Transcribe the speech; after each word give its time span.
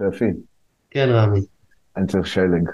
שפי, 0.00 0.30
כן, 0.90 1.08
רמי. 1.12 1.40
אני 1.96 2.06
צריך 2.06 2.26
שלג. 2.26 2.68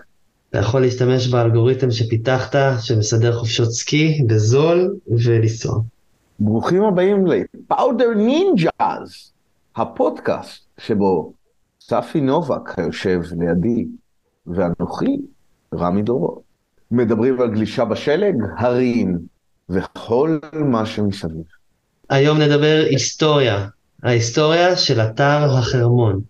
אתה 0.50 0.58
יכול 0.58 0.80
להשתמש 0.80 1.28
באלגוריתם 1.28 1.90
שפיתחת, 1.90 2.56
שמסדר 2.80 3.38
חופשות 3.38 3.72
סקי 3.72 4.22
בזול 4.26 4.96
ולנסוע. 5.08 5.80
ברוכים 6.40 6.82
הבאים 6.84 7.26
לפאודר 7.26 8.08
נינג'אז, 8.16 9.32
הפודקאסט 9.76 10.64
שבו 10.78 11.32
ספי 11.80 12.20
נובק 12.20 12.78
היושב 12.78 13.20
לידי, 13.38 13.86
ואנוכי, 14.46 15.18
רמי 15.74 16.02
דורות, 16.02 16.42
מדברים 16.90 17.40
על 17.40 17.50
גלישה 17.50 17.84
בשלג, 17.84 18.34
הרים, 18.58 19.18
וכל 19.68 20.38
מה 20.52 20.86
שמסביב. 20.86 21.44
היום 22.10 22.38
נדבר 22.38 22.84
היסטוריה, 22.90 23.68
ההיסטוריה 24.02 24.76
של 24.76 25.00
אתר 25.00 25.56
החרמון. 25.58 26.20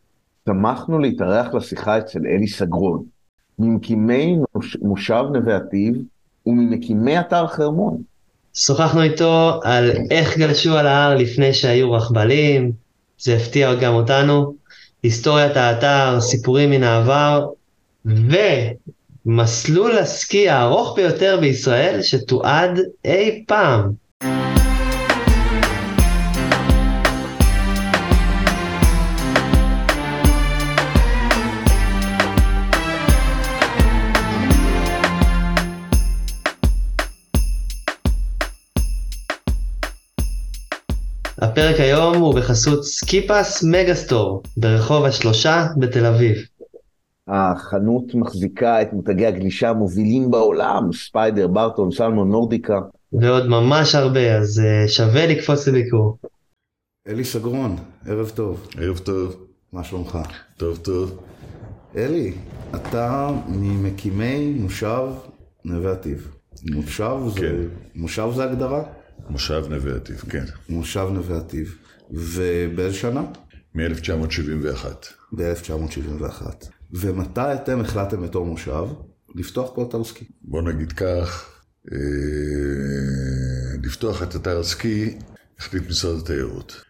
שמחנו 0.49 0.99
להתארח 0.99 1.55
לשיחה 1.55 1.99
אצל 1.99 2.19
אלי 2.27 2.49
סגרון, 2.49 3.03
ממקימי 3.59 4.37
מוש- 4.55 4.77
מושב 4.83 5.25
נווה 5.33 5.57
עתיב 5.57 5.95
וממקימי 6.47 7.21
אתר 7.21 7.47
חרמון. 7.47 8.03
שוחחנו 8.55 9.03
איתו 9.03 9.61
על 9.65 9.91
איך 10.11 10.39
גלשו 10.39 10.77
על 10.77 10.87
ההר 10.87 11.15
לפני 11.15 11.53
שהיו 11.53 11.93
רכבלים, 11.93 12.73
זה 13.19 13.37
הפתיע 13.37 13.75
גם 13.75 13.95
אותנו, 13.95 14.55
היסטוריית 15.03 15.57
האתר, 15.57 16.21
סיפורים 16.21 16.71
מן 16.71 16.83
העבר, 16.83 17.47
ומסלול 19.27 19.99
הסקי 19.99 20.49
הארוך 20.49 20.97
ביותר 20.97 21.39
בישראל 21.41 22.03
שתועד 22.03 22.81
אי 23.05 23.45
פעם. 23.47 24.06
בחסות 42.47 42.85
Ski 42.85 43.19
Pass 43.19 43.65
Megastore 43.65 44.43
ברחוב 44.57 45.05
השלושה 45.05 45.67
בתל 45.77 46.07
אביב. 46.07 46.37
החנות 47.29 48.15
מחזיקה 48.15 48.83
את 48.83 48.93
מותגי 48.93 49.27
הגלישה 49.27 49.71
המובילים 49.71 50.31
בעולם, 50.31 50.93
Spyder, 50.93 51.47
Burton, 51.47 51.91
Salomon, 51.91 52.31
Nordica. 52.31 52.81
ועוד 53.13 53.47
ממש 53.47 53.95
הרבה, 53.95 54.37
אז 54.37 54.63
אה, 54.65 54.89
שווה 54.89 55.27
לקפוץ 55.27 55.69
לביקור. 55.69 56.19
אלי 57.09 57.25
סגרון, 57.25 57.77
ערב 58.07 58.29
טוב, 58.35 58.69
ערב 58.79 58.99
טוב, 58.99 59.47
מה 59.73 59.85
שלומך? 59.85 60.19
טוב 60.57 60.77
טוב. 60.77 61.19
אלי, 61.97 62.33
אתה 62.75 63.31
ממקימי 63.49 64.55
מושב 64.61 65.09
נווה 65.65 65.93
אטי"ב. 65.93 66.35
מושב 66.73 67.17
זה, 67.29 67.41
כן. 67.41 67.57
מושב 67.95 68.29
זה 68.35 68.45
הגדרה? 68.45 68.83
מושב 69.31 69.65
נווה 69.69 69.97
עתיב, 69.97 70.17
כן. 70.17 70.45
מושב 70.69 71.09
נווה 71.13 71.37
עתיב. 71.37 71.86
ובאיזה 72.11 72.97
שנה? 72.97 73.23
מ-1971. 73.75 74.87
ב-1971. 75.33 76.43
ומתי 76.93 77.41
אתם 77.41 77.81
החלטתם 77.81 78.23
בתור 78.23 78.47
מושב 78.47 78.87
לפתוח 79.35 79.71
פה 79.75 79.87
אתר 79.89 80.05
סקי? 80.05 80.25
בוא 80.43 80.63
נגיד 80.63 80.93
כך, 80.93 81.51
אה, 81.93 81.99
לפתוח 83.83 84.23
את 84.23 84.37
אתר 84.37 84.61
הסקי 84.61 85.19
החליט 85.59 85.89
משרד 85.89 86.19
התיירות. 86.19 86.83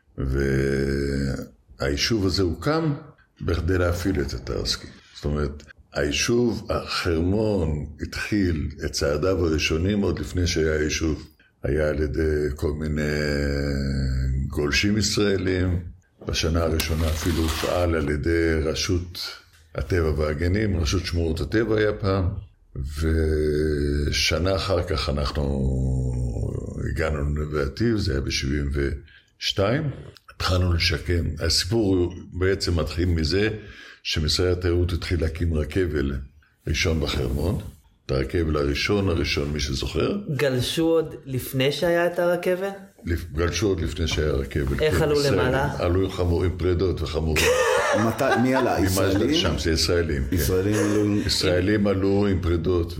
והיישוב 1.78 2.26
הזה 2.26 2.42
הוקם 2.42 2.94
בכדי 3.40 3.78
להפעיל 3.78 4.20
את 4.20 4.34
אתר 4.34 4.62
הסקי. 4.62 4.86
זאת 5.14 5.24
אומרת, 5.24 5.62
היישוב 5.92 6.70
החרמון 6.70 7.86
התחיל 8.00 8.68
את 8.84 8.92
צעדיו 8.92 9.46
הראשונים 9.46 10.00
עוד 10.00 10.18
לפני 10.18 10.46
שהיה 10.46 10.82
יישוב. 10.82 11.26
היה 11.66 11.88
על 11.88 12.00
ידי 12.00 12.46
כל 12.56 12.72
מיני 12.72 13.02
גולשים 14.48 14.98
ישראלים. 14.98 15.80
בשנה 16.28 16.62
הראשונה 16.62 17.08
אפילו 17.08 17.42
הופעל 17.42 17.94
על 17.94 18.10
ידי 18.10 18.52
רשות 18.64 19.18
הטבע 19.74 20.10
והגנים, 20.10 20.80
רשות 20.80 21.06
שמורות 21.06 21.40
הטבע 21.40 21.78
היה 21.78 21.92
פעם, 21.92 22.28
ושנה 22.76 24.56
אחר 24.56 24.82
כך 24.82 25.08
אנחנו 25.08 25.42
הגענו 26.90 27.16
לנווה 27.16 27.64
זה 27.96 28.12
היה 28.12 28.20
ב-72. 28.20 29.58
התחלנו 30.34 30.72
לשקם. 30.72 31.24
הסיפור 31.38 32.14
בעצם 32.32 32.80
מתחיל 32.80 33.08
מזה 33.08 33.48
שמשרד 34.02 34.58
התיירות 34.58 34.92
התחיל 34.92 35.20
להקים 35.20 35.54
רכבל 35.54 36.12
ראשון 36.66 37.00
בחרמון. 37.00 37.75
את 38.06 38.10
הרכבל 38.10 38.56
הראשון, 38.56 39.08
הראשון, 39.08 39.50
מי 39.52 39.60
שזוכר, 39.60 40.16
גלשו 40.36 40.82
עוד 40.84 41.14
לפני 41.24 41.72
שהיה 41.72 42.06
את 42.06 42.18
הרכבל? 42.18 42.68
לפ- 43.04 43.32
גלשו 43.32 43.66
עוד 43.68 43.80
לפני 43.80 44.06
שהיה 44.08 44.32
רכבל. 44.32 44.80
איך 44.80 44.94
כן, 44.98 45.02
עלו. 45.02 45.14
למעלה? 45.30 45.68
עלו 45.78 46.10
חמורים 46.10 46.58
פרדות 46.58 47.02
וחמורים. 47.02 47.44
מתי, 48.08 48.24
מי 48.42 48.54
עלה? 48.54 48.76
ישראלים? 48.84 49.34
שם, 49.34 49.58
זה 49.58 49.70
ישראלים. 49.72 50.22
כן. 50.30 50.36
ישראלים 50.36 50.74
עלו... 50.74 51.20
ישראלים 51.26 51.86
עלו 51.86 52.26
עם 52.26 52.40
פרדות 52.40 52.94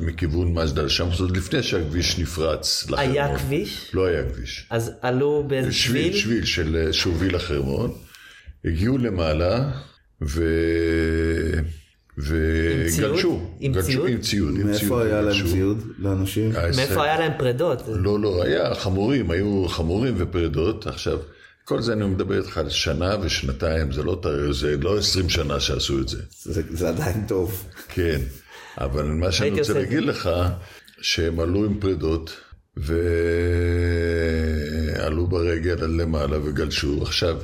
מכיוון 0.00 0.54
מג'דל 0.54 0.88
שמס, 0.88 1.20
עוד 1.20 1.36
לפני 1.36 1.62
שהכביש 1.62 2.18
נפרץ 2.18 2.90
לחרמון. 2.90 3.10
היה 3.10 3.38
כביש? 3.38 3.90
לא 3.94 4.06
היה 4.06 4.22
כביש. 4.30 4.66
אז 4.70 4.92
עלו 5.02 5.44
באיזה 5.46 5.72
שביל, 5.72 6.16
שביל 6.16 6.44
של, 6.44 6.88
שהוביל 6.92 7.36
לחרמון. 7.36 7.92
הגיעו 8.64 8.98
למעלה 8.98 9.70
ו... 10.22 10.44
וגלשו. 12.22 13.50
עם 13.60 13.72
גלשו- 13.72 13.86
ציוד? 13.86 14.08
עם 14.08 14.20
ציוד. 14.20 14.54
עם 14.56 14.62
ציוד 14.62 14.70
מאיפה 14.70 15.02
היה 15.02 15.20
להם. 15.20 15.46
ציוד 15.52 15.82
לאנשים? 15.98 16.52
מאיפה 16.76 17.04
היה 17.04 17.18
להם 17.20 17.32
פרדות? 17.38 17.82
לא, 17.88 18.20
לא, 18.20 18.42
היה 18.44 18.74
חמורים, 18.74 19.30
היו 19.30 19.64
חמורים 19.68 20.14
ופרדות. 20.18 20.86
עכשיו, 20.86 21.18
כל 21.64 21.82
זה 21.82 21.92
אני 21.92 22.04
מדבר 22.06 22.38
איתך 22.38 22.58
על 22.58 22.68
שנה 22.68 23.16
ושנתיים, 23.22 23.92
זה 23.92 24.02
לא, 24.02 24.20
זה 24.50 24.76
לא 24.80 24.98
20 24.98 25.28
שנה 25.28 25.60
שעשו 25.60 26.00
את 26.00 26.08
זה. 26.08 26.18
זה, 26.42 26.62
זה 26.70 26.88
עדיין 26.88 27.24
טוב. 27.28 27.64
כן, 27.88 28.20
אבל 28.78 29.04
מה 29.04 29.32
שאני 29.32 29.50
רוצה 29.60 29.72
להגיד 29.72 30.02
לך, 30.02 30.30
שהם 31.00 31.40
עלו 31.40 31.64
עם 31.64 31.80
פרדות, 31.80 32.36
ועלו 34.96 35.26
ברגל 35.26 35.72
עד 35.72 35.90
למעלה 35.90 36.38
וגלשו. 36.44 37.02
עכשיו, 37.02 37.36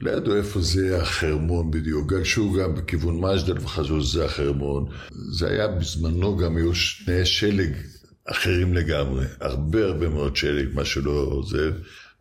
לא 0.00 0.10
ידעו 0.10 0.36
איפה 0.36 0.60
זה 0.60 1.02
החרמון 1.02 1.70
בדיוק, 1.70 2.12
גלשו 2.12 2.52
גם 2.52 2.74
בכיוון 2.74 3.20
מג'דל 3.20 3.58
וחשבו 3.58 4.00
שזה 4.00 4.24
החרמון. 4.24 4.86
זה 5.32 5.48
היה 5.50 5.68
בזמנו 5.68 6.36
גם 6.36 6.56
היו 6.56 6.74
שני 6.74 7.24
שלג 7.26 7.72
אחרים 8.30 8.74
לגמרי, 8.74 9.24
הרבה 9.40 9.84
הרבה 9.84 10.08
מאוד 10.08 10.36
שלג, 10.36 10.68
מה 10.74 10.84
שלא 10.84 11.42
זה, 11.50 11.70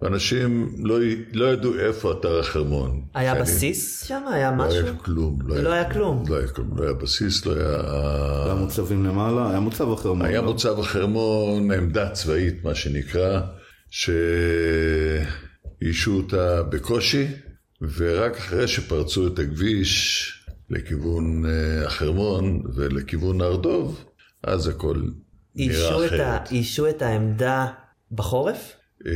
ואנשים 0.02 0.76
לא, 0.84 0.98
לא 1.34 1.54
ידעו 1.54 1.74
איפה 1.80 2.12
אתר 2.12 2.40
החרמון. 2.40 3.02
היה 3.14 3.32
אני- 3.32 3.42
בסיס 3.42 4.04
שם? 4.08 4.22
היה 4.32 4.52
לא 4.52 4.58
משהו? 4.58 4.84
היה 4.86 4.94
כלום. 4.96 5.40
לא 5.46 5.72
היה 5.72 5.92
כלום. 5.94 6.24
לא 6.30 6.36
היה 6.38 6.48
כלום, 6.48 6.78
לא 6.78 6.84
היה 6.84 6.94
בסיס, 6.94 7.46
לא 7.46 7.54
היה... 7.56 7.82
היה 8.46 8.56
מוצבים 8.56 9.06
למעלה? 9.06 9.50
היה 9.50 9.60
מוצב 9.60 9.92
אחר 9.92 10.14
מאוד. 10.14 10.30
היה 10.30 10.42
מוצב 10.42 10.80
החרמון, 10.80 11.72
עמדה 11.72 12.10
צבאית, 12.10 12.64
מה 12.64 12.76
שנקרא, 12.76 13.42
שאיישו 15.82 16.12
אותה 16.18 16.64
בקושי, 16.64 17.28
ורק 17.82 18.38
אחרי 18.38 18.68
שפרצו 18.68 19.28
את 19.28 19.40
הכביש 19.40 20.34
לכיוון 20.70 21.46
אה, 21.46 21.88
החרמון 21.88 22.64
ולכיוון 22.76 23.42
הר 23.42 23.56
דוב, 23.56 24.06
אז 24.44 24.68
הכל 24.68 25.04
נראה. 25.56 26.06
אחרת. 26.06 26.52
אישו 26.52 26.90
את 26.90 27.02
העמדה 27.02 27.68
בחורף? 28.12 28.74
אה, 29.08 29.12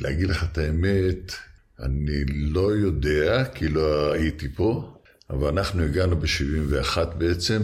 להגיד 0.00 0.30
לך 0.30 0.44
את 0.52 0.58
האמת, 0.58 1.32
אני 1.80 2.24
לא 2.26 2.74
יודע, 2.74 3.44
כי 3.54 3.68
לא 3.68 4.12
הייתי 4.12 4.48
פה, 4.54 4.94
אבל 5.30 5.48
אנחנו 5.48 5.82
הגענו 5.82 6.16
ב-71 6.16 6.98
בעצם, 7.18 7.62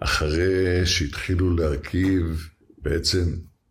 אחרי 0.00 0.86
שהתחילו 0.86 1.56
להרכיב, 1.56 2.48
בעצם 2.78 3.24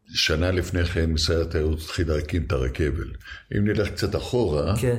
שנה 0.08 0.52
לפני 0.52 0.86
כן 0.86 1.12
משרד 1.12 1.48
התיירות 1.48 1.80
התחיל 1.80 2.08
להקים 2.08 2.44
את 2.44 2.52
הרכבל. 2.52 3.12
אם 3.58 3.68
נלך 3.68 3.90
קצת 3.90 4.16
אחורה, 4.16 4.76
כן. 4.82 4.98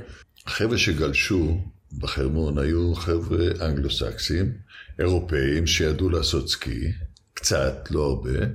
החבר'ה 0.49 0.79
שגלשו 0.79 1.61
בחרמון 1.99 2.59
היו 2.59 2.95
חבר'ה 2.95 3.47
אנגלו-סקסים, 3.61 4.53
אירופאים 4.99 5.67
שידעו 5.67 6.11
לעשות 6.11 6.49
סקי, 6.49 6.93
קצת, 7.35 7.89
לא 7.91 8.05
הרבה, 8.05 8.47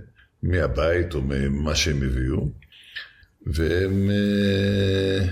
מהבית 0.43 1.13
או 1.13 1.21
ממה 1.21 1.75
שהם 1.75 2.03
הביאו, 2.03 2.51
והם 3.45 4.09
אה, 4.11 5.27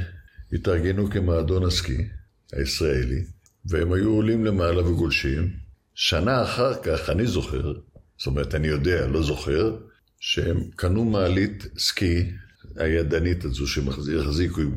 התארגנו 0.54 1.10
כמועדון 1.10 1.66
הסקי 1.66 2.08
הישראלי, 2.54 3.24
והם 3.66 3.94
היו 3.94 4.10
עולים 4.10 4.46
למעלה 4.46 4.88
וגולשים. 4.88 5.54
שנה 5.96 6.44
אחר 6.44 6.74
כך, 6.84 7.10
אני 7.10 7.28
זוכר, 7.28 7.74
זאת 8.18 8.28
אומרת, 8.28 8.56
אני 8.56 8.68
יודע, 8.68 9.08
לא 9.08 9.24
זוכר, 9.24 9.78
שהם 10.20 10.64
קנו 10.76 11.06
מעלית 11.06 11.68
סקי, 11.78 12.32
הידנית 12.76 13.46
הזו 13.46 13.68
שהחזיקו 13.68 14.62
עם, 14.62 14.72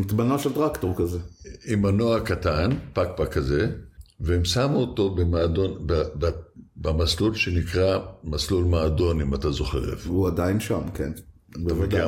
מטבנה 0.00 0.38
של 0.38 0.52
טרקטור 0.52 0.94
כזה. 0.96 1.18
עם 1.66 1.82
מנוע 1.82 2.20
קטן, 2.20 2.70
פקפק 2.92 3.32
כזה, 3.32 3.70
והם 4.20 4.44
שמו 4.44 4.76
אותו 4.76 5.10
במועדון, 5.10 5.86
ב- 5.86 6.02
ב- 6.18 6.30
במסלול 6.76 7.34
שנקרא 7.34 7.98
מסלול 8.24 8.64
מועדון, 8.64 9.20
אם 9.20 9.34
אתה 9.34 9.50
זוכר 9.50 9.92
איפה. 9.92 10.10
הוא 10.10 10.26
עדיין 10.26 10.60
שם, 10.60 10.80
כן. 10.94 11.12
כי 11.90 12.00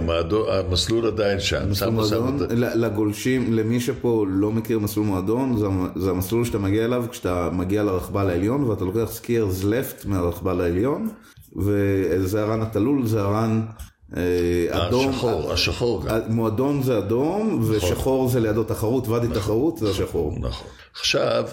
המסלול 0.48 1.06
עדיין 1.06 1.40
שם. 1.40 1.70
מסלול 1.70 1.90
מועדון, 1.90 2.48
לגולשים, 2.56 3.52
למי 3.52 3.80
שפה 3.80 4.26
לא 4.28 4.52
מכיר 4.52 4.78
מסלול 4.78 5.06
מועדון, 5.06 5.56
זה, 5.58 5.66
זה 5.96 6.10
המסלול 6.10 6.44
שאתה 6.44 6.58
מגיע 6.58 6.84
אליו 6.84 7.04
כשאתה 7.10 7.50
מגיע 7.52 7.82
לרכבל 7.82 8.30
העליון 8.30 8.62
ואתה 8.62 8.84
לוקח 8.84 9.08
skier's 9.10 9.64
left 9.64 10.04
מהרכבל 10.04 10.60
העליון, 10.60 11.08
וזה 11.56 12.42
ה 12.42 12.47
run 12.47 12.62
התלול, 12.62 13.06
זה 13.06 13.20
ה 13.20 13.31
run 13.31 13.62
אדום. 14.70 15.08
השחור, 15.08 15.52
השחור 15.52 16.06
גם. 16.06 16.18
מועדון 16.28 16.82
זה 16.82 16.98
אדום, 16.98 17.64
ושחור 17.70 18.28
זה 18.28 18.40
לידו 18.40 18.64
תחרות, 18.64 19.08
ואדי 19.08 19.26
תחרות 19.34 19.78
זה 19.78 19.90
השחור. 19.90 20.38
נכון. 20.40 20.68
עכשיו, 20.94 21.44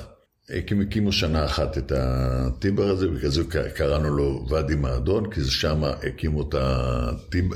הקים- 0.49 0.81
הקימו 0.81 1.11
שנה 1.11 1.45
אחת 1.45 1.77
את 1.77 1.91
ה 1.95 2.11
T-bar 2.11 2.89
הזה, 2.89 3.07
בגלל 3.07 3.31
זה 3.31 3.43
קראנו 3.75 4.17
לו 4.17 4.45
ואדי 4.49 4.75
מעדון, 4.75 5.29
כי 5.31 5.41
שם 5.43 5.83
הקימו 5.83 6.49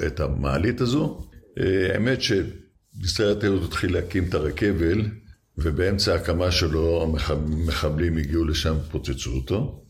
את, 0.08 0.20
המעלית 0.20 0.82
הזו. 0.82 1.20
אה, 1.60 1.94
האמת 1.94 2.20
שמשרד 2.22 3.38
התיירות 3.38 3.64
התחיל 3.64 3.94
להקים 3.94 4.24
את 4.30 4.34
הרכבל, 4.34 5.02
ובאמצע 5.58 6.14
ההקמה 6.14 6.52
שלו 6.52 7.04
המחבלים 7.28 8.18
הגיעו 8.18 8.46
לשם, 8.46 8.76
פוצצו 8.92 9.32
אותו. 9.32 9.84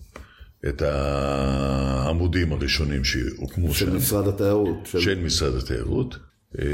את 0.65 0.81
העמודים 0.81 2.54
הראשונים 2.54 3.04
שהוקמו 3.04 3.74
של 3.74 3.86
שם. 3.86 3.95
משרד 3.95 4.27
התיירות. 4.27 4.77
של... 4.86 5.00
של 5.00 5.19
משרד 5.19 5.56
התיירות. 5.56 6.18
אה, 6.59 6.65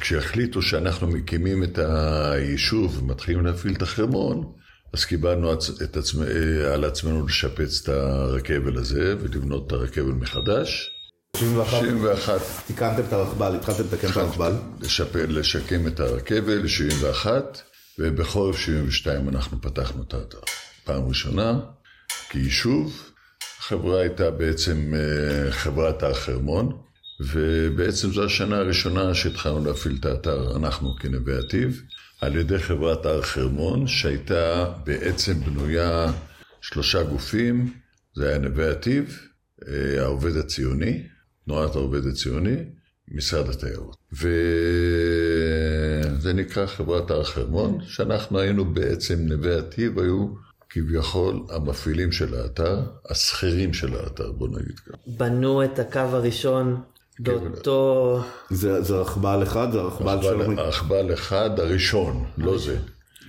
כשהחליטו 0.00 0.62
שאנחנו 0.62 1.06
מקימים 1.06 1.62
את 1.62 1.78
היישוב 1.78 2.98
ומתחילים 3.02 3.46
להפעיל 3.46 3.74
את 3.74 3.82
החרמון, 3.82 4.52
אז 4.92 5.04
קיבלנו 5.04 5.52
את 5.52 5.96
עצמ... 5.96 6.22
אה, 6.22 6.74
על 6.74 6.84
עצמנו 6.84 7.26
לשפץ 7.26 7.80
את 7.82 7.88
הרכבל 7.88 8.78
הזה 8.78 9.14
ולבנות 9.20 9.66
את 9.66 9.72
הרכבל 9.72 10.12
מחדש. 10.12 10.90
91, 11.32 11.82
91, 11.82 12.40
תיקנתם 12.66 13.02
את 13.08 13.12
הרכבל, 13.12 13.56
התחלתם 13.56 13.82
לתקן 13.84 14.08
את 14.08 14.16
הרכבל. 14.16 14.52
לשפ... 14.80 15.16
לשקם 15.16 15.86
את 15.86 16.00
הרכבל, 16.00 16.68
71, 16.68 17.62
ובחורף 17.98 18.58
72 18.58 19.28
אנחנו 19.28 19.60
פתחנו 19.60 20.02
את 20.02 20.14
האתר. 20.14 20.38
פעם 20.84 21.08
ראשונה, 21.08 21.60
כיישוב, 22.30 23.10
החברה 23.58 24.00
הייתה 24.00 24.30
בעצם 24.30 24.94
אה, 24.94 25.52
חברת 25.52 26.02
הר 26.02 26.14
חרמון, 26.14 26.78
ובעצם 27.20 28.12
זו 28.12 28.24
השנה 28.24 28.56
הראשונה 28.56 29.14
שהתחלנו 29.14 29.64
להפעיל 29.64 29.96
את 30.00 30.06
האתר, 30.06 30.56
אנחנו 30.56 30.96
כנווה 30.96 31.38
עתיב, 31.38 31.82
על 32.20 32.36
ידי 32.36 32.58
חברת 32.58 33.06
הר 33.06 33.22
חרמון, 33.22 33.86
שהייתה 33.86 34.72
בעצם 34.84 35.40
בנויה 35.40 36.12
שלושה 36.60 37.02
גופים, 37.02 37.72
זה 38.14 38.28
היה 38.28 38.38
נווה 38.38 38.70
עתיב, 38.70 39.18
אה, 39.68 40.02
העובד 40.02 40.36
הציוני, 40.36 41.02
תנועת 41.44 41.74
העובד 41.74 42.06
הציוני, 42.06 42.56
משרד 43.08 43.48
התיירות. 43.48 43.96
וזה 44.12 44.32
נקרא 46.32 46.66
חברת 46.66 47.10
הר 47.10 47.24
חרמון, 47.24 47.78
שאנחנו 47.86 48.38
היינו 48.38 48.64
בעצם, 48.74 49.18
נווה 49.20 49.58
עתיב 49.58 49.98
היו 49.98 50.49
כביכול 50.70 51.40
המפעילים 51.50 52.12
של 52.12 52.34
האתר, 52.34 52.80
השכירים 53.10 53.72
של 53.72 53.96
האתר, 53.96 54.32
בוא 54.32 54.48
נגיד 54.48 54.78
ככה. 54.78 54.96
בנו 55.06 55.64
את 55.64 55.78
הקו 55.78 55.98
הראשון 56.00 56.80
באותו... 57.20 58.20
זה 58.50 58.82
זה 58.82 58.96
רכבל 58.96 59.42
אחד, 59.42 59.72
זה 59.72 59.78
רכבל 59.80 60.22
של... 60.22 60.40
רכבל- 60.60 61.14
אחד 61.14 61.60
הראשון, 61.60 62.24
לא 62.38 62.58
זה. 62.58 62.76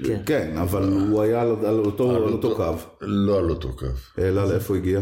כן. 0.06 0.22
כן, 0.26 0.58
אבל 0.58 0.84
הוא 0.84 1.22
היה 1.22 1.42
על 1.42 1.48
על 1.66 1.80
אותו 1.80 2.12
על 2.12 2.22
אותו 2.24 2.56
קו. 2.56 2.76
לא 3.02 3.40
על 3.40 3.50
אותו 3.50 3.74
קו. 3.76 3.86
אלא 4.20 4.50
לאיפה 4.50 4.74
הוא 4.74 4.78
הגיע? 4.82 5.00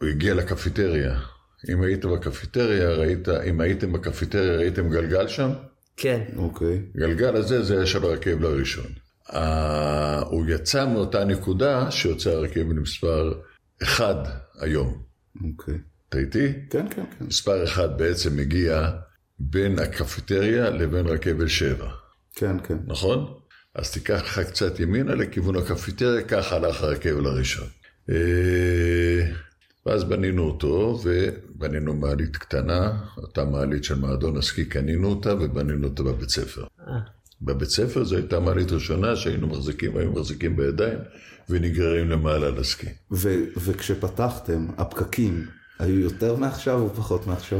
הוא 0.00 0.08
הגיע 0.08 0.34
לקפיטריה. 0.34 1.18
אם 1.72 1.82
היית 1.82 2.04
בקפיטריה, 2.04 2.90
ראית, 2.90 3.28
אם 3.28 3.60
הייתם 3.60 3.92
בקפיטריה, 3.92 4.56
ראיתם 4.58 4.88
גלגל 4.90 5.28
שם? 5.28 5.50
כן. 5.96 6.20
אוקיי. 6.36 6.82
גלגל 6.96 7.36
הזה 7.36 7.62
זה 7.62 7.76
היה 7.76 7.86
של 7.86 8.04
הרכבל 8.04 8.46
הראשון. 8.46 8.86
ה- 9.32 10.20
הוא 10.20 10.46
יצא 10.48 10.86
מאותה 10.86 11.24
נקודה 11.24 11.90
שיוצא 11.90 12.30
הרכבל 12.30 12.72
מספר 12.78 13.32
1 13.82 14.16
היום. 14.60 15.02
אוקיי. 15.44 15.74
אתה 16.08 16.18
איתי? 16.18 16.52
כן, 16.70 16.86
כן, 16.90 17.04
כן. 17.18 17.24
מספר 17.24 17.64
1 17.64 17.90
בעצם 17.96 18.36
מגיע 18.36 18.90
בין 19.38 19.78
הקפיטריה 19.78 20.70
לבין 20.70 21.06
רכבל 21.06 21.48
7, 21.48 21.88
כן, 22.34 22.56
כן. 22.64 22.78
נכון? 22.86 23.34
אז 23.74 23.90
תיקח 23.92 24.22
לך 24.24 24.38
קצת 24.38 24.80
ימינה 24.80 25.14
לכיוון 25.14 25.56
הקפיטריה, 25.56 26.22
ככה 26.22 26.56
הלך 26.56 26.82
הרכבל 26.82 27.26
הראשון. 27.26 27.68
אה, 28.10 29.30
ואז 29.86 30.04
בנינו 30.04 30.42
אותו, 30.42 31.00
ובנינו 31.04 31.94
מעלית 31.94 32.36
קטנה, 32.36 32.92
אותה 33.16 33.44
מעלית 33.44 33.84
של 33.84 33.94
מועדון 33.94 34.36
הסקי, 34.36 34.64
קנינו 34.64 35.08
אותה 35.08 35.34
ובנינו 35.34 35.88
אותה 35.88 36.02
בבית 36.02 36.28
ספר. 36.30 36.64
בבית 37.42 37.68
ספר 37.68 38.04
זו 38.04 38.16
הייתה 38.16 38.40
מעלית 38.40 38.72
ראשונה 38.72 39.16
שהיינו 39.16 39.46
מחזיקים, 39.46 39.96
היינו 39.96 40.12
מחזיקים 40.12 40.56
בידיים 40.56 40.98
ונגררים 41.48 42.10
למעלה 42.10 42.50
לסקי. 42.50 42.86
ו- 43.10 43.44
וכשפתחתם, 43.56 44.66
הפקקים 44.78 45.46
היו 45.78 45.98
יותר 45.98 46.36
מעכשיו 46.36 46.80
או 46.80 46.94
פחות 46.94 47.26
מעכשיו? 47.26 47.58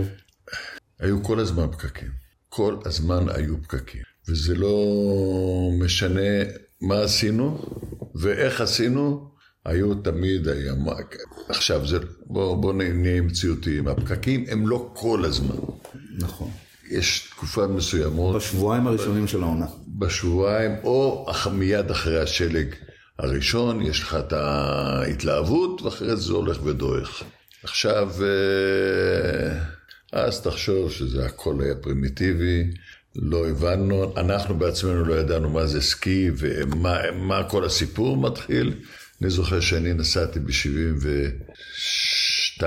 היו 0.99 1.23
כל 1.23 1.39
הזמן 1.41 1.67
פקקים. 1.73 2.09
כל 2.49 2.77
הזמן 2.85 3.29
היו 3.29 3.63
פקקים. 3.63 4.03
וזה 4.29 4.55
לא 4.55 4.77
משנה 5.79 6.31
מה 6.81 7.03
עשינו 7.03 7.63
ואיך 8.15 8.61
עשינו, 8.61 9.31
היו 9.65 9.95
תמיד, 9.95 10.49
היה... 10.49 10.75
עכשיו, 11.49 11.87
זה, 11.87 11.99
בוא, 12.27 12.57
בוא 12.57 12.73
נהיה 12.73 13.23
מציאותיים, 13.23 13.89
הפקקים 13.89 14.45
הם 14.49 14.69
לא 14.69 14.91
כל 14.95 15.25
הזמן. 15.25 15.57
נכון. 16.19 16.51
יש 16.91 17.29
תקופות 17.31 17.71
מסוימות, 17.71 18.37
בשבועיים 18.37 18.87
הראשונים 18.87 19.27
של 19.27 19.43
העונה. 19.43 19.67
בשבועיים, 19.87 20.77
או 20.85 21.27
מיד 21.53 21.91
אחרי 21.91 22.21
השלג 22.21 22.75
הראשון, 23.19 23.83
יש 23.83 24.03
לך 24.03 24.15
את 24.15 24.33
ההתלהבות, 24.33 25.83
ואחרי 25.83 26.17
זה 26.17 26.23
זה 26.23 26.33
הולך 26.33 26.65
ודועך. 26.65 27.23
עכשיו, 27.63 28.11
אה, 28.23 29.61
אז 30.13 30.43
תחשוב 30.43 30.91
שזה 30.91 31.27
הכל 31.27 31.57
היה 31.61 31.75
פרימיטיבי, 31.75 32.71
לא 33.17 33.49
הבנו, 33.49 34.13
אנחנו 34.17 34.59
בעצמנו 34.59 35.05
לא 35.05 35.15
ידענו 35.15 35.51
מה 35.51 35.67
זה 35.67 35.81
סקי 35.81 36.31
ומה 36.37 36.99
מה 37.13 37.49
כל 37.49 37.65
הסיפור 37.65 38.17
מתחיל. 38.17 38.75
אני 39.23 39.31
זוכר 39.31 39.61
שאני 39.61 39.93
נסעתי 39.93 40.41
ב-72 40.41 42.65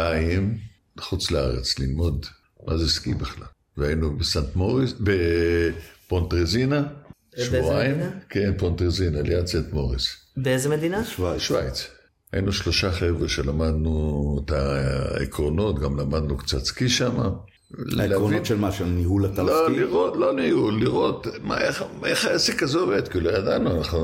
לחוץ 0.98 1.32
לארץ 1.32 1.80
ללמוד 1.80 2.26
מה 2.68 2.78
זה 2.78 2.90
סקי 2.90 3.14
בכלל. 3.14 3.53
והיינו 3.78 4.18
בסנט 4.18 4.56
מוריץ, 4.56 4.94
בפונטרסינה, 6.08 6.84
שבועיים. 7.38 7.92
מדינה? 7.92 8.12
כן, 8.30 8.52
פונטרסינה, 8.58 9.22
ליד 9.22 9.48
סנט 9.48 9.74
מוריץ. 9.74 10.08
באיזה 10.38 10.70
מדינה? 10.70 11.06
שווייץ. 11.06 11.42
שווייץ. 11.42 11.88
היינו 12.34 12.52
שלושה 12.52 12.92
חבר'ה 12.92 13.28
שלמדנו 13.28 14.40
את 14.46 14.52
העקרונות, 14.52 15.80
גם 15.80 16.00
למדנו 16.00 16.38
קצת 16.38 16.66
סקי 16.66 16.90
שם. 16.90 17.22
העקרונות 18.00 18.46
של 18.46 18.56
מה? 18.58 18.72
של 18.72 18.86
ניהול 18.86 19.22
לא, 19.22 19.28
התלסקי? 19.28 19.80
לראות, 19.80 20.18
לא 20.18 20.34
ניהול, 20.34 20.80
לראות 20.82 21.28
מה, 21.42 21.62
איך, 21.62 21.84
איך 22.06 22.26
העסק 22.26 22.64
הזה 22.64 22.78
עובד, 22.78 23.08
כי 23.08 23.20
לא 23.20 23.30
ידענו, 23.30 23.78
אנחנו 23.78 24.00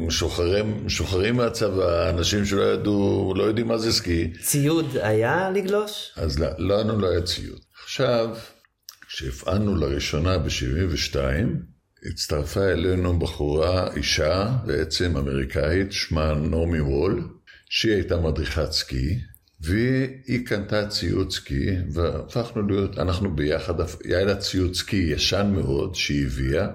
משוחררים, 0.00 0.86
משוחררים 0.86 1.36
מהצבא, 1.36 2.10
אנשים 2.10 2.44
שלא 2.44 2.62
ידעו, 2.62 3.34
לא 3.36 3.42
יודעים 3.42 3.68
מה 3.68 3.78
זה 3.78 3.92
סקי, 3.92 4.32
ציוד 4.42 4.96
היה 5.02 5.50
לגלוש? 5.50 6.12
אז 6.16 6.38
לא- 6.38 6.48
לנו 6.58 6.98
לא 7.00 7.10
היה 7.10 7.22
ציוד. 7.22 7.58
עכשיו, 7.84 8.28
כשהפעלנו 9.16 9.76
לראשונה 9.76 10.38
ב-72, 10.38 11.16
הצטרפה 12.10 12.64
אלינו 12.72 13.18
בחורה, 13.18 13.94
אישה, 13.96 14.56
בעצם 14.66 15.16
אמריקאית, 15.16 15.92
שמה 15.92 16.34
נעמי 16.34 16.80
וול, 16.80 17.28
שהיא 17.70 17.92
הייתה 17.92 18.16
מדריכת 18.16 18.72
סקי, 18.72 19.18
והיא 19.60 20.46
קנתה 20.46 20.88
ציוד 20.88 21.32
סקי, 21.32 21.66
והפכנו 21.92 22.68
להיות, 22.68 22.98
אנחנו 22.98 23.36
ביחד, 23.36 23.74
היה 24.04 24.24
לה 24.24 24.36
ציוד 24.36 24.74
סקי 24.74 24.96
ישן 24.96 25.52
מאוד 25.54 25.94
שהיא 25.94 26.26
הביאה. 26.26 26.66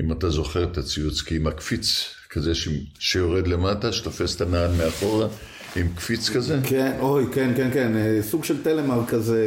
אם 0.00 0.12
אתה 0.12 0.30
זוכר 0.30 0.64
את 0.64 0.78
הציוד 0.78 1.12
סקי 1.12 1.36
עם 1.36 1.46
הקפיץ, 1.46 2.14
כזה 2.30 2.54
ש... 2.54 2.68
שיורד 2.98 3.46
למטה, 3.46 3.92
שתופס 3.92 4.36
את 4.36 4.40
הנעל 4.40 4.70
מאחורה, 4.76 5.28
עם 5.76 5.88
קפיץ 5.94 6.30
כזה. 6.30 6.58
כן, 6.64 6.96
אוי, 7.00 7.24
כן, 7.32 7.52
כן, 7.56 7.70
כן, 7.72 7.96
אה, 7.96 8.18
סוג 8.22 8.44
של 8.44 8.62
טלמר 8.62 9.06
כזה. 9.06 9.44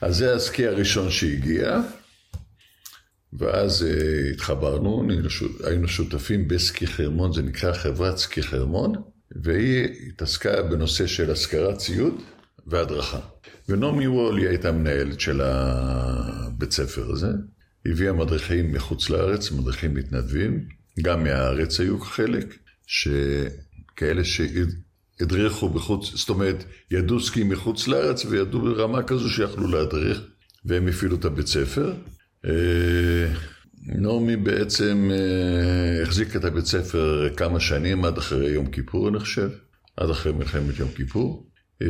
אז 0.00 0.16
זה 0.16 0.34
הסקי 0.34 0.66
הראשון 0.66 1.10
שהגיע, 1.10 1.80
ואז 3.32 3.82
uh, 3.82 4.34
התחברנו, 4.34 5.08
היינו 5.64 5.88
שותפים 5.88 6.48
בסקי 6.48 6.86
חרמון, 6.86 7.32
זה 7.32 7.42
נקרא 7.42 7.72
חברת 7.72 8.16
סקי 8.16 8.42
חרמון, 8.42 8.92
והיא 9.42 9.88
התעסקה 10.08 10.62
בנושא 10.62 11.06
של 11.06 11.30
השכרת 11.30 11.78
ציוד 11.78 12.22
והדרכה. 12.66 13.20
ונעמי 13.68 14.06
וול 14.06 14.38
היא 14.38 14.48
הייתה 14.48 14.72
מנהלת 14.72 15.20
של 15.20 15.40
הבית 15.40 16.72
ספר 16.72 17.10
הזה, 17.12 17.30
הביאה 17.86 18.12
מדריכים 18.12 18.72
מחוץ 18.72 19.10
לארץ, 19.10 19.50
מדריכים 19.50 19.94
מתנדבים, 19.94 20.68
גם 21.02 21.24
מהארץ 21.24 21.80
היו 21.80 22.00
חלק, 22.00 22.58
שכאלה 22.86 24.24
שהדריכו 25.18 25.68
בחוץ, 25.68 26.10
זאת 26.14 26.28
אומרת, 26.28 26.64
ידעו 26.90 27.20
סקי 27.20 27.44
מחוץ 27.44 27.88
לארץ 27.88 28.24
וידעו 28.24 28.60
ברמה 28.60 29.02
כזו 29.02 29.30
שיכלו 29.30 29.68
להדריך, 29.68 30.20
והם 30.64 30.88
הפעילו 30.88 31.16
את 31.16 31.24
הבית 31.24 31.46
ספר. 31.46 31.94
אה, 32.46 33.32
נעמי 33.86 34.36
בעצם 34.36 35.10
אה, 35.12 36.02
החזיק 36.02 36.36
את 36.36 36.44
הבית 36.44 36.66
ספר 36.66 37.28
כמה 37.36 37.60
שנים, 37.60 38.04
עד 38.04 38.18
אחרי 38.18 38.50
יום 38.50 38.66
כיפור, 38.66 39.08
אני 39.08 39.18
חושב, 39.18 39.50
עד 39.96 40.10
אחרי 40.10 40.32
מלחמת 40.32 40.78
יום 40.78 40.88
כיפור. 40.96 41.46
אה, 41.82 41.88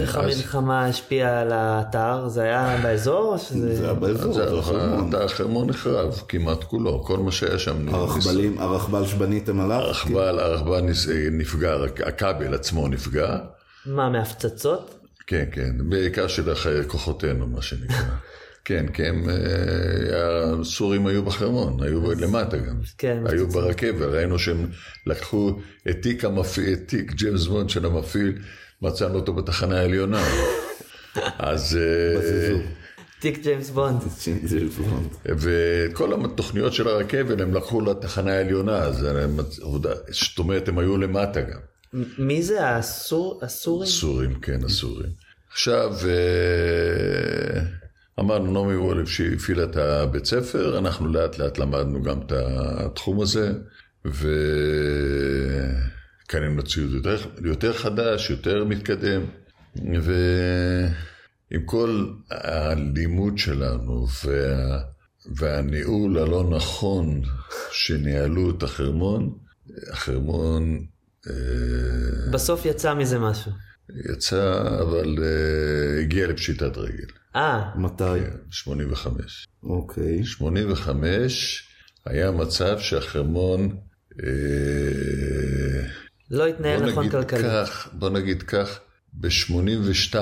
איך 0.00 0.16
המלחמה 0.16 0.86
השפיעה 0.86 1.40
על 1.40 1.52
האתר? 1.52 2.28
זה 2.28 2.42
היה 2.42 2.80
באזור 2.82 3.32
או 3.32 3.38
שזה... 3.38 3.76
זה 3.76 3.84
היה 3.84 3.94
באזור, 3.94 4.32
זה 4.32 4.50
זה 4.50 5.24
החרמון. 5.24 5.68
נחרב, 5.68 6.22
כמעט 6.28 6.64
כולו, 6.64 7.04
כל 7.04 7.18
מה 7.18 7.32
שהיה 7.32 7.58
שם 7.58 7.88
הרכבלים, 7.88 8.58
הרכבל 8.58 9.06
שבניתם 9.06 9.60
עליו? 9.60 9.78
הרכבל, 9.78 10.38
הרכבל 10.38 10.84
נפגע, 11.32 11.76
הכבל 12.06 12.54
עצמו 12.54 12.88
נפגע, 12.88 13.38
מה, 13.86 14.08
מהפצצות? 14.08 14.94
כן, 15.26 15.44
כן, 15.52 15.88
בעיקר 15.88 16.26
של 16.28 16.82
כוחותינו, 16.86 17.46
מה 17.46 17.62
שנקרא. 17.62 17.96
כן, 18.64 18.86
כי 18.88 19.06
הם, 19.06 19.30
אה, 19.30 19.36
הסורים 20.60 21.06
היו 21.06 21.22
בחרמון, 21.22 21.82
היו 21.82 22.12
למטה 22.14 22.56
גם. 22.58 22.76
כן, 22.98 23.22
היו. 23.26 23.48
ברכבת, 23.48 24.00
ראינו 24.02 24.38
שהם 24.38 24.66
לקחו 25.06 25.58
את 25.90 25.96
תיק 26.02 26.24
המפעיל, 26.24 26.72
את 26.72 26.88
תיק 26.88 27.12
ג'יימס 27.12 27.46
בונד 27.46 27.70
של 27.70 27.86
המפעיל, 27.86 28.38
מצאנו 28.82 29.14
אותו 29.14 29.32
בתחנה 29.32 29.80
העליונה. 29.80 30.22
אז... 31.38 31.78
אה. 31.80 32.60
תיק 33.20 33.42
ג'יימס 33.42 33.70
בונד. 33.70 34.02
ואת 35.24 35.92
כל 35.92 36.24
התוכניות 36.24 36.72
של 36.72 36.88
הרכבל 36.88 37.42
הם 37.42 37.54
לקחו 37.54 37.80
לתחנה 37.80 38.32
העליונה, 38.32 38.76
אז 38.78 39.06
זאת 40.10 40.38
אומרת 40.38 40.68
הם 40.68 40.78
היו 40.78 40.96
למטה 40.96 41.40
גם. 41.40 41.58
מי 42.18 42.42
זה 42.42 42.68
הסור- 42.68 43.40
הסורים? 43.42 43.88
הסורים, 43.88 44.34
כן, 44.34 44.64
הסורים. 44.64 45.10
עכשיו, 45.52 45.94
אה, 46.08 47.60
אמרנו, 48.18 48.52
נעמי 48.52 48.76
וולף 48.76 49.08
שהפעילה 49.08 49.64
את 49.64 49.76
הבית 49.76 50.24
ספר, 50.24 50.78
אנחנו 50.78 51.08
לאט 51.08 51.38
לאט 51.38 51.58
למדנו 51.58 52.02
גם 52.02 52.20
את 52.20 52.32
התחום 52.32 53.20
הזה, 53.20 53.52
וקנינו 54.04 54.22
ציוד 56.62 56.90
יותר, 56.90 57.16
יותר 57.44 57.72
חדש, 57.72 58.30
יותר 58.30 58.64
מתקדם, 58.64 59.22
ועם 59.76 61.62
כל 61.64 62.06
הלימוד 62.30 63.38
שלנו 63.38 64.06
וה, 64.24 64.80
והניהול 65.36 66.18
הלא 66.18 66.50
נכון 66.50 67.22
שניהלו 67.72 68.50
את 68.50 68.62
החרמון, 68.62 69.34
החרמון 69.92 70.86
אה, 71.28 71.34
בסוף 72.32 72.66
יצא 72.66 72.94
מזה 72.94 73.18
משהו. 73.18 73.52
יצא, 74.12 74.62
אבל 74.80 75.16
uh, 75.18 76.00
הגיע 76.00 76.26
לפשיטת 76.26 76.76
רגל, 76.76 77.06
אה, 77.36 77.70
מתי? 77.76 78.04
85. 78.50 79.46
אוקיי. 79.62 80.24
85 80.24 81.66
היה 82.06 82.30
מצב 82.30 82.78
שהחרמון, 82.78 83.76
אה, 84.22 85.88
לא 86.30 86.46
התנהל 86.46 86.78
בוא 86.80 86.86
נכון 86.86 87.04
נגיד 87.04 87.12
כלכלית. 87.12 87.44
כך, 87.44 87.88
בוא 87.92 88.10
נגיד 88.10 88.42
כך, 88.42 88.80
ב-82 89.12 90.14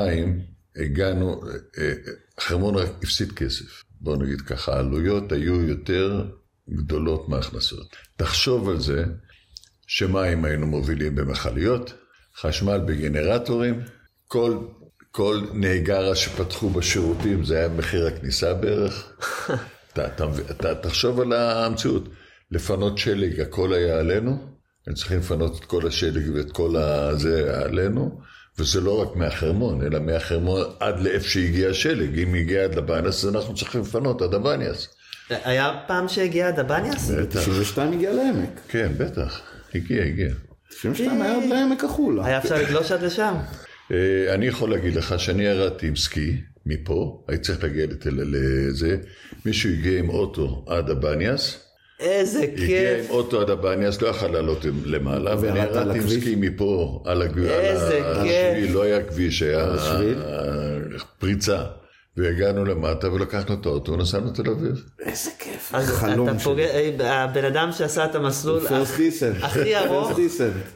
הגענו, 0.77 1.43
אה, 1.47 1.85
אה, 1.85 1.93
החרמון 2.39 2.75
רק 2.75 2.89
הפסיד 3.03 3.33
כסף. 3.33 3.83
בוא 4.01 4.17
נגיד 4.17 4.41
ככה, 4.41 4.73
העלויות 4.73 5.33
היו 5.33 5.63
יותר 5.63 6.31
גדולות 6.71 7.29
מההכנסות. 7.29 7.97
תחשוב 8.17 8.69
על 8.69 8.81
זה 8.81 9.05
שמים 9.87 10.45
היינו 10.45 10.67
מובילים 10.67 11.15
במכליות, 11.15 11.95
חשמל 12.37 12.79
בגנרטורים, 12.87 13.81
כל, 14.27 14.59
כל 15.19 15.41
נהגרה 15.53 16.17
שפתחו 16.17 16.71
בשירותים 16.71 17.45
זה 17.45 17.59
היה 17.59 17.69
מחיר 17.69 18.07
הכניסה 18.07 18.55
בערך. 18.55 19.13
אתה, 19.93 20.07
אתה, 20.07 20.25
אתה 20.51 20.75
תחשוב 20.75 21.21
על 21.21 21.33
המציאות, 21.33 22.09
לפנות 22.51 22.99
שלג 22.99 23.41
הכל 23.41 23.73
היה 23.73 23.99
עלינו, 23.99 24.39
הם 24.87 24.95
צריכים 24.95 25.19
לפנות 25.19 25.59
את 25.59 25.65
כל 25.65 25.87
השלג 25.87 26.37
ואת 26.37 26.53
כל 26.53 26.77
הזה 26.77 27.65
עלינו, 27.65 28.21
וזה 28.59 28.81
לא 28.81 29.03
רק 29.03 29.17
מהחרמון, 29.17 29.83
אלא 29.83 29.99
מהחרמון 30.01 30.63
עד 30.81 31.01
לאיפה 31.01 31.29
שהגיע 31.29 31.69
השלג, 31.69 32.19
אם 32.19 32.35
הגיע 32.35 32.65
עד 32.65 32.75
לבניאס 32.75 33.25
אז 33.25 33.37
אנחנו 33.37 33.55
צריכים 33.55 33.81
לפנות 33.81 34.23
עד 34.23 34.35
הבניאס. 34.35 34.89
היה 35.31 35.81
פעם 35.87 36.09
שהגיע 36.09 36.49
עד 36.49 36.59
הבניאס? 36.59 37.11
בטח, 37.11 37.41
92 37.41 37.93
הגיע 37.93 38.13
לעמק. 38.13 38.61
כן, 38.69 38.93
בטח, 38.99 39.41
הגיע, 39.75 40.05
הגיע. 40.05 40.31
92 40.69 41.23
היה 41.23 41.37
עד 41.37 41.49
לעמק 41.49 41.85
החולה. 41.85 42.27
היה 42.27 42.39
אפשר 42.39 42.55
לגלוש 42.55 42.93
עד 42.93 43.03
לשם. 43.03 43.35
אה, 43.93 44.35
אני 44.35 44.47
יכול 44.47 44.71
להגיד 44.71 44.95
לך 44.95 45.15
שאני 45.21 45.45
ירדתי 45.45 45.87
עם 45.87 45.97
סקי 45.97 46.37
מפה, 46.67 47.25
הייתי 47.29 47.45
צריך 47.45 47.63
להגיע 47.63 47.87
לתל 47.87 48.11
לזה, 48.13 48.97
מישהו 49.47 49.71
הגיע 49.71 49.99
עם 49.99 50.09
אוטו 50.09 50.65
עד 50.69 50.91
הבניאס, 50.91 51.65
איזה 52.01 52.41
הגיע 52.43 52.67
כיף. 52.67 53.05
עם 53.05 53.11
אוטו 53.11 53.41
עד 53.41 53.51
הבניאס, 53.51 54.03
לא 54.03 54.09
יכל 54.09 54.27
לעלות 54.29 54.59
למעלה, 54.85 55.35
ואני 55.41 55.61
על 55.61 55.67
ירדתי 55.69 55.99
עם? 55.99 56.09
סקי 56.21 56.35
מפה 56.37 57.03
על 57.07 57.23
הגב- 57.23 57.39
על 57.39 57.61
איזה 57.61 58.01
כיף. 58.23 58.27
השביל, 58.53 58.73
לא 58.73 58.83
היה 58.83 59.03
כביש, 59.03 59.43
היה 59.43 59.75
פריצה. 61.19 61.65
והגענו 62.17 62.65
למטה 62.65 63.13
ולקחנו 63.13 63.55
את 63.55 63.67
האוטו 63.67 63.93
ונסענו 63.93 64.27
לתל 64.27 64.51
אביב. 64.51 64.85
איזה 65.01 65.31
כיף. 65.39 65.71
אז 65.75 65.89
חלום 65.91 66.39
שלי. 66.39 66.65
אה, 67.01 67.25
הבן 67.25 67.45
אדם 67.45 67.73
שעשה 67.73 68.05
את 68.05 68.15
המסלול. 68.15 68.61
הכי 69.43 69.77
ארוך. 69.87 70.19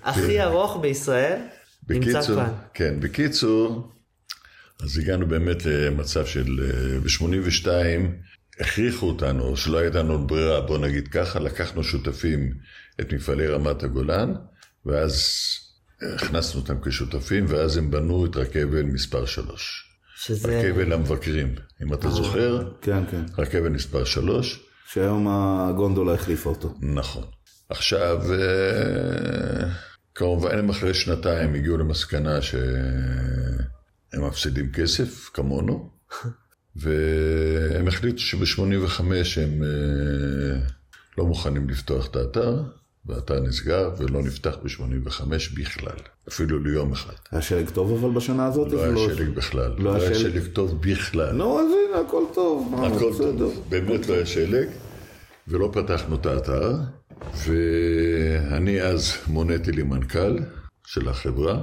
הכי 0.05 0.43
ארוך 0.43 0.79
בישראל, 0.81 1.39
בקיצור, 1.87 2.37
כאן. 2.37 2.53
כן, 2.75 3.01
בקיצור, 3.01 3.93
אז 4.83 4.99
הגענו 4.99 5.27
באמת 5.27 5.65
למצב 5.65 6.27
של, 6.27 6.61
אה, 6.63 7.01
ב-82, 7.01 7.69
הכריחו 8.61 9.07
אותנו, 9.07 9.57
שלא 9.57 9.79
הייתה 9.79 9.99
לנו 9.99 10.27
ברירה, 10.27 10.61
בוא 10.61 10.79
נגיד 10.79 11.09
ככה, 11.09 11.41
לקחנו 11.41 11.85
שותפים 11.85 12.53
את 13.01 13.13
מפעלי 13.13 13.47
רמת 13.47 13.83
הגולן, 13.83 14.33
ואז 14.87 15.35
הכנסנו 16.15 16.61
אותם 16.61 16.75
כשותפים, 16.85 17.45
ואז 17.49 17.77
הם 17.77 17.91
בנו 17.91 18.27
את 18.27 18.37
רכבל 18.37 18.83
מספר 18.83 19.27
3. 19.27 19.89
שזה... 20.17 20.61
רכבל 20.61 20.93
המבקרים, 20.93 21.55
אם 21.83 21.95
אתה 21.95 22.11
זוכר, 22.11 22.73
כן, 22.81 23.03
כן. 23.11 23.23
רכבל 23.39 23.69
מספר 23.69 24.05
3, 24.05 24.61
שהיום 24.93 25.29
הגונדולה 25.29 26.15
החליפה 26.15 26.51
אותו. 26.51 26.75
נכון. 26.83 27.25
עכשיו, 27.69 28.33
אה, 28.33 29.69
כמובן 30.15 30.59
הם 30.59 30.71
אחרי 30.71 30.95
שנתיים 30.95 31.55
הגיעו 31.55 31.77
למסקנה 31.77 32.43
שהם 32.43 32.63
מפסידים 34.27 34.73
כסף, 34.73 35.31
כמונו, 35.35 35.91
והם 36.77 37.89
החליטו 37.89 38.19
שב-85 38.19 39.01
הם 39.43 39.63
אה, 39.63 40.59
לא 41.19 41.25
מוכנים 41.27 41.69
לפתוח 41.71 42.07
את 42.11 42.17
האתר, 42.17 42.63
והאתר 43.07 43.41
נסגר 43.41 43.91
ולא 43.99 44.23
נפתח 44.23 44.57
ב-85 44.63 45.23
בכלל, 45.57 45.97
אפילו 46.29 46.59
ליום 46.65 46.93
אחד. 46.93 47.13
היה 47.33 47.43
שלג 47.43 47.71
טוב 47.71 47.93
אבל 48.05 48.15
בשנה 48.15 48.47
הזאת? 48.47 48.73
לא 48.73 48.81
היה 48.83 48.91
ולא- 48.91 49.09
שלג 49.15 49.29
בכלל, 49.29 49.73
לא 49.79 49.85
לא 49.85 49.95
היה 49.97 50.15
שלג? 50.15 50.47
טוב 50.53 50.83
בכלל. 50.83 51.33
נו, 51.33 51.61
אז 51.61 51.67
הנה, 51.67 52.01
הכל 52.09 52.23
טוב. 52.35 52.75
הכל. 52.97 53.13
טוב, 53.39 53.67
באמת 53.69 54.09
לא 54.09 54.15
היה 54.15 54.27
שלג, 54.27 54.69
ולא 55.49 55.71
פתחנו 55.73 56.17
את 56.17 56.27
האתר, 56.27 56.73
ואני 57.47 58.83
אז 58.83 59.13
מוניתי 59.27 59.73
לי 59.73 59.83
מנכ"ל 59.83 60.39
של 60.87 61.09
החברה, 61.09 61.63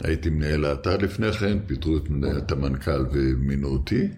הייתי 0.00 0.30
מנהל 0.30 0.64
האתר 0.64 0.96
לפני 0.96 1.32
כן, 1.32 1.58
פיטרו 1.66 1.96
את 1.96 2.10
מנהל- 2.10 2.38
את 2.38 2.52
המנכ"ל 2.52 3.06
ומינו 3.12 3.68
אותי, 3.68 4.08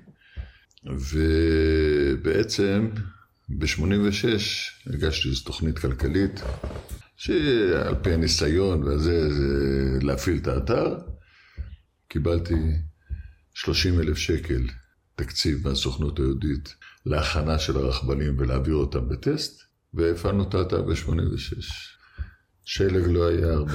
ובעצם 0.85 2.89
ב-86 3.49 4.25
הגשתי 4.87 5.29
איזו 5.29 5.45
תוכנית 5.45 5.79
כלכלית, 5.79 6.43
שעל 7.17 7.95
פי 8.03 8.13
הניסיון 8.13 8.83
וזה, 8.83 9.35
זה 9.35 9.99
להפעיל 10.03 10.39
את 10.39 10.49
האתר, 10.49 10.99
קיבלתי 12.09 12.55
30 13.55 14.01
אלף 14.01 14.17
שקל 14.17 14.63
תקציב 15.17 15.69
מהסוכנות 15.69 16.19
היהודית 16.19 16.75
להכנה 17.07 17.59
של 17.59 17.77
הרכבלים 17.77 18.35
ולהעביר 18.39 18.75
אותם 18.75 19.09
בטסט, 19.09 19.66
והפעלנו 19.95 20.43
את 20.43 20.55
האתר 20.55 20.83
ב-86. 20.83 21.63
שלג 22.65 23.07
לא 23.07 23.29
היה 23.29 23.53
הרבה, 23.53 23.73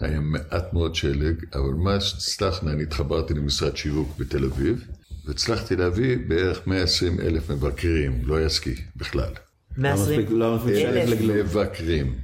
היה 0.00 0.20
מעט 0.20 0.72
מאוד 0.72 0.94
שלג, 0.94 1.34
אבל 1.54 1.70
מה 1.76 2.00
שהצלחנו, 2.00 2.70
אני 2.70 2.82
התחברתי 2.82 3.34
למשרד 3.34 3.76
שיווק 3.76 4.18
בתל 4.18 4.44
אביב, 4.44 4.84
והצלחתי 5.26 5.76
להביא 5.76 6.16
בערך 6.28 6.66
120 6.66 7.20
אלף 7.20 7.50
מבקרים, 7.50 8.20
לא 8.24 8.36
היה 8.36 8.48
סקי 8.48 8.74
בכלל. 8.96 9.30
120 9.76 10.20
מספיק- 10.20 10.34
לא 10.38 10.58
שלג 10.66 10.76
אלף. 10.96 11.08
לגלוג. 11.10 11.36
מבקרים, 11.36 12.14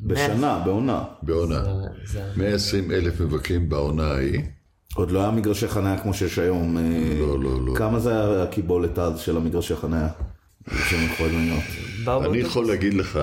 בשנה, 0.00 0.62
בעונה. 0.64 1.04
בעונה. 1.22 1.62
זה- 2.04 2.32
120 2.36 2.90
אלף 2.92 3.20
מבקרים 3.20 3.68
בעונה 3.68 4.02
ההיא. 4.02 4.40
עוד 4.94 5.10
לא 5.10 5.20
היה 5.20 5.30
מגרשי 5.30 5.68
חניה 5.68 5.98
כמו 6.02 6.14
שיש 6.14 6.38
היום. 6.38 6.78
אה, 6.78 6.82
לא, 7.20 7.40
לא, 7.42 7.66
לא. 7.66 7.74
כמה 7.76 8.00
זה 8.00 8.10
היה 8.10 8.42
הקיבולת 8.42 8.98
אז 8.98 9.18
של 9.20 9.36
המגרשי 9.36 9.76
חניה? 9.76 10.08
של 12.06 12.10
מכוניות. 12.10 12.22
באו 12.22 12.32
אני 12.32 12.42
באוטובוס? 12.42 12.50
יכול 12.50 12.66
להגיד 12.66 12.94
לך 12.94 13.20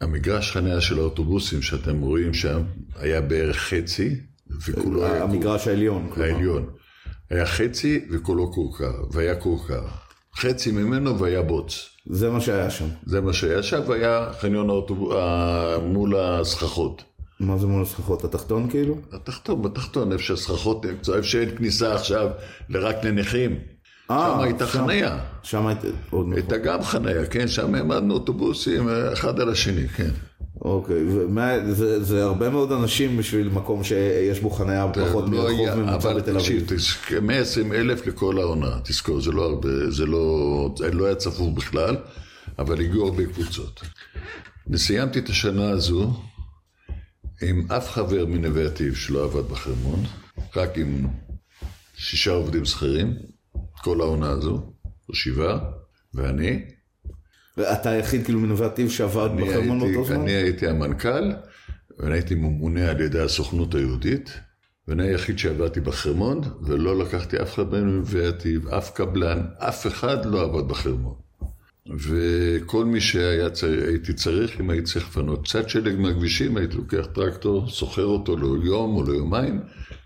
המגרש 0.00 0.52
חניה 0.52 0.80
של 0.80 0.98
האוטובוסים 0.98 1.62
שאתם 1.62 2.00
רואים 2.00 2.34
שם 2.34 2.62
היה 2.96 3.20
בערך 3.20 3.56
חצי, 3.56 4.16
וכולו 4.66 5.06
היה 5.06 5.22
המגרש 5.22 5.68
העליון. 5.68 6.10
העליון. 6.16 6.66
היה 7.30 7.46
חצי 7.46 8.04
וכולו 8.10 8.52
כורכר, 8.52 8.92
והיה 9.10 9.36
כורכר. 9.36 9.82
חצי 10.36 10.72
ממנו 10.72 11.18
והיה 11.18 11.42
בוץ. 11.42 11.88
זה 12.06 12.30
מה 12.30 12.40
שהיה 12.40 12.70
שם. 12.70 12.86
זה 13.06 13.20
מה 13.20 13.32
שהיה 13.32 13.62
שם, 13.62 13.80
והיה 13.86 14.30
חניון 14.40 14.70
האוטובוס 14.70 15.14
מול 15.82 16.16
הסככות. 16.16 17.04
מה 17.40 17.58
זה 17.58 17.66
מול 17.66 17.82
הסככות? 17.82 18.24
התחתון 18.24 18.70
כאילו? 18.70 18.98
התחתון, 19.12 19.62
בתחתון, 19.62 20.12
איפה 20.12 20.24
שהסככות 20.24 20.86
נמצא, 20.86 21.16
איפה 21.16 21.28
שאין 21.28 21.56
כניסה 21.56 21.94
עכשיו 21.94 22.30
לרק 22.68 23.04
לנכים. 23.04 23.58
שם 24.08 24.40
הייתה 24.40 24.66
חניה. 24.66 25.18
שם 25.42 25.66
הייתה 25.66 25.86
עוד 26.10 26.26
נכון. 26.26 26.32
הייתה 26.32 26.58
גם 26.58 26.82
חניה, 26.82 27.26
כן, 27.26 27.48
שם 27.48 27.74
העמדנו 27.74 28.14
אוטובוסים 28.14 28.88
אחד 29.12 29.40
על 29.40 29.48
השני, 29.50 29.88
כן. 29.88 30.10
אוקיי, 30.62 31.04
ומה- 31.08 31.72
זה, 31.72 32.04
זה 32.04 32.24
הרבה 32.24 32.50
מאוד 32.50 32.72
אנשים 32.72 33.16
בשביל 33.16 33.48
מקום 33.48 33.84
שיש 33.84 34.40
בו 34.40 34.50
חניה 34.50 34.86
פחות 34.94 35.24
לא 35.24 35.30
מרחוב 35.30 35.74
ממוצע 35.74 35.94
אבל 35.94 36.20
בתל 36.20 36.36
אביב. 36.38 36.64
תקשיב, 36.66 37.18
120 37.22 37.72
אלף 37.72 38.06
לכל 38.06 38.38
העונה, 38.40 38.78
תזכור, 38.84 39.20
זה 39.20 39.32
לא 39.32 39.42
הרבה, 39.44 39.90
זה 39.90 40.06
לא, 40.06 40.74
זה 40.78 40.90
לא 40.90 41.06
היה 41.06 41.14
צפוף 41.14 41.54
בכלל, 41.54 41.96
אבל 42.58 42.80
הגיעו 42.80 43.06
הרבה 43.06 43.26
קבוצות. 43.26 43.80
אני 44.70 44.78
סיימתי 44.78 45.18
את 45.18 45.28
השנה 45.28 45.70
הזו 45.70 46.12
עם 47.42 47.66
אף 47.72 47.90
חבר 47.90 48.26
מנווה 48.26 48.66
עתיב 48.66 48.94
שלא 48.94 49.24
עבד 49.24 49.48
בחרמון, 49.50 50.02
רק 50.56 50.78
עם 50.78 51.06
שישה 51.96 52.30
עובדים 52.30 52.64
שכירים, 52.64 53.14
כל 53.84 54.00
העונה 54.00 54.30
הזו, 54.30 54.72
או 55.08 55.14
שבעה, 55.14 55.58
ואני. 56.14 56.64
ואתה 57.56 57.90
היחיד 57.90 58.24
כאילו 58.24 58.40
מנווה 58.40 58.66
עתיב 58.66 58.90
שעבד 58.90 59.28
אני 59.32 59.42
בחרמון 59.42 59.80
הייתי, 59.80 59.94
באותו 59.94 60.08
זמן? 60.08 60.20
אני 60.20 60.32
הייתי 60.32 60.68
המנכ"ל, 60.68 61.32
ואני 61.98 62.14
הייתי 62.14 62.34
ממונה 62.34 62.90
על 62.90 63.00
ידי 63.00 63.20
הסוכנות 63.20 63.74
היהודית, 63.74 64.30
ואני 64.88 65.08
היחיד 65.08 65.38
שעבדתי 65.38 65.80
בחרמון, 65.80 66.40
ולא 66.62 66.98
לקחתי 66.98 67.42
אף 67.42 67.54
אחד 67.54 67.72
מהם 67.72 67.88
מנווה-עתיב, 67.88 68.68
אף 68.68 68.90
קבלן, 68.90 69.42
אף 69.58 69.86
אחד 69.86 70.26
לא 70.26 70.42
עבד 70.42 70.68
בחרמון. 70.68 71.14
וכל 71.98 72.84
מי 72.84 73.00
שהייתי 73.00 74.12
צריך, 74.14 74.60
אם 74.60 74.70
הייתי 74.70 74.86
צריך 74.86 75.08
לפנות 75.08 75.44
קצת 75.44 75.68
שלג 75.68 76.00
מהכבישים, 76.00 76.56
הייתי 76.56 76.76
לוקח 76.76 77.06
טרקטור, 77.14 77.70
סוחר 77.70 78.04
אותו 78.04 78.36
ליום 78.36 78.96
או 78.96 79.02
ליומיים, 79.02 79.60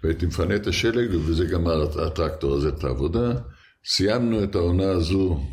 והייתי 0.04 0.26
מפנה 0.26 0.56
את 0.56 0.66
השלג, 0.66 1.14
וזה 1.14 1.44
גמר 1.44 2.06
הטרקטור 2.06 2.54
הזה 2.54 2.68
את 2.68 2.84
העבודה. 2.84 3.32
סיימנו 3.90 4.44
את 4.44 4.54
העונה 4.54 4.90
הזו 4.90 5.46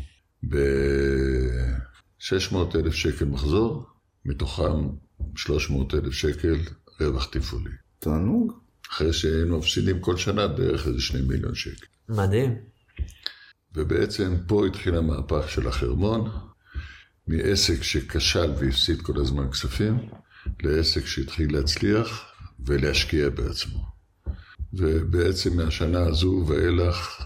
ב-600 0.48 2.56
אלף 2.74 2.94
שקל 2.94 3.24
מחזור, 3.24 3.86
מתוכם 4.24 4.88
300 5.36 5.94
אלף 5.94 6.12
שקל 6.12 6.56
רווח 7.00 7.28
תפעולי. 7.32 7.70
תענוג. 7.98 8.52
אחרי 8.90 9.12
שהיינו 9.12 9.58
מפסידים 9.58 10.00
כל 10.00 10.16
שנה 10.16 10.48
בערך 10.48 10.86
איזה 10.86 11.00
שני 11.00 11.20
מיליון 11.20 11.54
שקל. 11.54 11.86
מדהים. 12.08 12.54
ובעצם 13.74 14.36
פה 14.46 14.66
התחיל 14.66 14.94
המהפך 14.94 15.50
של 15.50 15.68
החרמון, 15.68 16.30
מעסק 17.26 17.82
שכשל 17.82 18.50
והפסיד 18.58 19.02
כל 19.02 19.20
הזמן 19.20 19.50
כספים, 19.50 20.08
לעסק 20.62 21.06
שהתחיל 21.06 21.56
להצליח 21.56 22.24
ולהשקיע 22.66 23.28
בעצמו. 23.28 23.86
ובעצם 24.72 25.56
מהשנה 25.56 26.00
הזו 26.00 26.44
ואילך 26.48 27.22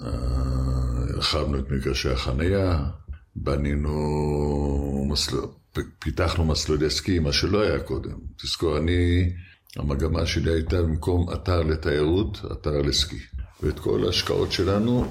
הרחבנו 0.00 1.58
את 1.58 1.70
מגרשי 1.70 2.10
החנייה, 2.10 2.84
בנינו 3.36 5.06
מסלול, 5.10 5.46
פיתחנו 5.98 6.44
מסלולי 6.44 6.90
סקי, 6.90 7.18
מה 7.18 7.32
שלא 7.32 7.60
היה 7.60 7.80
קודם. 7.80 8.18
תזכור, 8.42 8.78
אני, 8.78 9.30
המגמה 9.76 10.26
שלי 10.26 10.52
הייתה 10.52 10.82
במקום 10.82 11.32
אתר 11.32 11.62
לתיירות, 11.62 12.40
אתר 12.52 12.82
לסקי. 12.82 13.20
ואת 13.62 13.78
כל 13.78 14.04
ההשקעות 14.06 14.52
שלנו 14.52 15.06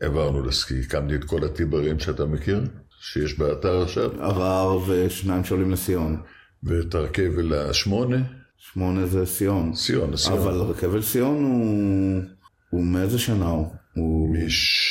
העברנו 0.00 0.42
לסקי. 0.42 0.80
הקמתי 0.80 1.14
את 1.14 1.24
כל 1.24 1.44
הטיברים 1.44 1.98
שאתה 1.98 2.26
מכיר, 2.26 2.64
שיש 3.00 3.38
באתר 3.38 3.82
עכשיו, 3.82 4.22
ערר 4.22 4.78
ושניים 4.88 5.44
שעולים 5.44 5.70
לסיון. 5.70 6.22
ואת 6.62 6.94
הרכבל 6.94 7.54
השמונה, 7.54 8.16
שמונה 8.58 9.06
זה 9.06 9.26
סיון. 9.26 9.74
סיון, 9.74 10.14
הסיון. 10.14 10.38
אבל 10.38 10.54
רכבל 10.54 11.02
סיון 11.02 11.44
הוא... 11.44 12.22
הוא 12.70 12.84
מאיזה 12.84 13.18
שנה 13.18 13.46
הוא? 13.46 13.81
הוא 13.94 14.36
מש... 14.36 14.88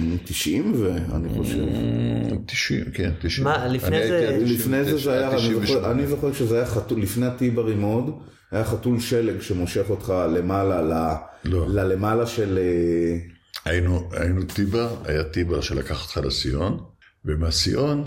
מ-90 0.00 0.48
ואני 0.78 1.28
חושב. 1.36 1.64
90, 2.46 2.84
כן, 2.94 3.10
90. 3.22 3.44
מה, 3.44 3.66
לפני 3.66 4.06
זה- 4.08 4.38
לפני 4.42 4.84
זה 4.84 4.90
99, 4.96 5.04
זה 5.04 5.12
היה, 5.18 5.28
אני 5.30 5.36
98. 5.38 6.06
זוכר, 6.06 6.32
שזה 6.32 6.56
היה 6.56 6.66
חתול, 6.66 7.02
לפני 7.02 7.26
הטיברים 7.26 7.82
עוד, 7.82 8.18
היה 8.50 8.64
חתול 8.64 9.00
שלג 9.00 9.40
שמושך 9.40 9.90
אותך 9.90 10.12
למעלה, 10.36 10.82
ל- 10.82 11.14
לא. 11.48 11.66
ללמעלה 11.68 12.26
של... 12.26 12.58
אה, 12.58 13.18
היינו, 13.72 14.08
היינו 14.12 14.42
טיבר, 14.42 14.96
היה 15.04 15.24
טיבר 15.24 15.60
שלקח 15.60 16.02
אותך 16.02 16.26
לסיון, 16.26 16.80
ומהסיון 17.24 18.04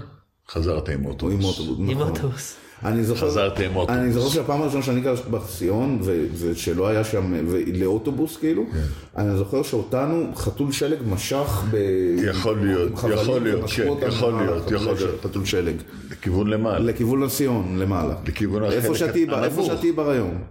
חזרת 0.50 0.90
עם 0.90 1.06
או 1.06 1.10
אוטובוס. 1.12 1.36
עם 1.36 1.44
אוטובוס. 1.44 1.80
עם 1.80 1.92
נכון. 1.92 2.08
אוטובוס. 2.10 2.56
אני 2.86 3.04
זוכר, 3.04 3.28
חזרתי 3.28 3.66
עם 3.66 3.76
אוטובוס. 3.76 4.02
אני 4.02 4.12
זוכר 4.12 4.30
שהפעם 4.30 4.62
הראשונה 4.62 4.84
שאני 4.84 5.02
גרתי 5.02 5.30
בסיון, 5.30 6.00
ו- 6.04 6.26
ושלא 6.40 6.88
היה 6.88 7.04
שם, 7.04 7.34
לאוטובוס 7.74 8.38
כאילו, 8.38 8.64
כן. 8.72 8.82
אני 9.18 9.38
זוכר 9.38 9.64
שאותנו 9.64 10.32
חתול 10.36 10.72
שלג 10.72 10.98
משך 11.06 11.64
ב... 11.72 11.78
יכול 12.24 12.60
להיות, 12.66 12.96
חבלים 12.96 13.18
יכול 13.18 13.42
להיות, 13.42 13.70
כן, 13.70 14.08
יכול 14.08 14.34
להיות, 14.34 14.72
יכול 14.72 14.94
להיות. 14.96 15.22
חתול 15.24 15.46
שלג. 15.46 15.76
לכיוון 16.12 16.48
למעלה. 16.48 16.80
לכיוון 16.80 17.24
הסיון, 17.24 17.78
למעלה. 17.78 18.16
לכיוון 18.28 18.64
איפה 18.64 18.78
החלק 18.78 18.98
שהטיבר, 18.98 19.44
איפה. 19.44 19.64
שהטיבר 19.64 20.10
היום. 20.10 20.42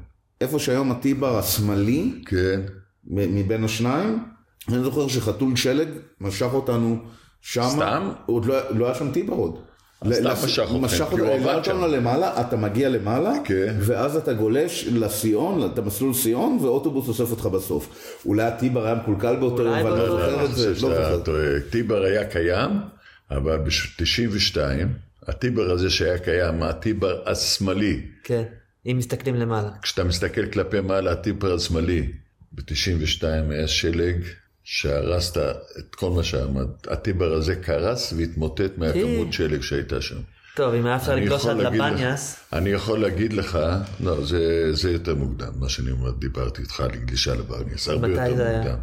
איפה 0.40 0.59
שהיום 0.59 0.90
הטיבר 0.90 1.38
השמאלי, 1.38 2.12
כן, 2.27 2.61
מבין 3.07 3.64
השניים, 3.64 4.18
אני 4.68 4.83
זוכר 4.83 5.09
שחתול 5.09 5.57
שלג 5.57 5.88
משך 6.20 6.49
אותנו 6.53 6.99
שמה. 7.40 7.68
סתם? 7.68 8.11
עוד 8.27 8.44
לא, 8.44 8.57
לא 8.70 8.87
היה 8.87 8.94
שם 8.94 9.11
טיבר 9.12 9.35
עוד. 9.35 9.59
משך 10.05 10.97
כי 10.97 11.03
אותנו, 11.03 11.25
הוא 11.25 11.33
העלה 11.33 11.53
עבד 11.53 11.64
שם. 11.64 11.71
אותנו 11.71 11.88
למעלה, 11.88 12.40
אתה 12.40 12.57
מגיע 12.57 12.88
למעלה, 12.88 13.33
כן. 13.45 13.77
ואז 13.81 14.17
אתה 14.17 14.33
גולש 14.33 14.88
לסיון, 14.93 15.71
את 15.73 15.79
המסלול 15.79 16.14
סיון, 16.14 16.59
ואוטובוס 16.62 17.09
אוסף 17.09 17.31
אותך 17.31 17.47
בסוף. 17.47 18.17
אולי 18.27 18.43
הטיבר 18.43 18.87
היה 18.87 18.95
מקולקל 18.95 19.37
באותו 19.37 19.62
יום, 19.62 19.73
ואני 19.73 19.99
לא 19.99 20.07
זוכר 20.11 20.45
את 20.45 20.55
זה, 20.55 20.69
לא 20.69 20.75
זוכר. 20.75 21.21
טיבר 21.71 22.03
היה 22.03 22.25
קיים, 22.25 22.71
אבל 23.31 23.57
ב-92, 23.57 24.59
הטיבר 25.29 25.71
הזה 25.71 25.90
שהיה 25.90 26.19
קיים, 26.19 26.62
הטיבר 26.62 27.23
השמאלי, 27.27 28.01
כן, 28.25 28.43
אם 28.87 28.97
מסתכלים 28.99 29.35
למעלה. 29.35 29.71
כשאתה 29.83 30.05
מסתכל 30.05 30.47
כלפי 30.47 30.81
מעלה, 30.81 31.12
הטיבר 31.12 31.55
השמאלי, 31.55 32.09
ב-92 32.53 33.25
היה 33.51 33.69
שלג 33.69 34.17
שהרסת 34.64 35.37
את 35.79 35.94
כל 35.94 36.11
מה 36.11 36.22
שעמד. 36.22 36.66
הטיבר 36.88 37.33
הזה 37.33 37.57
קרס 37.57 38.12
והתמוטט 38.16 38.79
מהכמות 38.79 39.33
שלג 39.33 39.62
שהייתה 39.62 40.00
שם. 40.00 40.18
טוב, 40.57 40.74
אם 40.74 40.87
היה 40.87 40.96
אפשר 40.96 41.14
לגלוש 41.16 41.46
עד 41.46 41.57
לבניאס, 41.57 42.43
אני 42.55 42.71
יכול 42.71 42.99
להגיד 42.99 43.33
לך, 43.33 43.59
לא, 44.01 44.25
זה, 44.25 44.75
זה 44.75 44.90
יותר 44.90 45.14
מוקדם, 45.14 45.53
מה 45.61 45.69
שאני 45.69 45.90
אומר, 45.90 46.11
דיברתי 46.11 46.62
איתך 46.62 46.81
על 46.81 46.90
גלישה 46.90 47.35
לבניאס, 47.35 47.88
הרבה 47.88 48.09
יותר 48.09 48.37
זה 48.37 48.49
היה? 48.49 48.59
מוקדם. 48.59 48.77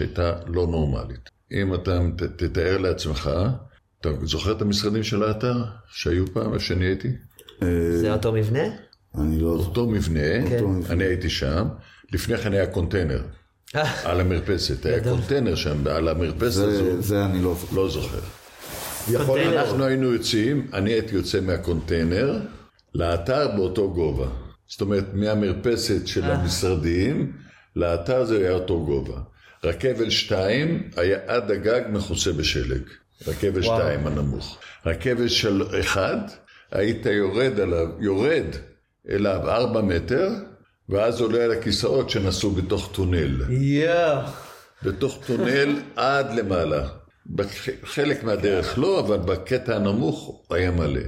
הייתה 0.00 0.32
לא 0.46 0.66
נורמלית. 0.66 1.30
אם 1.52 1.74
אתה 1.74 2.00
תתאר 2.36 2.78
לעצמך, 2.78 3.30
אתה 4.00 4.08
זוכר 4.22 4.52
את 4.52 4.62
המשרדים 4.62 5.02
של 5.02 5.22
האתר 5.22 5.64
שהיו 5.90 6.26
פעם, 6.26 6.54
איפה 6.54 6.64
שאני 6.64 6.84
הייתי? 6.84 7.08
זה 7.94 8.12
אותו 8.12 8.32
מבנה? 8.32 8.64
אני 9.14 9.40
לא 9.40 9.54
מבנה, 9.86 10.54
אותו 10.54 10.68
מבנה. 10.68 10.92
אני 10.92 11.04
הייתי 11.04 11.30
שם, 11.30 11.68
לפני 12.12 12.38
כן 12.38 12.52
היה 12.52 12.66
קונטיינר. 12.66 13.22
על 14.04 14.20
המרפסת, 14.20 14.86
היה. 14.86 15.02
קונטיינר 15.04 15.54
שם, 15.54 15.86
על 15.86 16.08
המרפסת 16.08 16.42
הזו, 16.44 16.70
זה- 16.70 17.00
זה 17.00 17.24
אני 17.24 17.42
לא 17.42 17.54
זוכר. 17.54 17.76
לא 17.76 17.88
זוכר. 17.88 18.18
יכול. 19.10 19.40
אנחנו 19.40 19.84
היינו 19.84 20.12
יוצאים, 20.12 20.66
אני 20.72 20.90
הייתי 20.92 21.14
יוצא 21.14 21.40
מהקונטיינר 21.40 22.38
לאתר 22.94 23.48
באותו 23.56 23.90
גובה. 23.92 24.26
זאת 24.68 24.80
אומרת, 24.80 25.04
מהמרפסת 25.14 26.06
של 26.06 26.24
המשרדים 26.24 27.32
לאתר 27.76 28.24
זה 28.24 28.38
היה 28.38 28.52
אותו 28.52 28.84
גובה. 28.84 29.20
רכבל 29.64 30.10
2 30.10 30.90
היה 30.96 31.18
עד 31.26 31.50
הגג 31.50 31.80
מכוסה 31.90 32.32
בשלג. 32.32 32.82
רכבל 33.28 33.62
2 33.62 34.06
הנמוך. 34.06 34.58
רכבל 34.86 35.28
של 35.28 35.62
1, 35.80 36.32
היית 36.72 37.06
יורד 37.06 37.60
עליו, 37.60 37.86
יורד 38.00 38.44
אליו 39.10 39.40
4 39.50 39.80
מטר, 39.82 40.28
ואז 40.88 41.20
עולה 41.20 41.44
על 41.44 41.52
הכיסאות 41.52 42.10
שנסעו 42.10 42.50
בתוך 42.50 42.90
טונל. 42.92 43.42
יואו. 43.50 44.20
בתוך 44.82 45.18
טונל 45.26 45.80
עד 45.96 46.34
למעלה. 46.34 46.88
בחלק 47.34 48.24
מהדרך 48.24 48.78
לא, 48.78 49.00
אבל 49.00 49.16
בקטע 49.16 49.76
הנמוך 49.76 50.42
היה 50.50 50.70
מלא. 50.70 51.00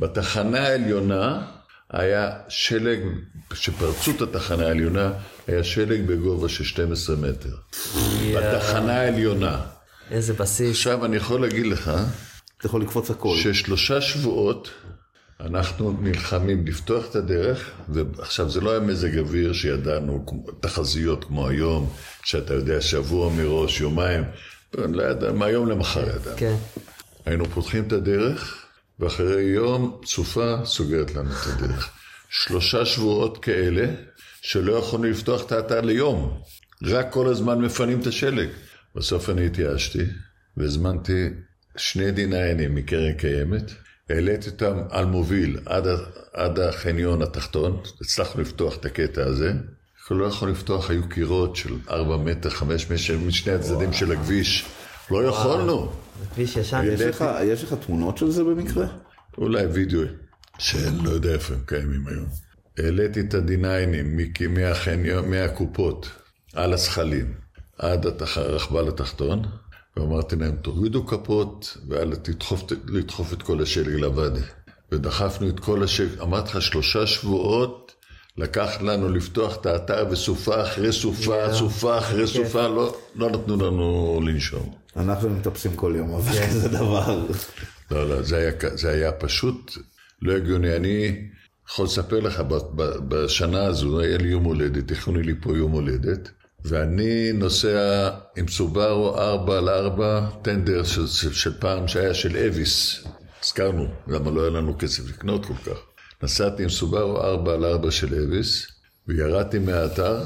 בתחנה 0.00 0.66
העליונה 0.66 1.46
היה 1.90 2.30
שלג, 2.48 3.00
כשפרצו 3.50 4.10
את 4.10 4.20
התחנה 4.20 4.66
העליונה, 4.66 5.12
היה 5.46 5.64
שלג 5.64 6.06
בגובה 6.06 6.48
של 6.48 6.64
12 6.64 7.16
מטר. 7.16 7.56
בתחנה 8.36 9.00
העליונה. 9.00 9.60
איזה 10.10 10.32
בסיס. 10.32 10.70
עכשיו 10.70 11.04
אני 11.04 11.16
יכול 11.16 11.40
להגיד 11.40 11.66
לך, 11.66 11.90
אתה 12.58 12.66
יכול 12.66 12.82
לקפוץ 12.82 13.10
הכל. 13.10 13.36
ששלושה 13.36 14.00
שבועות 14.00 14.70
אנחנו 15.46 15.96
נלחמים 16.00 16.66
לפתוח 16.66 17.10
את 17.10 17.16
הדרך, 17.16 17.70
ועכשיו 17.88 18.50
זה 18.50 18.60
לא 18.60 18.70
היה 18.70 18.80
מזג 18.80 19.18
אוויר 19.18 19.52
שידענו, 19.52 20.26
תחזיות 20.60 21.24
כמו 21.24 21.48
היום, 21.48 21.92
שאתה 22.24 22.54
יודע 22.54 22.80
שבוע 22.80 23.30
מראש, 23.32 23.80
יומיים, 23.80 24.24
לא 24.74 25.02
ידע, 25.02 25.32
מהיום 25.32 25.68
למחר 25.68 26.08
ידענו. 26.16 26.36
כן. 26.36 26.56
היינו 27.24 27.44
פותחים 27.44 27.84
את 27.84 27.92
הדרך, 27.92 28.66
ואחרי 28.98 29.42
יום 29.42 30.00
סופה 30.06 30.56
סוגרת 30.64 31.14
לנו 31.14 31.30
את 31.30 31.46
הדרך. 31.46 31.90
שלושה 32.30 32.86
שבועות 32.86 33.38
כאלה, 33.44 33.86
שלא 34.42 34.72
יכולנו 34.72 35.04
לפתוח 35.04 35.46
את 35.46 35.52
האתר 35.52 35.80
ליום. 35.80 36.40
רק 36.82 37.12
כל 37.12 37.28
הזמן 37.28 37.58
מפנים 37.58 38.00
את 38.00 38.06
השלג. 38.06 38.48
בסוף 38.94 39.30
אני 39.30 39.46
התייאשתי, 39.46 40.02
והזמנתי 40.56 41.28
שני 41.76 42.10
דיניינים 42.10 42.74
מקרן 42.74 43.12
קיימת, 43.12 43.70
העליתי 44.10 44.50
אותם 44.50 44.78
על 44.90 45.04
מוביל 45.04 45.58
עד, 45.66 45.86
עד 46.32 46.58
החניון 46.60 47.22
התחתון, 47.22 47.80
הצלחנו 48.00 48.40
לפתוח 48.42 48.76
את 48.76 48.84
הקטע 48.84 49.24
הזה. 49.24 49.52
לא 50.10 50.24
יכולנו 50.24 50.54
לפתוח, 50.54 50.90
היו 50.90 51.08
קירות 51.08 51.56
של 51.56 51.74
4 51.90 52.16
מטר, 52.16 52.50
5 52.50 52.90
מטר, 52.90 53.18
משני 53.26 53.52
הצדדים 53.52 53.92
של 53.92 54.12
הכביש. 54.12 54.64
לא 55.10 55.24
יכולנו. 55.24 55.92
זה 56.20 56.26
כביש 56.34 56.56
ישן. 56.56 56.82
יש 56.92 57.00
לך- 57.00 57.24
יש 57.44 57.64
לך 57.64 57.74
תמונות 57.86 58.18
של 58.18 58.30
זה 58.30 58.44
במקרה? 58.44 58.86
אולי 59.38 59.66
וידאו 59.66 60.00
שאני 60.58 61.04
לא 61.04 61.10
יודע 61.10 61.32
איפה 61.32 61.54
הם 61.54 61.60
קיימים 61.66 62.06
היום. 62.06 62.26
העליתי 62.78 63.20
את 63.20 63.34
הדיניינים 63.34 64.16
מכי- 64.16 64.46
מהחניון, 64.46 65.30
מהקופות 65.30 66.08
על 66.54 66.72
הזחלים 66.72 67.34
עד 67.78 68.06
הרכבל 68.36 68.88
התחתון, 68.88 69.42
ואמרתי 69.96 70.36
להם, 70.36 70.56
תורידו 70.56 71.06
כפות 71.06 71.76
ואל 71.88 72.14
תדחוף, 72.14 72.62
לדחוף 72.86 73.32
את 73.32 73.42
כל 73.42 73.62
השלג 73.62 73.88
לוואדי. 73.88 74.40
ודחפנו 74.92 75.48
את 75.48 75.60
כל 75.60 75.82
השלג, 75.82 76.20
אמרתי 76.20 76.48
לך, 76.48 76.62
שלושה 76.62 77.06
שבועות 77.06 77.92
לקח 78.36 78.70
לנו 78.80 79.08
לפתוח 79.08 79.56
את 79.56 79.66
האתר 79.66 80.06
וסופה 80.10 80.62
אחרי 80.62 80.92
סופה, 80.92 81.34
יאללה. 81.36 81.54
סופה 81.54 81.98
אחרי 81.98 82.26
סופה, 82.26 82.68
לא, 82.68 82.96
לא 83.14 83.30
נתנו 83.30 83.56
לנו 83.56 84.20
לנשום. 84.26 84.72
אנחנו 84.96 85.30
מטפסים 85.30 85.76
כל 85.76 85.94
יום, 85.96 86.14
אבל 86.14 86.48
זה 86.50 86.68
דבר... 86.68 87.26
לא, 87.90 88.08
לא, 88.08 88.22
זה 88.22 88.36
היה, 88.36 88.50
זה 88.74 88.90
היה 88.90 89.12
פשוט 89.12 89.72
לא 90.22 90.32
הגיוני. 90.32 90.76
אני 90.76 91.28
יכול 91.68 91.84
לספר 91.84 92.20
לך, 92.20 92.40
ב- 92.40 92.54
ב- 92.54 92.96
בשנה 93.08 93.64
הזו 93.64 94.00
היה 94.00 94.18
לי 94.18 94.28
יום 94.28 94.44
הולדת, 94.44 94.90
הכנו 94.90 95.20
לי 95.20 95.34
פה 95.40 95.56
יום 95.56 95.72
הולדת, 95.72 96.30
ואני 96.64 97.32
נוסע 97.32 98.10
עם 98.36 98.48
סובארו 98.48 99.18
4 99.18 99.58
על 99.58 99.68
4 99.68 100.26
טנדר 100.42 100.84
של, 100.84 101.06
של, 101.06 101.32
של 101.32 101.60
פעם 101.60 101.88
שהיה 101.88 102.14
של 102.14 102.36
אביס. 102.36 103.04
הזכרנו, 103.42 103.86
למה 104.08 104.30
לא 104.30 104.40
היה 104.40 104.50
לנו 104.50 104.78
כסף 104.78 105.08
לקנות 105.08 105.46
כל 105.46 105.54
כך. 105.54 105.78
נסעתי 106.22 106.62
עם 106.62 106.68
סובארו 106.68 107.20
4 107.20 107.52
על 107.52 107.64
4 107.64 107.90
של 107.90 108.14
אביס, 108.14 108.66
וירדתי 109.08 109.58
מהאתר, 109.58 110.22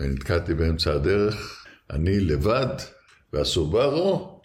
ונתקעתי 0.00 0.54
באמצע 0.54 0.92
הדרך, 0.92 1.64
אני 1.90 2.20
לבד, 2.20 2.76
והסובארו, 3.32 4.40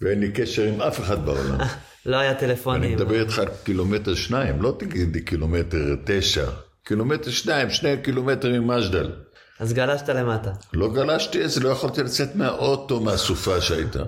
ואין 0.00 0.20
לי 0.20 0.32
קשר 0.32 0.62
עם 0.62 0.80
אף 0.80 1.00
אחד 1.00 1.24
בעולם. 1.24 1.58
לא 2.06 2.16
היה 2.16 2.30
אני 2.30 2.40
טלפונים. 2.40 2.96
מדבר 2.96 3.20
איתך 3.20 3.42
קילומטר 3.64 4.14
שניים, 4.14 4.62
לא 4.62 4.76
תגידי 4.78 5.20
קילומטר 5.20 5.96
תשע. 6.04 6.50
קילומטר 6.84 7.30
שניים, 7.30 7.70
שני 7.70 7.96
קילומטר 8.02 8.60
ממג'דל. 8.60 9.12
אז 9.60 9.72
גלשת 9.72 10.08
למטה. 10.08 10.50
לא 10.72 10.92
גלשתי 10.94 11.44
את 11.44 11.50
זה, 11.50 11.60
לא 11.60 11.68
יכולתי 11.68 12.02
לצאת 12.02 12.36
מהאוטו 12.36 13.00
מהסופה 13.00 13.60
שהייתה. 13.60 14.02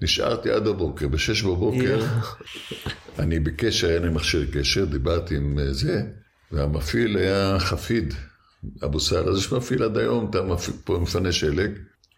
נשארתי 0.00 0.50
עד 0.50 0.66
הבוקר, 0.66 1.08
בשש 1.08 1.42
בבוקר, 1.42 2.00
אני 3.18 3.40
בקשר, 3.40 3.88
היה 3.88 3.98
לי 3.98 4.10
מכשיר 4.10 4.46
קשר, 4.52 4.84
דיברתי 4.84 5.36
עם 5.36 5.58
אה, 5.58 5.72
זה, 5.72 6.02
והמפעיל 6.52 7.16
היה 7.16 7.56
חפיד, 7.58 8.14
אבו 8.84 9.00
סאל, 9.00 9.28
אז 9.28 9.38
יש 9.38 9.52
מפעיל 9.52 9.82
עד 9.82 9.98
היום, 9.98 10.26
אתה 10.30 10.42
מפעיל 10.42 10.76
פה 10.84 10.98
מפנה 11.02 11.32
שלג, 11.32 11.70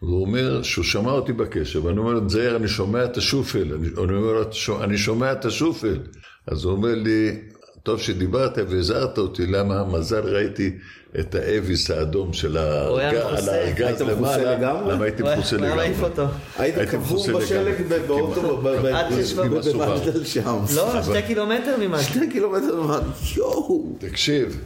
והוא 0.03 0.21
אומר 0.27 0.63
שהוא 0.63 0.85
שמע 0.85 1.11
אותי 1.11 1.33
בקשר, 1.33 1.85
ואני 1.85 1.99
אומר 1.99 2.13
לו, 2.13 2.29
זהר, 2.29 2.57
אני 2.57 2.69
שומע 2.69 3.05
את 3.05 3.17
השופל, 3.17 3.75
אני, 3.75 3.89
אני 3.89 4.17
אומר 4.17 4.33
לו, 4.33 4.53
"שו- 4.53 4.83
אני 4.85 4.99
שומע 4.99 5.33
את 5.33 5.45
השופל. 5.45 5.99
אז 6.47 6.65
הוא 6.65 6.73
אומר 6.73 6.95
לי, 6.95 7.41
טוב 7.83 8.01
שדיברת 8.01 8.59
והזהרת 8.69 9.19
אותי, 9.19 9.47
למה 9.47 9.85
מזל 9.85 10.21
ראיתי 10.21 10.79
את 11.21 11.35
האביס 11.35 11.91
האדום 11.91 12.33
של. 12.33 12.57
הארגז 12.57 14.03
למעלה? 14.03 14.59
למה 14.93 15.05
הייתי 15.05 15.23
מכוסה 15.23 15.57
לגמרי. 15.57 15.75
מעיף 15.77 16.03
אותו. 16.03 16.25
היית 16.59 16.79
הייתי 16.79 16.93
קבור 16.93 17.27
בשלג 17.39 17.81
לגמרי. 17.81 18.07
באוטו. 18.07 18.57
במגדל 18.57 20.25
שם. 20.25 20.65
לא, 20.75 21.03
שתי 21.03 21.23
קילומטר 21.27 21.77
ממש. 21.81 22.07
שני 22.07 22.31
קילומטר 22.31 22.83
ממש, 22.83 23.37
יואו. 23.37 23.97
תקשיב, 23.99 24.61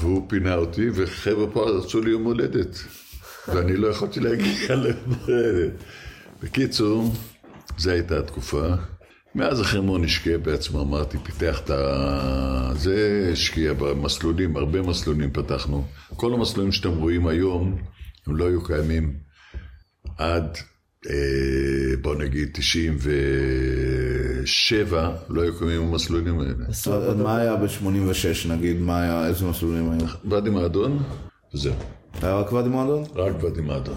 והוא 0.00 0.22
פינה 0.28 0.54
אותי, 0.54 0.90
וחבר'ה 0.94 1.46
פה 1.46 1.70
רצו 1.70 2.00
לי 2.00 2.10
יום 2.10 2.24
הולדת, 2.24 2.78
ואני 3.48 3.76
לא 3.76 3.88
יכולתי 3.88 4.20
להגיע 4.20 4.74
ליום 4.74 5.14
הולדת. 5.26 5.72
בקיצור, 6.42 7.12
זו 7.78 7.90
הייתה 7.90 8.18
התקופה. 8.18 8.68
מאז 9.34 9.60
החרמון 9.60 10.04
השקיע 10.04 10.38
בעצמו, 10.38 10.82
אמרתי, 10.82 11.18
פיתח 11.18 11.60
את 11.64 11.70
ה... 11.70 12.70
זה 12.74 13.28
השקיע 13.32 13.72
במסלולים, 13.72 14.56
הרבה 14.56 14.82
מסלולים 14.82 15.30
פתחנו. 15.30 15.84
כל 16.16 16.34
המסלולים 16.34 16.72
שאתם 16.72 16.90
רואים 16.90 17.26
היום, 17.26 17.76
הם 18.26 18.36
לא 18.36 18.48
היו 18.48 18.64
קיימים 18.64 19.16
עד, 20.18 20.56
אה, 21.10 21.14
בוא 22.02 22.14
נגיד, 22.14 22.48
97, 22.52 25.10
לא 25.28 25.42
היו 25.42 25.58
קיימים 25.58 25.88
המסלולים 25.88 26.40
האלה. 26.40 26.54
מה 27.14 27.36
היה 27.36 27.56
ב-86 27.56 28.48
נגיד? 28.48 28.80
מה 28.80 29.02
היה, 29.02 29.26
איזה 29.26 29.46
מסלולים 29.46 29.90
היו? 29.90 30.06
ואדי 30.30 30.50
מועדון, 30.50 31.02
וזהו. 31.54 31.74
היה 32.22 32.34
רק 32.34 32.52
ואדי 32.52 32.68
מועדון? 32.68 33.04
רק 33.14 33.44
ואדי 33.44 33.60
מועדון. 33.60 33.94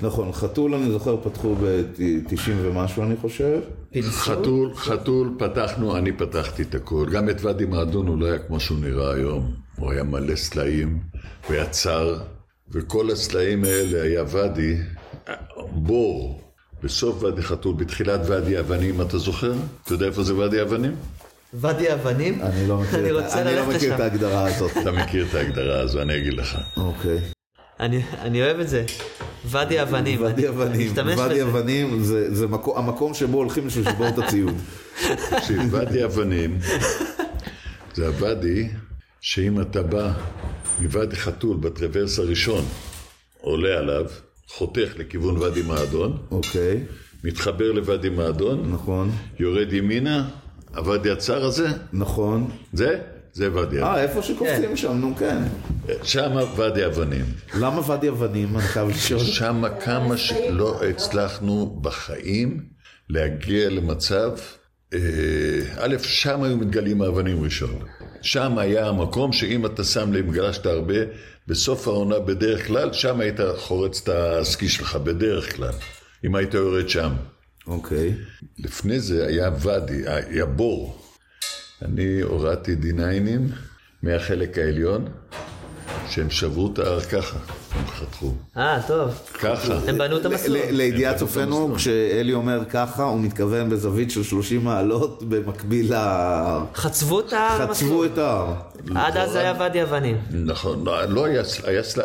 נכון, 0.00 0.32
חתול 0.32 0.74
אני 0.74 0.90
זוכר 0.90 1.16
פתחו 1.22 1.54
ב-90 1.54 2.50
ומשהו 2.62 3.02
אני 3.02 3.16
חושב. 3.16 3.60
חתול, 4.02 4.74
חתול, 4.74 5.34
פתחנו, 5.38 5.96
אני 5.96 6.12
פתחתי 6.12 6.62
את 6.62 6.74
הכל. 6.74 7.06
גם 7.12 7.30
את 7.30 7.44
ואדי 7.44 7.64
מועדון 7.64 8.06
הוא 8.06 8.18
לא 8.18 8.26
היה 8.26 8.38
כמו 8.38 8.60
שהוא 8.60 8.78
נראה 8.78 9.14
היום. 9.14 9.54
הוא 9.76 9.92
היה 9.92 10.02
מלא 10.02 10.36
סלעים, 10.36 10.98
הוא 11.46 11.54
היה 11.54 11.66
צר, 11.66 12.18
וכל 12.70 13.10
הסלעים 13.10 13.64
האלה 13.64 14.02
היה 14.02 14.24
ואדי, 14.28 14.76
בור. 15.72 16.40
בסוף 16.82 17.22
ואדי 17.22 17.42
חתול, 17.42 17.74
בתחילת 17.74 18.20
ואדי 18.26 18.60
אבנים, 18.60 19.00
אתה 19.00 19.18
זוכר? 19.18 19.52
אתה 19.84 19.92
יודע 19.92 20.06
איפה 20.06 20.22
זה 20.22 20.36
ואדי 20.36 20.62
אבנים? 20.62 20.94
ואדי 21.54 21.92
אבנים? 21.92 22.42
אני 22.42 22.68
לא 22.68 22.78
מכיר, 22.78 22.98
אני 22.98 23.12
רוצה 23.12 23.42
אני 23.42 23.56
לא 23.56 23.66
מכיר 23.66 23.94
את. 23.94 24.00
ההגדרה 24.00 24.46
הזאת. 24.46 24.70
אתה 24.82 24.92
מכיר 24.92 25.26
את 25.30 25.34
ההגדרה 25.34 25.80
הזו, 25.80 26.02
אני 26.02 26.16
אגיד 26.18 26.34
לך. 26.34 26.58
אוקיי. 26.76 27.18
אני 27.80 28.02
אני 28.18 28.42
אוהב 28.42 28.60
את 28.60 28.68
זה. 28.68 28.84
ואדי 29.46 29.82
אבנים. 29.82 30.22
ואדי 30.22 30.48
אבנים, 30.48 30.92
ואדי. 31.16 31.42
אבנים 31.42 32.02
זה 32.02 32.34
זה 32.34 32.46
מקו- 32.46 32.78
המקום 32.78 33.14
שבו 33.14 33.36
הולכים 33.38 33.66
בשביל 33.66 33.88
לשבור 33.88 34.08
את 34.08 34.18
הציוד. 34.18 34.54
תקשיב, 35.30 35.60
ואדי 35.70 36.04
אבנים 36.04 36.58
זה 37.94 38.06
הוואדי 38.06 38.68
שאם 39.20 39.60
אתה 39.60 39.82
בא 39.82 40.12
מוואדי 40.80 41.16
חתול 41.16 41.56
בטרוורס 41.56 42.18
הראשון, 42.18 42.64
עולה 43.40 43.78
עליו, 43.78 44.04
חותך 44.48 44.88
לכיוון 44.96 45.36
ואדי 45.38 45.62
מעדון, 45.62 46.16
אוקיי, 46.30 46.80
מתחבר 47.24 47.72
לוואדי 47.72 48.08
מעדון, 48.08 48.72
נכון, 48.72 49.10
יורד 49.38 49.72
ימינה, 49.72 50.28
הוואדי 50.76 51.10
הצר 51.10 51.44
הזה, 51.44 51.68
נכון. 51.92 52.50
זה, 52.72 52.98
זה 53.32 53.54
ואדי 53.54 53.76
אבנים. 53.76 53.84
אה, 53.84 54.02
איפה 54.02 54.22
שקופצים 54.22 54.76
שם, 54.76 54.92
נו 54.92 55.14
כן. 55.18 55.38
שם 56.02 56.30
ואדי 56.56 56.86
אבנים. 56.86 57.24
למה 57.58 57.90
ואדי 57.90 58.08
אבנים? 58.08 58.54
אני 58.54 58.62
חייב 58.62 58.88
לשאול. 58.88 59.20
שם 59.20 59.62
כמה 59.84 60.16
שלא 60.16 60.84
הצלחנו 60.84 61.78
בחיים 61.82 62.60
להגיע 63.08 63.70
למצב, 63.70 64.30
אה, 64.94 64.98
א', 65.76 65.96
שם 65.98 66.42
היו 66.42 66.56
מתגלים 66.56 67.02
האבנים 67.02 67.44
ראשון. 67.44 67.78
שם 68.22 68.58
היה 68.58 68.88
המקום 68.88 69.32
שאם 69.32 69.66
אתה 69.66 69.84
שם 69.84 70.12
לב, 70.12 70.32
גלשת 70.32 70.66
הרבה, 70.66 70.94
בסוף 71.46 71.88
העונה 71.88 72.18
בדרך 72.18 72.66
כלל, 72.66 72.92
שם 72.92 73.20
היית 73.20 73.40
חורץ 73.56 74.00
את 74.02 74.08
הסקי 74.12 74.68
שלך, 74.68 74.96
בדרך 74.96 75.56
כלל, 75.56 75.72
אם 76.26 76.34
היית 76.34 76.54
יורד 76.54 76.88
שם. 76.88 77.12
אוקיי. 77.66 78.14
לפני 78.58 79.00
זה 79.00 79.26
היה 79.26 79.50
ואדי, 79.60 80.02
היה 80.06 80.46
בור. 80.46 81.02
אני 81.82 82.20
הורדתי 82.20 82.74
דיניינים 82.74 83.48
מהחלק 84.02 84.58
העליון, 84.58 85.08
שהם 86.10 86.30
שברו 86.30 86.70
את 86.72 86.78
ההר 86.78 87.00
ככה, 87.00 87.38
הם 87.72 87.86
חתכו. 87.86 88.32
אה, 88.56 88.78
טוב. 88.86 89.10
ככה. 89.34 89.74
הם 89.88 89.98
בנו 89.98 90.16
את 90.16 90.24
המסלול. 90.24 90.58
לידיעת 90.70 91.16
צופינו. 91.16 91.74
כשאלי 91.76 92.32
אומר 92.32 92.62
ככה, 92.70 93.02
הוא 93.02 93.20
מתכוון 93.20 93.70
בזווית 93.70 94.10
של 94.10 94.22
30 94.22 94.64
מעלות 94.64 95.22
במקביל 95.22 95.94
ל... 95.94 95.98
חצבו 96.74 97.20
את 97.20 97.32
ההר 97.32 97.68
חצבו. 97.68 98.04
את 98.04 98.18
ההר. 98.18 98.54
עד 98.94 99.16
אז 99.16 99.36
היה 99.36 99.54
ואדי 99.58 99.82
אבנים. 99.82 100.16
נכון, 100.30 100.84
לא, 100.84 101.04
לא 101.04 101.24
היה, 101.24 101.42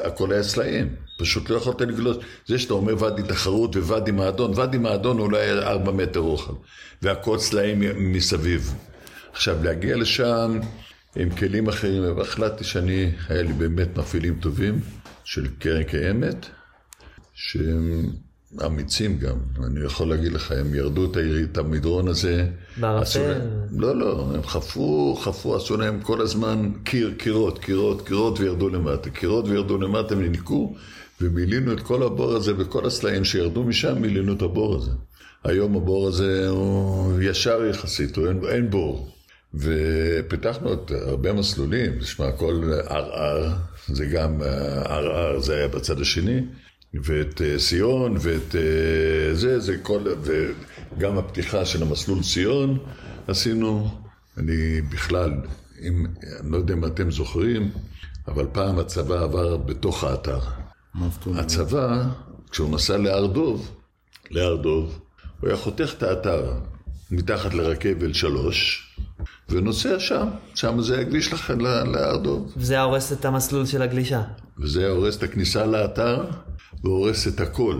הכל 0.03 0.31
היה 0.33 0.43
סלעים, 0.43 0.89
פשוט 1.19 1.49
לא 1.49 1.55
יכולת 1.55 1.81
לגלוש. 1.81 2.17
זה 2.47 2.59
שאתה 2.59 2.73
אומר 2.73 2.93
ואדי 2.99 3.23
תחרות 3.23 3.75
וואדי 3.75 4.11
מעדון, 4.11 4.51
ואדי 4.55 4.77
מעדון 4.77 5.19
אולי 5.19 5.39
היה 5.39 5.69
ארבע 5.69 5.91
מטר 5.91 6.19
רוחב, 6.19 6.53
והכל 7.01 7.39
סלעים 7.39 7.81
מסביב. 7.97 8.73
עכשיו, 9.31 9.63
להגיע 9.63 9.97
לשם 9.97 10.59
עם 11.19 11.29
כלים 11.29 11.67
אחרים, 11.67 12.17
והחלטתי 12.17 12.63
שאני, 12.63 13.12
היה 13.29 13.43
לי 13.43 13.53
באמת 13.53 13.97
מפעילים 13.97 14.36
טובים 14.39 14.79
של 15.23 15.47
קרן 15.60 15.84
קיימת, 15.84 16.45
שהם 17.34 18.05
אמיצים 18.65 19.17
גם, 19.17 19.38
אני 19.65 19.86
יכול 19.86 20.10
להגיד 20.10 20.32
לך, 20.32 20.51
הם 20.51 20.75
ירדו 20.75 21.12
את, 21.12 21.15
הירי- 21.17 21.43
את 21.43 21.58
המדרון 21.58 22.08
הזה. 22.08 22.47
להם- 23.29 23.41
לא, 23.77 23.95
לא, 23.95 24.32
הם 24.36 24.43
חפרו, 24.43 25.15
חפרו, 25.21 25.55
עשו 25.55 25.77
להם 25.77 25.99
כל 26.01 26.21
הזמן 26.21 26.71
קיר, 26.84 27.13
קירות, 27.17 27.60
קירות, 27.60 28.08
קירות 28.08 28.39
וירדו 28.39 28.69
למטה, 28.69 29.10
קירות 29.10 29.47
וירדו 29.47 29.77
למטה 29.77 30.17
וניקו, 30.17 30.75
ומילינו 31.21 31.73
את 31.73 31.79
כל 31.79 32.03
הבור 32.03 32.36
הזה 32.36 32.53
וכל 32.58 32.86
הסלעים 32.86 33.25
שירדו 33.25 33.63
משם, 33.63 34.01
מילינו 34.01 34.34
את 34.34 34.41
הבור 34.41 34.75
הזה. 34.75 34.91
היום 35.43 35.75
הבור 35.75 36.08
הזה 36.08 36.47
הוא 36.49 37.21
ישר 37.21 37.65
יחסית, 37.65 38.15
הוא 38.17 38.27
אין, 38.27 38.39
אין 38.49 38.69
בור. 38.69 39.12
ופיתחנו 39.53 40.73
את 40.73 40.91
הרבה 40.91 41.33
מסלולים, 41.33 41.99
תשמע, 41.99 42.27
הכל 42.27 42.71
ערער, 42.88 43.53
זה 43.88 44.05
גם 44.05 44.43
אה, 44.43 44.81
ערער, 44.81 45.39
זה 45.39 45.55
היה 45.55 45.67
בצד 45.67 46.01
השני, 46.01 46.41
ואת 46.93 47.41
אה, 47.41 47.55
ציון, 47.57 48.17
ואת 48.21 48.55
אה, 48.55 49.35
זה, 49.35 49.59
זה 49.59 49.77
כל, 49.77 49.99
וגם 50.21 51.17
הפתיחה 51.17 51.65
של 51.65 51.81
המסלול 51.83 52.23
ציון 52.23 52.77
עשינו, 53.27 53.89
אני 54.38 54.81
בכלל, 54.81 55.31
אם, 55.81 56.05
אני 56.39 56.51
לא 56.51 56.57
יודע 56.57 56.73
אם 56.73 56.85
אתם 56.85 57.12
זוכרים, 57.12 57.71
אבל 58.27 58.47
פעם 58.51 58.79
הצבא 58.79 59.23
עבר 59.23 59.57
בתוך 59.57 60.03
האתר. 60.03 60.39
הצבא, 61.35 62.03
כשהוא 62.51 62.69
נסע 62.69 62.97
להר 62.97 63.25
דוב, 63.25 63.75
להר 64.31 64.55
דוב, 64.55 64.99
הוא 65.39 65.47
היה 65.49 65.57
חותך 65.57 65.93
את 65.97 66.03
האתר 66.03 66.53
מתחת 67.12 67.53
לרכבל 67.53 68.13
שלוש, 68.13 68.89
ונוסע 69.49 69.99
שם, 69.99 70.27
שם 70.55 70.82
זה 70.82 70.99
הכביש 70.99 71.34
לכם 71.34 71.60
להר 71.62 72.17
דוב. 72.17 72.53
זה 72.58 72.73
היה 72.73 72.84
הורס 72.84 73.13
את 73.13 73.25
המסלול 73.25 73.65
של 73.65 73.82
הגלישה. 73.82 74.21
וזה 74.60 74.89
הורס 74.89 75.17
את 75.17 75.23
הכניסה 75.23 75.65
לאתר, 75.65 76.25
והורס 76.84 77.27
את 77.27 77.39
הכל. 77.39 77.75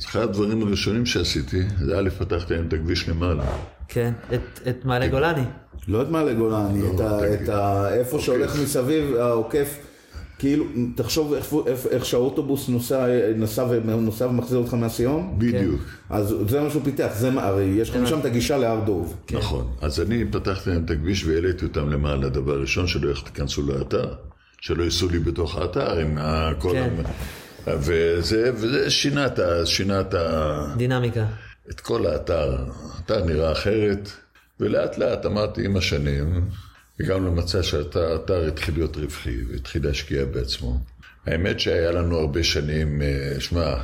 אז 0.00 0.04
אחד 0.04 0.20
הדברים 0.20 0.62
הראשונים 0.62 1.06
שעשיתי, 1.06 1.62
זה 1.84 1.98
א', 1.98 2.10
פתחתי 2.18 2.54
להם 2.54 2.68
את 2.68 2.72
הכביש 2.72 3.08
למעלה. 3.08 3.44
כן. 3.88 4.12
את- 4.34 4.60
את 4.68 4.84
מעלה 4.84 5.08
גולני. 5.08 5.42
לא 5.88 6.02
את 6.02 6.08
מעלה 6.08 6.32
גולני, 6.34 6.80
את 6.94 7.00
ה- 7.00 7.18
תגיד. 7.20 7.40
את 7.42 7.48
ה... 7.48 7.88
איפה 7.94 8.18
שהולך 8.18 8.56
מסביב, 8.62 9.14
העוקף, 9.16 9.76
כאילו, 10.40 10.64
תחשוב 10.94 11.32
איפה- 11.34 11.64
איפה- 11.66 11.88
איך 11.88 12.04
שהאוטובוס 12.04 12.68
נוסע 12.68 13.06
נסע 13.36 13.66
ונוסע 13.70 14.26
ומחזיר 14.26 14.58
אותך 14.58 14.74
מהסיום, 14.74 15.34
בדיוק. 15.38 15.80
אז 16.10 16.34
זה 16.48 16.60
מה 16.60 16.70
שהוא 16.70 16.82
פיתח, 16.84 17.10
זה 17.16 17.30
מה, 17.30 17.42
הרי 17.46 17.64
יש 17.64 17.90
לך 17.90 17.96
משם 17.96 18.18
את 18.20 18.24
הגישה 18.24 18.58
להר 18.58 18.80
דוב. 18.84 19.16
נכון. 19.32 19.72
אז 19.80 20.00
אני 20.00 20.24
פתחתי 20.30 20.70
להם 20.70 20.84
את 20.84 20.90
הכביש 20.90 21.24
והעליתי 21.24 21.64
אותם 21.64 21.90
למעלה. 21.90 22.28
דבר 22.28 22.60
ראשון, 22.60 22.86
שלא 22.86 23.12
תיכנסו 23.24 23.62
לאתר, 23.66 24.14
שלא 24.60 24.82
ייסעו 24.82 25.08
לי 25.08 25.18
בתוך 25.18 25.56
האתר 25.56 25.98
עם 25.98 26.18
הכל... 26.20 26.72
כן. 26.72 26.90
וזה, 27.66 28.50
וזה 28.54 28.90
שינה 28.90 29.26
את 29.26 29.38
ה... 29.38 29.66
שינה 29.66 30.00
את 30.00 30.14
ה... 30.14 30.74
דינמיקה. 30.76 31.26
את 31.70 31.80
כל 31.80 32.06
האתר, 32.06 32.56
האתר 32.96 33.24
נראה 33.24 33.52
אחרת, 33.52 34.10
ולאט 34.60 34.98
לאט 34.98 35.26
אמרתי 35.26 35.64
עם 35.64 35.76
השנים, 35.76 36.40
הגענו 37.00 37.26
למצב 37.26 37.62
שהאתר 37.62 38.46
התחיל 38.48 38.74
להיות 38.74 38.96
רווחי 38.96 39.36
והתחיל 39.52 39.86
להשקיע 39.86 40.24
בעצמו. 40.24 40.80
האמת 41.26 41.60
שהיה 41.60 41.90
לנו 41.92 42.18
הרבה 42.18 42.44
שנים, 42.44 43.02
אה, 43.02 43.40
שמע, 43.40 43.74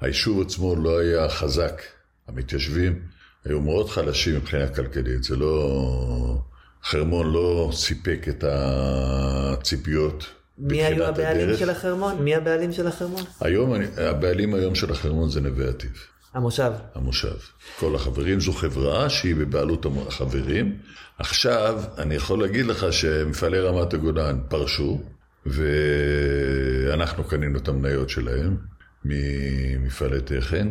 היישוב 0.00 0.40
עצמו 0.40 0.76
לא 0.76 0.98
היה 0.98 1.28
חזק, 1.28 1.82
המתיישבים 2.28 2.98
היו 3.44 3.60
מאוד 3.60 3.88
חלשים 3.90 4.36
מבחינה 4.36 4.68
כלכלית, 4.68 5.22
זה 5.24 5.36
לא... 5.36 6.38
חרמון 6.84 7.32
לא 7.32 7.70
סיפק 7.72 8.26
את 8.28 8.44
הציפיות 8.48 10.26
מי 10.58 10.84
היו 10.84 11.04
הבעלים 11.04 11.42
הדרך. 11.48 11.58
של 11.58 11.70
החרמון? 11.70 12.22
מי 12.22 12.34
הבעלים 12.34 12.72
של 12.72 12.86
החרמון? 12.86 13.22
היום, 13.40 13.74
אני- 13.74 13.86
הבעלים 13.96 14.54
היום 14.54 14.74
של 14.74 14.92
החרמון 14.92 15.30
זה 15.30 15.40
נווה 15.40 15.68
עתיב. 15.68 15.90
המושב. 16.34 16.72
המושב. 16.94 17.34
כל 17.78 17.94
החברים 17.94 18.40
זו 18.40 18.52
חברה 18.52 19.10
שהיא 19.10 19.34
בבעלות 19.36 19.86
החברים. 20.06 20.76
עכשיו, 21.20 21.82
אני 21.98 22.14
יכול 22.14 22.42
להגיד 22.42 22.66
לך 22.66 22.92
שמפעלי 22.92 23.60
רמת 23.60 23.94
הגולן 23.94 24.38
פרשו, 24.48 25.00
ואנחנו 25.46 27.24
קנינו 27.24 27.58
את 27.58 27.68
המניות 27.68 28.10
שלהם 28.10 28.56
ממפעלי 29.04 30.20
תכן. 30.20 30.68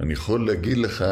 אני 0.00 0.12
יכול 0.12 0.46
להגיד 0.46 0.78
לך 0.78 1.04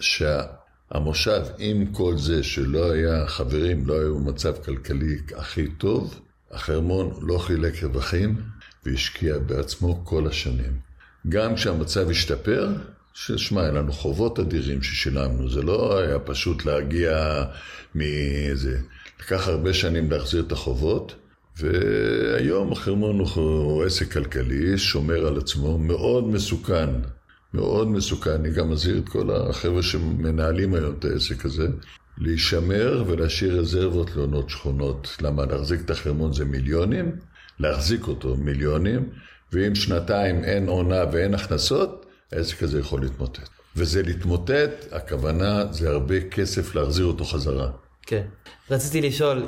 שהמושב, 0.00 1.42
עם 1.58 1.86
כל 1.86 2.16
זה 2.16 2.42
שלא 2.42 2.92
היה 2.92 3.26
חברים, 3.26 3.86
לא 3.86 4.00
היו 4.00 4.18
במצב 4.18 4.52
כלכלי 4.64 5.18
הכי 5.36 5.68
טוב, 5.68 6.20
החרמון 6.50 7.18
לא 7.22 7.38
חילק 7.38 7.82
רווחים 7.82 8.40
והשקיע 8.86 9.38
בעצמו 9.38 10.04
כל 10.04 10.26
השנים. 10.26 10.72
גם 11.28 11.54
כשהמצב 11.54 12.10
השתפר, 12.10 12.68
ששמע, 13.26 13.62
היה 13.62 13.72
לנו 13.72 13.92
חובות 13.92 14.38
אדירים 14.38 14.82
ששילמנו, 14.82 15.48
זה 15.48 15.62
לא 15.62 15.98
היה 15.98 16.18
פשוט 16.18 16.64
להגיע 16.64 17.44
מזה. 17.94 18.78
לקח 19.20 19.48
הרבה 19.48 19.74
שנים 19.74 20.10
להחזיר 20.10 20.42
את 20.46 20.52
החובות, 20.52 21.14
והיום 21.56 22.72
החרמון 22.72 23.20
הוא 23.34 23.84
עסק 23.84 24.12
כלכלי, 24.12 24.78
שומר 24.78 25.26
על 25.26 25.38
עצמו, 25.38 25.78
מאוד 25.78 26.28
מסוכן, 26.28 26.88
מאוד 27.54 27.88
מסוכן. 27.88 28.30
אני 28.30 28.50
גם 28.50 28.70
מזהיר 28.70 28.98
את 28.98 29.08
כל 29.08 29.30
החבר'ה 29.30 29.82
שמנהלים 29.82 30.74
היום 30.74 30.94
את 30.98 31.04
העסק 31.04 31.44
הזה, 31.44 31.68
להישמר 32.18 33.04
ולהשאיר 33.06 33.60
רזרבות 33.60 34.16
לעונות 34.16 34.50
שכונות. 34.50 35.16
למה? 35.22 35.46
להחזיק 35.46 35.80
את 35.80 35.90
החרמון 35.90 36.32
זה 36.32 36.44
מיליונים, 36.44 37.12
להחזיק 37.58 38.08
אותו 38.08 38.36
מיליונים, 38.36 39.08
ואם 39.52 39.74
שנתיים 39.74 40.44
אין 40.44 40.68
עונה 40.68 41.04
ואין 41.12 41.34
הכנסות, 41.34 41.99
העסק 42.32 42.62
הזה 42.62 42.78
יכול 42.80 43.00
להתמוטט. 43.00 43.48
וזה 43.76 44.02
להתמוטט, 44.02 44.70
הכוונה 44.92 45.64
זה 45.72 45.90
הרבה 45.90 46.20
כסף 46.20 46.74
להחזיר 46.74 47.04
אותו 47.04 47.24
חזרה. 47.24 47.70
כן. 48.06 48.22
רציתי 48.70 49.00
לשאול, 49.00 49.42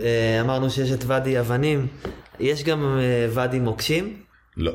אה, 0.00 0.40
אמרנו 0.40 0.70
שיש 0.70 0.92
את 0.92 1.04
ואדי 1.06 1.40
אבנים, 1.40 1.86
יש 2.40 2.64
גם 2.64 2.98
אה, 2.98 3.28
ואדי 3.34 3.58
מוקשים? 3.58 4.22
לא, 4.56 4.72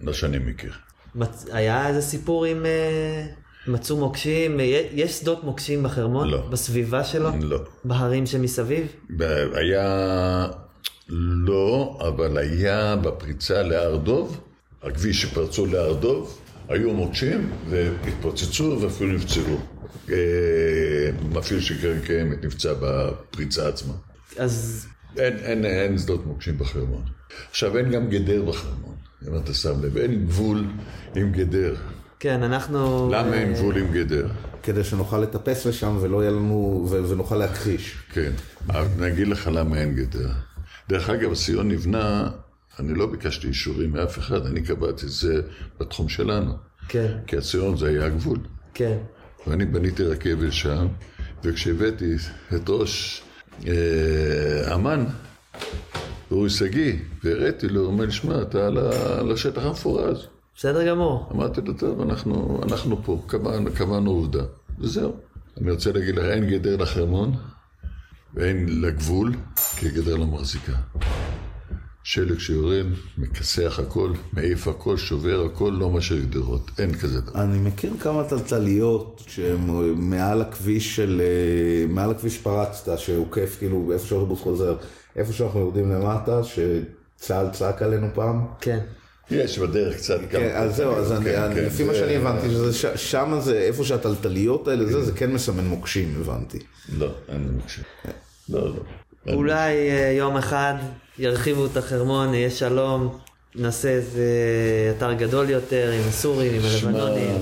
לא 0.00 0.12
שאני 0.12 0.38
מכיר. 0.38 0.72
מצ- 1.14 1.46
היה 1.52 1.88
איזה 1.88 2.02
סיפור 2.02 2.44
עם... 2.44 2.66
אה, 2.66 3.26
מצאו 3.66 3.96
מוקשים? 3.96 4.60
יש 4.92 5.12
שדות 5.12 5.44
מוקשים 5.44 5.82
בחרמון? 5.82 6.28
לא. 6.28 6.38
בסביבה 6.50 7.04
שלו? 7.04 7.30
לא. 7.40 7.58
בהרים 7.84 8.26
שמסביב? 8.26 8.86
היה... 9.54 10.46
לא, 11.46 11.98
אבל 12.08 12.38
היה 12.38 12.96
בפריצה 12.96 13.62
להר 13.62 13.96
דוב, 13.96 14.40
הכביש 14.82 15.22
שפרצו 15.22 15.66
להר 15.66 15.92
דוב, 15.92 16.38
היו 16.68 16.92
מוקשים 16.92 17.50
והתפוצצו 17.68 18.78
ואפילו 18.80 19.12
נפצעו. 19.12 19.58
אה, 20.10 20.16
מפעיל 21.30 21.60
של 21.60 21.80
קרן 21.80 22.00
קיימת 22.00 22.44
נפצע 22.44 22.72
בפריצה 22.80 23.68
עצמה. 23.68 23.92
אז 24.38 24.86
אין, 25.18 25.36
אין, 25.38 25.64
אין 25.64 25.98
שדות 25.98 26.26
מוקשים 26.26 26.58
בחרמון. 26.58 27.02
עכשיו, 27.50 27.78
אין 27.78 27.90
גם 27.90 28.08
גדר 28.08 28.44
בחרמון, 28.44 28.94
אם 29.28 29.36
אתה 29.36 29.54
שם 29.54 29.84
לב, 29.84 29.96
אין 29.96 30.26
גבול 30.26 30.64
עם 31.14 31.32
גדר. 31.32 31.74
כן, 32.20 32.42
אנחנו... 32.42 33.10
למה 33.12 33.34
אין 33.34 33.52
גבול 33.52 33.76
עם 33.76 33.92
גדר? 33.92 34.28
כדי 34.62 34.84
שנוכל 34.84 35.18
לטפס 35.18 35.66
לשם 35.66 35.96
ולא 36.00 36.22
יהיה 36.22 36.30
לנו, 36.30 36.86
ו- 36.90 37.08
ונוכל 37.08 37.36
להכחיש. 37.36 37.96
כן, 38.12 38.32
אבל 38.68 38.86
אני 38.98 39.08
אגיד 39.12 39.28
לך 39.28 39.50
למה 39.52 39.78
אין 39.78 39.94
גדר. 39.94 40.28
דרך 40.88 41.10
אגב, 41.10 41.32
הסיון 41.32 41.68
נבנה, 41.68 42.28
אני 42.78 42.94
לא 42.94 43.06
ביקשתי 43.06 43.48
אישורים 43.48 43.92
מאף 43.92 44.18
אחד, 44.18 44.46
אני 44.46 44.62
קבעתי 44.62 45.06
את 45.06 45.10
זה 45.10 45.40
בתחום 45.80 46.08
שלנו. 46.08 46.52
כן, 46.88 47.18
כי 47.26 47.36
הציון 47.36 47.76
זה 47.76 47.88
היה 47.88 48.06
הגבול. 48.06 48.38
כן. 48.74 48.98
ואני 49.46 49.64
בניתי 49.64 50.02
רכבל 50.02 50.50
שם, 50.50 50.86
וכשהבאתי 51.44 52.14
את 52.54 52.68
ראש 52.68 53.22
אה, 53.66 54.74
אמ"ן, 54.74 55.04
אורי 56.30 56.50
שגיא, 56.50 56.92
והראיתי 57.24 57.68
לו, 57.68 57.80
הוא 57.80 57.86
אומר 57.86 58.10
שמע, 58.10 58.42
אתה 58.42 58.66
על 59.18 59.32
השטח 59.32 59.62
המפורז. 59.64 60.26
בסדר 60.56 60.88
גמור. 60.88 61.28
אמרתי 61.32 61.60
לו, 61.60 61.72
טוב, 61.72 62.00
אנחנו, 62.00 62.60
אנחנו 62.62 63.02
פה, 63.04 63.22
קבענו, 63.26 63.70
קבענו 63.74 64.10
עובדה, 64.10 64.42
וזהו. 64.78 65.16
אני 65.60 65.70
רוצה 65.70 65.92
להגיד 65.92 66.16
לך, 66.16 66.24
אין 66.24 66.50
גדר 66.50 66.76
לחרמון, 66.76 67.34
ואין 68.34 68.80
לגבול, 68.80 69.32
כי 69.76 69.86
הגדר 69.86 70.16
לא 70.16 70.26
מחזיקה. 70.26 70.72
שלג 72.08 72.38
שיורד, 72.38 72.86
מכסח 73.18 73.80
הכל, 73.82 74.10
מעיף 74.32 74.68
הכל, 74.68 74.96
שובר 74.96 75.46
הכל, 75.52 75.72
לא 75.78 75.90
משאיר 75.90 76.20
גדרות. 76.24 76.70
אין 76.78 76.94
כזה 76.94 77.20
דבר. 77.20 77.42
אני 77.42 77.58
מכיר 77.58 77.92
כמה 78.00 78.24
טלטליות 78.24 79.22
שהן 79.28 79.70
מעל 79.96 80.42
הכביש 80.42 80.96
של... 80.96 81.22
אה, 81.24 81.86
מעל 81.94 82.10
הכביש 82.10 82.34
שפרצת, 82.36 82.98
שעוקף 82.98 83.56
כאילו 83.58 83.90
איפה 83.92 84.06
שהאוטובוס 84.06 84.40
חוזר, 84.40 84.76
איפה 85.16 85.32
שאנחנו 85.32 85.60
יורדים 85.60 85.90
למטה, 85.92 86.40
שצה"ל 86.44 87.46
צעק 87.52 87.82
עלינו 87.82 88.06
פעם. 88.14 88.44
כן. 88.60 88.78
יש 89.30 89.58
בדרך 89.58 89.96
קצת 89.96 90.20
גם... 90.20 90.28
כן, 90.40 90.50
אז 90.56 90.76
זהו, 90.76 90.94
אז 90.96 91.12
אני- 91.12 91.24
כן, 91.24 91.42
אני- 91.42 91.54
כן, 91.54 91.64
לפי 91.64 91.84
מה 91.84 91.92
זה- 91.92 91.98
שאני 91.98 92.16
הבנתי, 92.16 92.50
שזה 92.50 92.72
ש- 92.74 92.86
שם 93.10 93.38
זה, 93.40 93.58
איפה 93.58 93.84
שהטלטליות 93.84 94.68
האלה, 94.68 94.86
זה, 94.86 95.04
זה 95.04 95.12
כן 95.12 95.32
מסמן 95.32 95.64
מוקשים, 95.66 96.14
הבנתי. 96.20 96.58
לא, 96.98 97.08
אין 97.28 97.48
מקשיב. 97.64 97.84
לא, 98.48 98.68
לא. 98.68 98.82
אין 99.26 99.34
אולי 99.34 99.90
אה, 99.90 100.12
יום 100.18 100.36
אחד 100.36 100.74
ירחיבו 101.18 101.66
את 101.66 101.76
החרמון, 101.76 102.34
יהיה 102.34 102.50
שלום, 102.50 103.18
נעשה 103.54 103.88
איזה 103.88 104.22
אתר 104.96 105.12
גדול 105.12 105.50
יותר 105.50 105.90
עם 105.94 106.08
הסורים, 106.08 106.54
עם 106.54 106.60
שמע, 106.62 106.90
הלבנונים. 106.90 107.36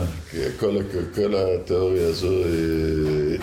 כל, 0.60 0.76
ה- 0.76 1.14
כל 1.14 1.34
התיאוריה 1.34 2.08
הזו, 2.08 2.28
אה, 2.32 3.36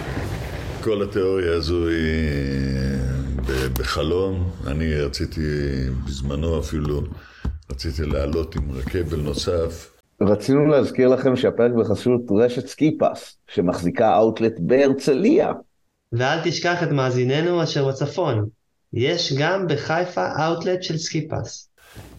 כל 0.83 1.03
התיאוריה 1.03 1.53
הזו 1.53 1.87
היא 1.87 2.97
ב- 3.35 3.79
בחלום. 3.79 4.49
אני 4.67 4.95
רציתי 4.95 5.41
בזמנו 6.07 6.59
אפילו, 6.59 7.01
רציתי 7.71 8.05
לעלות 8.05 8.55
עם 8.55 8.71
רכבל 8.71 9.19
נוסף. 9.19 9.91
רצינו 10.21 10.65
להזכיר 10.67 11.07
לכם 11.07 11.35
שהפרק 11.35 11.71
בחסות 11.71 12.21
רשת 12.39 12.67
סקיפס, 12.67 13.37
שמחזיקה 13.47 14.17
אאוטלט 14.17 14.53
בהרצליה. 14.59 15.51
ואל 16.13 16.39
תשכח 16.43 16.83
את 16.83 16.89
מאזיננו 16.89 17.63
אשר 17.63 17.87
בצפון. 17.87 18.49
יש 18.93 19.33
גם 19.33 19.67
בחיפה 19.67 20.45
אאוטלט 20.45 20.83
של 20.83 20.97
סקיפס. 20.97 21.69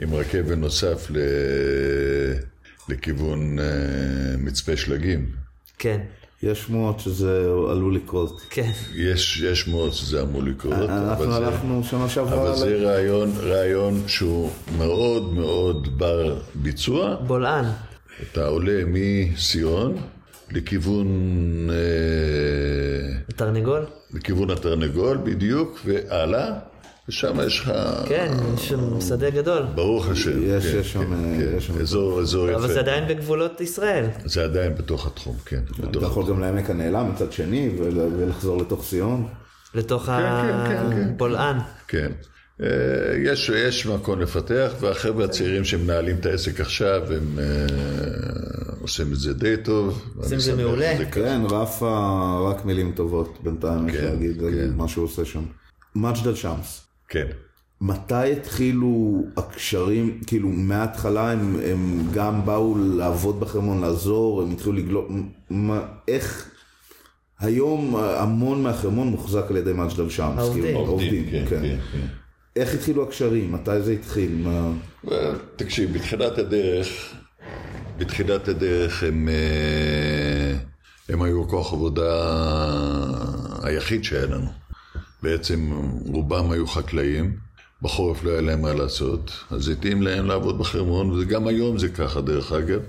עם 0.00 0.14
רכבל 0.14 0.54
נוסף 0.54 1.10
ל... 1.10 1.16
לכיוון 2.88 3.58
אה, 3.58 3.64
מצפה 4.38 4.76
שלגים. 4.76 5.26
כן, 5.78 6.00
יש 6.42 6.62
שמועות 6.62 7.00
שזה 7.00 7.40
עלול 7.70 7.94
לקרות. 7.94 8.40
כן. 8.50 8.70
יש, 8.94 9.40
יש 9.40 9.68
מאוד 9.68 9.92
שזה 9.92 10.22
אמור 10.22 10.42
לקרות, 10.42 10.74
אבל 10.74 10.90
אנחנו 10.90 11.34
הלכנו 11.34 11.84
שנה 11.84 12.08
שעברה, 12.08 12.42
אבל 12.42 12.56
זה 12.56 12.76
רעיון, 12.76 13.30
רעיון 13.40 14.02
שהוא 14.06 14.50
מאוד 14.78 15.32
מאוד 15.32 15.98
בר 15.98 16.38
ביצוע. 16.54 17.16
בולען. 17.26 17.64
אתה 18.22 18.46
עולה 18.46 18.82
מסיון 18.86 19.96
לכיוון, 20.54 21.06
אה, 21.70 23.14
תרנגול? 23.36 23.84
לכיוון 24.14 24.50
התרנגול 24.50 25.18
בדיוק, 25.24 25.80
והלאה, 25.84 26.52
ושם 27.08 27.36
יש 27.46 27.60
לך, 27.60 27.72
כן, 28.08 28.32
יש 28.54 28.68
שם 28.68 29.00
שדה 29.00 29.30
גדול. 29.30 29.62
ברוך 29.74 30.08
השם, 30.08 30.30
יש- 30.42 30.66
כן, 30.66 30.78
יש 30.80 30.92
שם, 30.92 31.04
כן, 31.04 31.12
אה, 31.12 31.38
כן, 31.50 31.56
יש 31.56 31.66
שם- 31.66 31.80
אזור, 31.80 32.20
אזור 32.20 32.48
יפה. 32.48 32.56
אבל 32.58 32.68
זה 32.72 32.80
עדיין 32.80 33.08
בגבולות 33.08 33.60
ישראל. 33.60 34.04
זה 34.24 34.44
עדיין 34.44 34.74
בתוך 34.74 35.06
התחום, 35.06 35.36
כן. 35.46 35.60
אתה 35.80 35.86
בתוך 35.86 36.02
יכול 36.02 36.28
גם 36.28 36.40
לעמק 36.40 36.70
הנעלם 36.70 37.10
מצד 37.10 37.32
שני, 37.32 37.70
ול- 37.78 38.08
ולחזור 38.18 38.58
לתוך 38.58 38.84
ציון. 38.84 39.26
לתוך 39.74 40.02
כן, 40.06 40.12
כן, 40.68 40.90
כן. 40.90 41.08
הבולען. 41.14 41.56
כן. 41.88 42.12
אה, 42.62 42.68
יש, 43.24 43.48
יש 43.48 43.86
מקום 43.86 44.20
לפתח, 44.20 44.72
והחבר'ה 44.80 45.24
הצעירים 45.24 45.64
שמנהלים 45.64 46.16
את 46.16 46.26
העסק 46.26 46.60
עכשיו, 46.60 47.02
הם 47.12 47.38
אה, 47.38 47.44
עושים 48.80 49.12
את 49.12 49.18
זה 49.18 49.34
די 49.34 49.56
טוב. 49.56 50.02
עושים 50.16 50.38
את 50.38 50.42
זה 50.42 50.56
מעולה. 50.56 50.94
ככה. 51.00 51.10
כן, 51.10 51.40
רפה, 51.50 52.50
רק 52.50 52.64
מילים 52.64 52.92
טובות 52.96 53.38
בינתיים, 53.42 53.88
אפשר 53.88 53.98
כן, 53.98 54.04
להגיד, 54.04 54.42
על 54.42 54.50
כן. 54.50 54.70
מה 54.76 54.88
שהוא 54.88 55.04
עושה 55.04 55.24
שם. 55.24 55.42
מג'דל 55.94 56.34
שמס. 56.34 56.86
כן. 57.08 57.26
מתי 57.80 58.32
התחילו 58.32 59.24
הקשרים, 59.36 60.20
כאילו 60.26 60.48
מההתחלה 60.48 61.30
הם, 61.30 61.56
הם 61.64 62.02
גם 62.14 62.46
באו 62.46 62.78
לעבוד 62.78 63.40
בחרמון, 63.40 63.80
לעזור, 63.80 64.42
הם 64.42 64.50
התחילו 64.50 64.72
לגלות, 64.72 65.08
מה, 65.50 65.80
איך, 66.08 66.50
היום 67.40 67.96
המון 67.96 68.62
מהחרמון 68.62 69.08
מוחזק 69.08 69.44
על 69.50 69.56
ידי 69.56 69.72
מג'דל 69.72 70.10
שמס. 70.10 70.50
כאילו, 70.52 70.78
עובדים, 70.78 71.30
כן, 71.30 71.44
כן, 71.48 71.60
כן. 71.92 72.06
איך 72.56 72.74
התחילו 72.74 73.02
הקשרים, 73.02 73.52
מתי 73.52 73.80
זה 73.82 73.92
התחיל, 73.92 74.44
מה... 74.44 74.72
תקשיב, 75.56 75.92
בתחילת 75.92 76.38
הדרך, 76.38 77.14
בתחילת 77.98 78.48
הדרך 78.48 79.02
הם, 79.02 79.28
אה, 79.28 80.58
הם 81.08 81.22
היו 81.22 81.48
כוח 81.48 81.72
עבודה 81.72 82.12
היחיד 83.62 84.04
שהיה 84.04 84.26
לנו. 84.26 84.48
בעצם 85.22 85.70
רובם 86.06 86.50
היו 86.50 86.66
חקלאים, 86.66 87.36
בחורף 87.82 88.24
לא 88.24 88.30
היה 88.30 88.40
להם 88.40 88.62
מה 88.62 88.74
לעשות, 88.74 89.30
אז 89.50 89.68
התאים 89.68 90.02
להם 90.02 90.26
לעבוד 90.26 90.58
בחרמון, 90.58 91.10
וגם 91.10 91.46
היום 91.46 91.78
זה 91.78 91.88
ככה 91.88 92.20
דרך 92.20 92.52
אגב. 92.52 92.80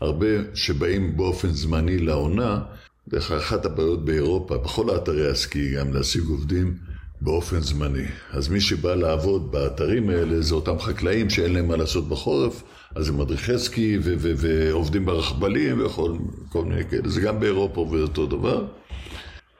הרבה 0.00 0.26
שבאים 0.54 1.16
באופן 1.16 1.48
זמני 1.48 1.98
לעונה, 1.98 2.60
דרך 3.08 3.32
אחת 3.32 3.66
הבעיות 3.66 4.04
באירופה, 4.04 4.58
בכל 4.58 4.90
האתרי 4.90 5.30
הסקי, 5.30 5.76
גם 5.76 5.94
להשיג 5.94 6.26
עובדים 6.28 6.74
באופן 7.20 7.60
זמני. 7.60 8.06
אז 8.32 8.48
מי 8.48 8.60
שבא 8.60 8.94
לעבוד 8.94 9.52
באתרים 9.52 10.10
האלה 10.10 10.40
זה 10.40 10.54
אותם 10.54 10.78
חקלאים 10.78 11.30
שאין 11.30 11.52
להם 11.52 11.68
מה 11.68 11.76
לעשות 11.76 12.08
בחורף, 12.08 12.62
אז 12.94 13.08
הם 13.08 13.18
מדריכי 13.18 13.58
סקי 13.58 13.98
ו- 14.02 14.14
ו- 14.18 14.32
ועובדים 14.36 15.06
ברכבלים 15.06 15.84
וכל 15.86 16.16
כל 16.48 16.64
מיני 16.64 16.84
כאלה. 16.90 17.08
זה 17.08 17.20
גם 17.20 17.40
באירופה 17.40 17.80
עובד 17.80 18.00
אותו 18.00 18.26
דבר. 18.26 18.64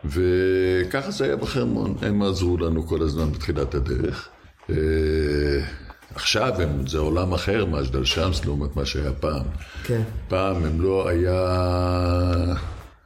וככה 0.04 1.10
זה 1.10 1.24
היה 1.24 1.36
בחרמון, 1.36 1.94
הם 2.02 2.22
עזרו 2.22 2.56
לנו 2.56 2.86
כל 2.86 3.02
הזמן 3.02 3.32
בתחילת 3.32 3.74
הדרך. 3.74 4.28
אה, 4.70 4.76
עכשיו 6.14 6.60
הם, 6.60 6.86
זה 6.86 6.98
עולם 6.98 7.32
אחר, 7.32 7.66
מג'דל 7.66 8.04
שמס, 8.04 8.44
לעומת 8.44 8.76
מה 8.76 8.84
שהיה 8.84 9.12
פעם. 9.12 9.42
כן. 9.84 10.02
פעם 10.28 10.64
הם 10.64 10.80
לא 10.80 11.08
היה 11.08 11.56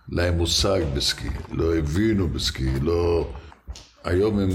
להם 0.08 0.36
מושג 0.36 0.80
בסקי, 0.94 1.28
לא 1.52 1.76
הבינו 1.76 2.28
בסקי, 2.28 2.70
לא... 2.82 3.28
היום 4.04 4.38
הם 4.38 4.50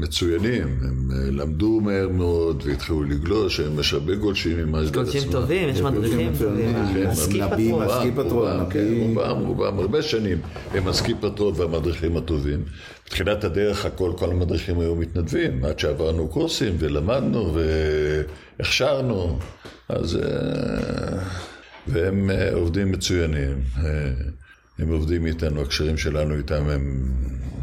מצוינים, 0.00 0.78
הם 0.82 1.10
אה, 1.12 1.30
למדו 1.30 1.80
מהר 1.80 2.08
מאוד 2.08 2.62
והתחילו 2.66 3.02
לגלוש, 3.02 3.60
הם 3.60 3.80
יש 3.80 3.92
הרבה 3.92 4.14
גולשים 4.14 4.58
עם 4.58 4.72
מג'דל 4.72 4.86
עצמם. 4.88 5.02
גולשים 5.02 5.32
טובים, 5.32 5.68
יש 5.68 5.80
מדריכים 5.80 6.32
טובים. 6.38 6.74
כן, 6.94 7.06
הסקי 7.06 7.40
פטרון. 7.50 7.82
הסקי 7.82 8.10
פטרון, 8.12 8.50
רובם, 8.50 8.70
כן. 8.70 8.86
רובם, 9.00 9.46
רובם, 9.46 9.78
הרבה 9.78 10.02
שנים 10.02 10.38
הם 10.70 10.88
הסקי 10.88 11.14
פטרון 11.20 11.54
והמדריכים 11.56 12.16
הטובים. 12.16 12.62
בתחילת 13.06 13.44
הדרך 13.44 13.86
הכל, 13.86 14.12
כל 14.16 14.30
המדריכים 14.30 14.80
היו 14.80 14.96
מתנדבים, 14.96 15.64
עד 15.64 15.78
שעברנו 15.78 16.28
קורסים 16.28 16.74
ולמדנו 16.78 17.54
והכשרנו, 18.58 19.38
אז... 19.88 20.16
אה, 20.16 21.18
והם 21.86 22.30
אה, 22.30 22.54
עובדים 22.54 22.92
מצוינים. 22.92 23.58
הם 24.78 24.88
עובדים 24.88 25.26
איתנו, 25.26 25.60
הקשרים 25.60 25.96
שלנו 25.96 26.34
איתם 26.34 26.68
הם 26.68 27.12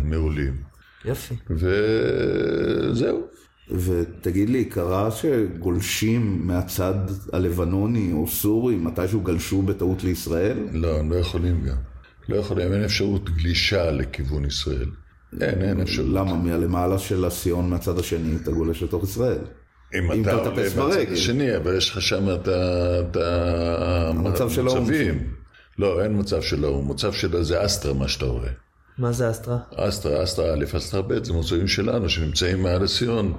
מעולים. 0.04 0.69
יופי. 1.06 1.36
וזהו. 2.92 3.28
ותגיד 3.72 4.50
לי, 4.50 4.66
קרה 4.66 5.12
שגולשים 5.12 6.48
מהצד 6.48 6.94
הלבנוני 7.34 8.12
או 8.14 8.28
סורי, 8.28 8.76
מתישהו 8.76 9.22
גלשו 9.22 9.62
בטעות 9.62 10.04
לישראל? 10.04 10.58
לא, 10.72 11.00
הם 11.00 11.12
לא 11.12 11.16
יכולים 11.16 11.64
גם. 11.66 11.76
לא 12.30 12.36
יכולים, 12.36 12.74
אין 12.74 12.84
אפשרות 12.84 13.30
גלישה 13.30 13.92
לכיוון 13.92 14.46
ישראל. 14.46 14.90
אין, 15.42 15.62
אין 15.62 15.82
אפשרות. 15.82 16.08
למה? 16.10 16.34
מהלמעלה 16.36 17.00
של 17.00 17.26
הסיון 17.26 17.70
מהצד 17.70 18.00
השני 18.00 18.36
אתה 18.44 18.52
גולש 18.52 18.84
לתוך 18.84 19.04
ישראל. 19.04 19.38
אם 20.00 20.12
אם 20.12 20.22
אתה 20.22 20.42
אתה 20.42 20.50
עולה 20.50 20.70
ברגל. 20.70 21.14
השני, 21.14 21.58
אבל 21.58 21.78
יש 21.78 21.90
לך 21.90 22.02
שם 22.02 22.24
את 22.36 22.48
ה- 22.48 23.00
את 23.00 23.18
המצב 24.16 24.50
של 24.50 24.68
האו"ם. 24.68 24.78
המצבים. 24.78 25.34
לא, 25.80 26.04
אין 26.04 26.20
מצב 26.20 26.42
של 26.42 26.64
האו"ם. 26.64 26.92
מצב 26.92 27.14
של 27.14 27.44
זה 27.44 27.66
אסטרה, 27.66 27.94
מה 27.94 28.08
שאתה 28.08 28.26
רואה. 28.26 28.50
מה 29.00 29.12
זה 29.12 29.32
אסטרה? 29.32 29.58
אסטרה, 29.76 30.24
אסטרה 30.24 30.54
א', 30.54 30.78
אסטרה 30.78 31.02
ב', 31.02 31.26
זה 31.26 31.34
מוצאים 31.34 31.68
שלנו 31.68 32.10
שנמצאים 32.10 32.64
מעל 32.64 32.84
הסיון. 32.84 33.34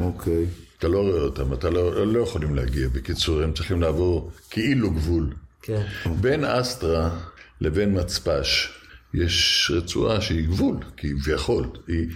אוקיי. 0.00 0.46
אתה 0.78 0.88
לא 0.88 0.98
רואה 0.98 1.20
אותם, 1.20 1.52
אתה 1.52 1.70
לא, 1.70 2.06
לא 2.06 2.20
יכולים 2.20 2.54
להגיע. 2.54 2.88
בקיצור, 2.88 3.42
הם 3.42 3.52
צריכים 3.52 3.82
לעבור 3.82 4.30
כאילו 4.50 4.90
גבול. 4.90 5.34
כן. 5.62 5.82
בין 6.20 6.44
אסטרה 6.44 7.18
לבין 7.60 8.00
מצפש 8.00 8.72
יש 9.14 9.70
רצועה 9.74 10.20
שהיא 10.20 10.48
גבול, 10.48 10.76
כביכול. 10.96 11.66
היא, 11.88 12.06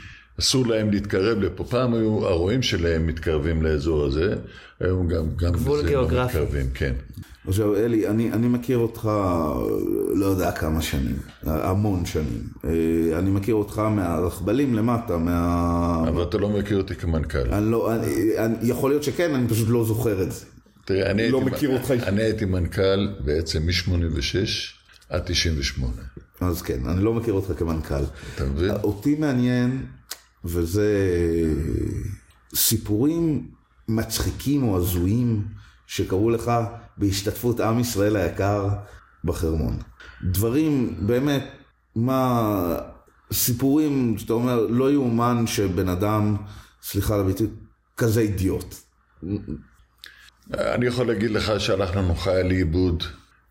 אסור 0.40 0.66
להם 0.66 0.90
להתקרב 0.90 1.38
לפה. 1.38 1.64
פעם 1.64 1.94
היו 1.94 2.26
הרועים 2.26 2.62
שלהם 2.62 3.06
מתקרבים 3.06 3.62
לאזור 3.62 4.04
הזה, 4.04 4.34
היום 4.80 5.08
גם, 5.08 5.26
גם 5.36 5.52
גבול 5.52 5.78
לזה 5.78 5.84
לא 5.84 5.88
גיאוגרפי. 5.88 6.38
מתקרבים, 6.38 6.66
כן. 6.74 6.92
עכשיו 7.48 7.76
אלי, 7.76 8.08
אני, 8.08 8.32
אני 8.32 8.48
מכיר 8.48 8.78
אותך 8.78 9.10
לא 10.14 10.26
יודע 10.26 10.52
כמה 10.52 10.82
שנים, 10.82 11.16
המון 11.42 12.06
שנים. 12.06 12.42
אה, 12.64 13.18
אני 13.18 13.30
מכיר 13.30 13.54
אותך 13.54 13.78
מהרכבלים 13.78 14.74
למטה, 14.74 15.16
מה... 15.16 16.04
אבל 16.08 16.22
אתה 16.22 16.38
לא 16.38 16.48
מכיר 16.48 16.78
אותי 16.78 16.94
כמנכ"ל. 16.94 17.52
אני 17.52 17.70
לא, 17.70 17.94
אני, 17.94 18.38
אני, 18.38 18.54
יכול 18.62 18.90
להיות 18.90 19.02
שכן, 19.02 19.34
אני 19.34 19.48
פשוט 19.48 19.68
לא 19.68 19.84
זוכר 19.84 20.22
את 20.22 20.32
זה. 20.32 20.44
תראה, 20.84 21.10
אני 21.10 21.30
לא 21.30 21.38
הייתי, 21.38 21.50
מכיר 21.50 21.70
אותך. 21.70 21.90
אני 21.90 22.22
הייתי 22.22 22.44
מנכ"ל 22.44 23.08
בעצם 23.24 23.66
מ-86 23.66 24.48
עד 25.08 25.22
98. 25.26 25.92
אז 26.40 26.62
כן, 26.62 26.78
אני 26.86 27.04
לא 27.04 27.14
מכיר 27.14 27.34
אותך 27.34 27.52
כמנכ"ל. 27.58 27.94
אתה 28.34 28.44
מבין? 28.44 28.70
אותי 28.70 29.14
מעניין, 29.14 29.82
וזה 30.44 30.94
סיפורים 32.54 33.50
מצחיקים 33.88 34.62
או 34.62 34.76
הזויים 34.76 35.44
שקרו 35.86 36.30
לך 36.30 36.52
בהשתתפות 36.96 37.60
עם 37.60 37.80
ישראל 37.80 38.16
היקר 38.16 38.68
בחרמון. 39.24 39.78
דברים, 40.22 40.94
באמת, 41.06 41.44
מה, 41.96 42.76
סיפורים 43.32 44.18
שאתה 44.18 44.32
אומר, 44.32 44.66
לא 44.66 44.92
יאומן 44.92 45.46
שבן 45.46 45.88
אדם, 45.88 46.36
סליחה 46.82 47.14
על 47.14 47.20
הביטוי, 47.20 47.46
כזה 47.96 48.20
אידיוט. 48.20 48.74
אני 50.54 50.86
יכול 50.86 51.06
להגיד 51.06 51.30
לך 51.30 51.60
שהלך 51.60 51.96
לנו 51.96 52.14
חייל 52.14 52.46
לאיבוד 52.46 53.04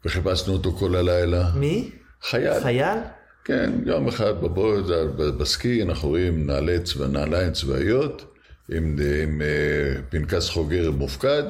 וחיפשנו 0.06 0.54
אותו 0.54 0.72
כל 0.72 0.96
הלילה. 0.96 1.52
מי? 1.56 1.92
חייל. 2.22 2.62
חייל? 2.64 2.98
כן, 3.48 3.72
יום 3.86 4.08
אחד 4.08 4.42
בבוקר, 4.42 5.08
בסקי, 5.38 5.84
אנחנו 5.84 6.10
רואים 6.10 6.48
נעלי 6.48 6.80
צבא, 6.80 7.08
נעליים 7.08 7.52
צבאיות 7.52 8.36
עם, 8.72 8.96
עם 9.24 9.42
אה, 9.42 10.02
פנקס 10.10 10.50
חוגר 10.50 10.92
מופקד, 10.92 11.44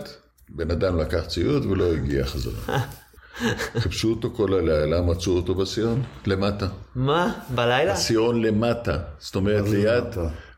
בן 0.50 0.72
אדם 0.72 1.00
לקח 1.00 1.26
ציוד 1.26 1.66
ולא 1.66 1.94
הגיע 1.94 2.26
חזרה. 2.26 2.80
חיפשו 3.82 4.10
אותו 4.10 4.30
כל 4.36 4.54
הלילה, 4.54 5.02
מצאו 5.02 5.36
אותו 5.36 5.56
בסיון, 5.56 6.04
למטה. 6.26 6.68
מה? 6.96 7.34
בלילה? 7.56 7.96
סיון 7.96 8.42
למטה, 8.42 8.98
זאת 9.20 9.36
אומרת 9.36 9.70
ליד? 9.70 10.04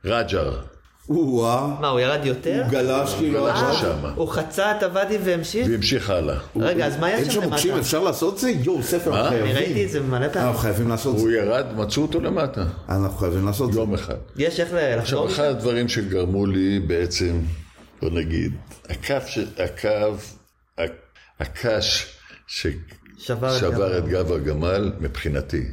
רג'ר. 0.06 0.62
או-אה, 1.10 1.78
מה, 1.82 1.88
הוא 1.88 2.00
ירד 2.00 2.26
יותר? 2.26 2.62
הוא 2.64 2.72
גלש 2.72 3.14
כאילו... 3.14 3.40
גלש 3.40 3.60
אה, 3.62 3.72
לשם. 3.72 3.98
הוא 4.16 4.28
חצה 4.28 4.78
את 4.78 4.84
הוואדי 4.84 5.18
והמשיך? 5.24 5.68
והמשיך 5.72 6.10
הלאה. 6.10 6.38
רגע, 6.56 6.86
אז 6.86 6.98
מה 6.98 7.10
אין 7.10 7.26
שם 7.26 7.32
שם 7.32 7.44
מוקשים, 7.50 7.72
למטה? 7.72 7.82
אפשר 7.82 8.04
לעשות 8.04 8.34
את 8.34 8.40
זה? 8.40 8.50
יואו, 8.50 8.84
ספר, 8.84 9.22
אנחנו 9.22 9.36
אני 9.36 9.54
ראיתי 9.54 9.64
חייבים. 9.66 9.86
את 9.86 9.92
זה 9.92 10.02
מלא 10.02 10.28
פעמים. 10.28 10.48
אנחנו 10.48 10.62
חייבים 10.62 10.90
לעשות 10.90 11.16
את 11.16 11.20
הוא 11.22 11.30
זה. 11.30 11.38
ירד, 11.38 11.66
מצאו 11.76 12.02
אותו 12.02 12.20
למטה, 12.20 12.64
אנחנו 12.90 13.18
חייבים 13.18 13.46
לעשות 13.46 13.70
את 13.70 13.74
זה. 13.74 13.80
יום 13.80 13.94
אחד. 13.94 14.16
יש 14.36 14.60
איך 14.60 14.74
עכשיו, 14.74 14.98
לחזור? 14.98 15.28
אחד 15.28 15.44
הדברים 15.44 15.88
שגרמו 15.88 16.46
לי 16.46 16.80
בעצם, 16.80 17.40
בוא 18.02 18.10
נגיד, 18.10 18.54
הקו, 18.90 20.16
הקש 21.40 22.16
שבר 22.48 23.56
את 23.56 23.60
ששבר. 23.60 23.98
את 23.98 24.08
גב 24.08 24.32
הגמל, 24.32 24.92
מבחינתי, 25.00 25.66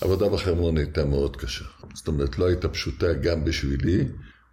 עבודה 0.00 0.28
בחרמון 0.28 0.76
הייתה 0.76 1.04
מאוד 1.04 1.36
קשה. 1.36 1.64
זאת 1.94 2.08
אומרת, 2.08 2.38
לא 2.38 2.46
הייתה 2.46 2.68
פשוטה 2.68 3.12
גם 3.12 3.44
בשבילי, 3.44 4.04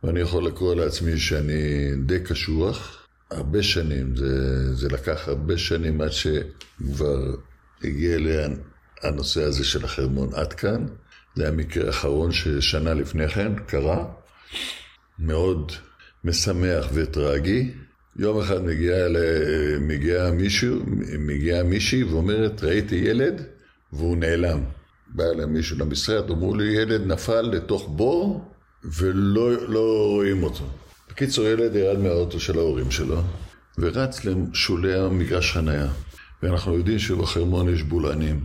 ואני 0.03 0.19
יכול 0.19 0.45
לקרוא 0.45 0.75
לעצמי 0.75 1.17
שאני 1.17 1.91
די 2.05 2.19
קשוח. 2.19 3.07
הרבה 3.31 3.63
שנים, 3.63 4.15
זה, 4.15 4.75
זה 4.75 4.89
לקח 4.89 5.27
הרבה 5.27 5.57
שנים 5.57 6.01
עד 6.01 6.11
שכבר 6.11 7.35
הגיע 7.83 8.15
אליי 8.15 8.55
הנושא 9.03 9.43
הזה 9.43 9.63
של 9.63 9.85
החרמון 9.85 10.29
עד 10.33 10.53
כאן. 10.53 10.85
זה 11.35 11.43
היה 11.43 11.51
מקרה 11.51 11.87
האחרון 11.87 12.31
ששנה 12.31 12.93
לפני 12.93 13.29
כן 13.29 13.55
קרה, 13.67 14.05
מאוד 15.19 15.71
משמח 16.23 16.87
וטרגי. 16.93 17.71
יום 18.15 18.39
אחד 18.39 18.63
מגיע, 18.63 19.07
ל... 19.07 19.17
מגיע 19.79 20.31
מישהו, 20.31 20.79
מגיעה 21.19 21.63
מישהי 21.63 22.03
ואומרת, 22.03 22.63
ראיתי 22.63 22.95
ילד 22.95 23.41
והוא 23.93 24.17
נעלם. 24.17 24.63
בא 25.07 25.23
אליי 25.23 25.45
מישהו 25.45 25.77
למשרד, 25.79 26.29
אמרו 26.29 26.55
לי, 26.55 26.63
ילד 26.63 27.05
נפל 27.05 27.41
לתוך 27.41 27.89
בור 27.95 28.48
ולא 28.83 29.51
לא 29.67 30.07
רואים 30.07 30.43
אותו. 30.43 30.63
בקיצור, 31.09 31.45
ילד 31.45 31.75
ירד 31.75 31.99
מהאוטו 31.99 32.39
של 32.39 32.57
ההורים 32.57 32.91
שלו 32.91 33.21
ורץ 33.77 34.25
לשולי 34.25 34.95
המגרש 34.95 35.51
חנייה. 35.51 35.87
ואנחנו 36.43 36.77
יודעים 36.77 36.99
שבחרמון 36.99 37.73
יש 37.73 37.83
בולענים. 37.83 38.39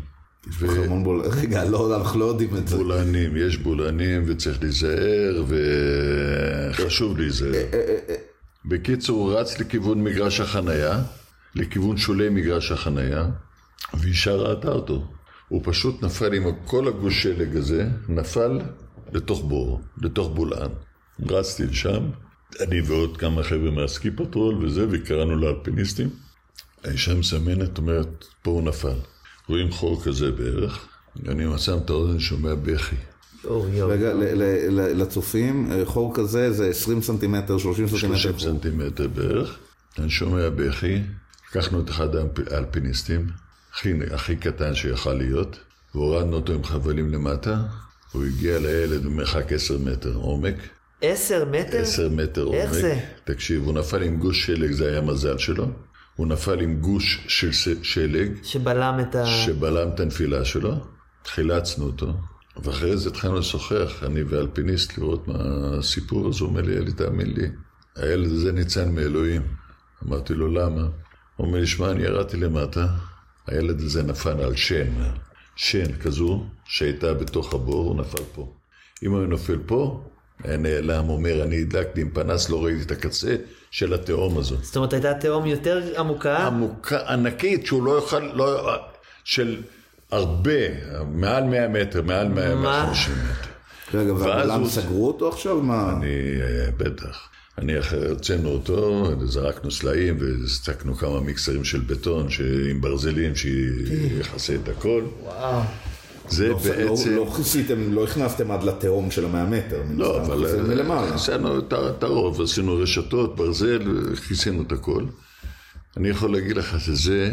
ו... 0.58 0.68
חרמון 0.68 1.04
בול... 1.04 1.20
רגע, 1.20 1.64
לא, 1.64 1.96
אנחנו 1.96 2.20
לא 2.20 2.24
יודעים 2.24 2.56
את 2.56 2.68
זה. 2.68 2.76
בולענים, 2.76 3.36
יש 3.36 3.56
בולענים 3.56 4.24
וצריך 4.26 4.62
להיזהר 4.62 5.44
וחשוב 6.70 7.18
להיזהר. 7.18 7.64
בקיצור, 8.64 9.30
הוא 9.30 9.38
רץ 9.38 9.60
לכיוון 9.60 10.04
מגרש 10.04 10.40
החנייה, 10.40 11.02
לכיוון 11.54 11.96
שולי 11.96 12.28
מגרש 12.28 12.72
החנייה, 12.72 13.26
ואישה 13.94 14.34
ראתה 14.34 14.68
אותו. 14.68 15.06
הוא 15.48 15.60
פשוט 15.64 16.02
נפל 16.02 16.34
עם 16.34 16.44
כל 16.64 16.88
הגוש 16.88 17.22
שלג 17.22 17.56
הזה, 17.56 17.86
נפל 18.08 18.60
לתוך 19.12 19.44
בור, 19.44 19.80
לתוך 20.02 20.30
בולען. 20.34 20.70
רצתי 21.30 21.64
לשם, 21.66 22.10
אני 22.60 22.80
ועוד 22.80 23.16
כמה 23.16 23.42
חבר'ה 23.42 23.70
מהסקי 23.70 24.10
פטרול 24.10 24.64
וזה, 24.64 24.86
וקראנו 24.90 25.36
לאלפיניסטים. 25.36 26.08
האישה 26.84 27.14
מסמנת, 27.14 27.78
אומרת, 27.78 28.24
פה 28.42 28.50
הוא 28.50 28.62
נפל. 28.62 28.96
רואים 29.48 29.70
חור 29.72 30.04
כזה 30.04 30.30
בערך, 30.30 30.88
אני 31.28 31.58
שם 31.58 31.78
את 31.84 31.90
האוזן, 31.90 32.18
שומע 32.20 32.54
בכי. 32.54 32.96
רגע, 33.86 34.12
לצופים, 34.94 35.72
אה, 35.72 35.84
חור 35.84 36.14
כזה 36.14 36.52
זה 36.52 36.66
20 36.68 37.02
סנטימטר, 37.02 37.58
30 37.58 37.88
סנטימטר. 37.88 38.18
30 38.18 38.38
סנטימטר 38.38 39.08
בערך, 39.08 39.58
אני 39.98 40.10
שומע 40.10 40.50
בכי, 40.50 40.98
לקחנו 41.50 41.80
את 41.80 41.90
אחד 41.90 42.14
האלפ- 42.14 42.52
האלפיניסטים, 42.54 43.26
הכי, 43.72 43.92
הכי 44.10 44.36
קטן 44.36 44.74
שיכל 44.74 45.12
להיות, 45.12 45.58
והורדנו 45.94 46.36
אותו 46.36 46.52
עם 46.52 46.64
חבלים 46.64 47.10
למטה, 47.10 47.62
הוא 48.14 48.24
הגיע 48.24 48.58
לילד 48.58 49.04
במרחק 49.04 49.52
10 49.52 49.78
מטר 49.78 50.14
עומק, 50.14 50.54
עשר 51.00 51.44
מטר? 51.44 51.80
10 51.80 52.08
מטר 52.08 52.52
איך 52.52 52.70
עומק. 52.70 52.82
זה? 52.82 53.00
תקשיב, 53.24 53.64
הוא 53.64 53.74
נפל 53.74 54.02
עם 54.02 54.16
גוש 54.16 54.46
שלג, 54.46 54.72
זה 54.72 54.90
היה 54.90 55.00
מזל 55.00 55.38
שלו, 55.38 55.66
הוא 56.16 56.26
נפל 56.26 56.60
עם 56.60 56.80
גוש 56.80 57.24
של 57.28 57.52
שלג, 57.82 58.32
שבלם 58.42 59.00
את 59.00 59.14
ה... 59.14 59.26
שבלם 59.26 59.88
את 59.94 60.00
הנפילה 60.00 60.44
שלו, 60.44 60.74
חילצנו 61.26 61.84
אותו, 61.84 62.12
ואחרי 62.62 62.96
זה 62.96 63.08
התחלנו 63.08 63.38
לשוחח, 63.38 64.02
אני 64.02 64.22
ואלפיניסט, 64.22 64.98
לראות 64.98 65.28
מה 65.28 65.34
הסיפור, 65.78 66.28
אז 66.28 66.40
הוא 66.40 66.48
אומר 66.48 66.60
לי, 66.60 66.76
אלי, 66.76 66.92
תאמין 66.92 67.34
לי, 67.34 67.48
הילד 67.96 68.30
הזה 68.32 68.52
ניצל 68.52 68.88
מאלוהים. 68.88 69.42
אמרתי 70.06 70.34
לו, 70.34 70.48
למה? 70.48 70.82
הוא 71.36 71.46
אומר 71.46 71.60
לי, 71.60 71.66
שמע, 71.66 71.90
אני 71.90 72.02
ירדתי 72.02 72.36
למטה, 72.36 72.86
הילד 73.46 73.80
הזה 73.80 74.02
נפל 74.02 74.40
על 74.40 74.56
שן, 74.56 74.92
שן 75.56 75.92
כזו, 75.92 76.44
שהייתה 76.64 77.14
בתוך 77.14 77.54
הבור, 77.54 77.84
הוא 77.84 77.96
נפל 77.96 78.22
פה. 78.34 78.52
אם 79.02 79.10
הוא 79.10 79.18
היה 79.18 79.28
נופל 79.28 79.58
פה, 79.66 80.00
היה 80.44 80.56
נעלם, 80.56 81.08
אומר, 81.08 81.42
אני 81.42 81.60
הדלקתי 81.60 82.00
עם 82.00 82.10
פנס, 82.10 82.50
לא 82.50 82.64
ראיתי 82.64 82.82
את 82.82 82.90
הקצה 82.90 83.36
של 83.70 83.94
התהום 83.94 84.38
הזאת. 84.38 84.64
זאת 84.64 84.76
אומרת, 84.76 84.92
הייתה 84.92 85.14
תהום 85.14 85.46
יותר 85.46 85.82
עמוקה? 85.98 86.46
עמוקה, 86.46 87.12
ענקית, 87.12 87.66
שהוא 87.66 87.82
לא 87.82 87.90
יוכל, 87.90 88.20
לא, 88.20 88.76
של 89.24 89.62
הרבה, 90.10 90.60
מעל 91.12 91.44
100 91.44 91.68
מטר, 91.68 92.02
מעל 92.02 92.28
100, 92.28 92.54
מה? 92.54 92.60
150 92.60 93.14
מטר. 93.14 93.50
רגע, 93.98 94.12
ואז 94.12 94.22
והבלם 94.22 94.66
סגרו 94.66 95.06
אותו 95.06 95.28
עכשיו? 95.28 95.62
מה? 95.62 95.92
אני, 95.92 96.06
אה, 96.42 96.70
בטח. 96.76 97.28
אני 97.58 97.78
אחרי, 97.78 98.08
הוצאנו 98.08 98.48
אותו, 98.48 99.10
זרקנו 99.24 99.70
סלעים 99.70 100.18
והצקנו 100.20 100.94
כמה 100.94 101.20
מיקסרים 101.20 101.64
של 101.64 101.80
בטון 101.80 102.26
עם 102.70 102.80
ברזלים 102.80 103.36
שיכסה 103.36 104.54
את 104.54 104.68
הכל. 104.68 105.02
וואו. 105.22 105.62
זה 106.28 106.48
לא- 106.48 106.58
בעצם... 106.58 107.10
לא 107.16 107.32
כיסיתם, 107.36 107.92
לא 107.92 108.04
הכנסתם 108.04 108.50
עד 108.50 108.62
לתהום 108.62 109.10
של 109.10 109.24
המאה 109.24 109.44
מטר. 109.44 109.82
לא, 109.96 110.22
אבל 110.22 110.62
מלמעלה. 110.62 111.14
עשינו 111.14 111.58
את 111.58 112.02
הרוב, 112.02 112.42
עשינו 112.42 112.76
רשתות, 112.76 113.36
ברזל, 113.36 113.82
כיסינו 114.28 114.62
את 114.62 114.72
הכל. 114.72 115.04
אני 115.96 116.08
יכול 116.08 116.32
להגיד 116.32 116.56
לך 116.56 116.80
שזה 116.80 117.32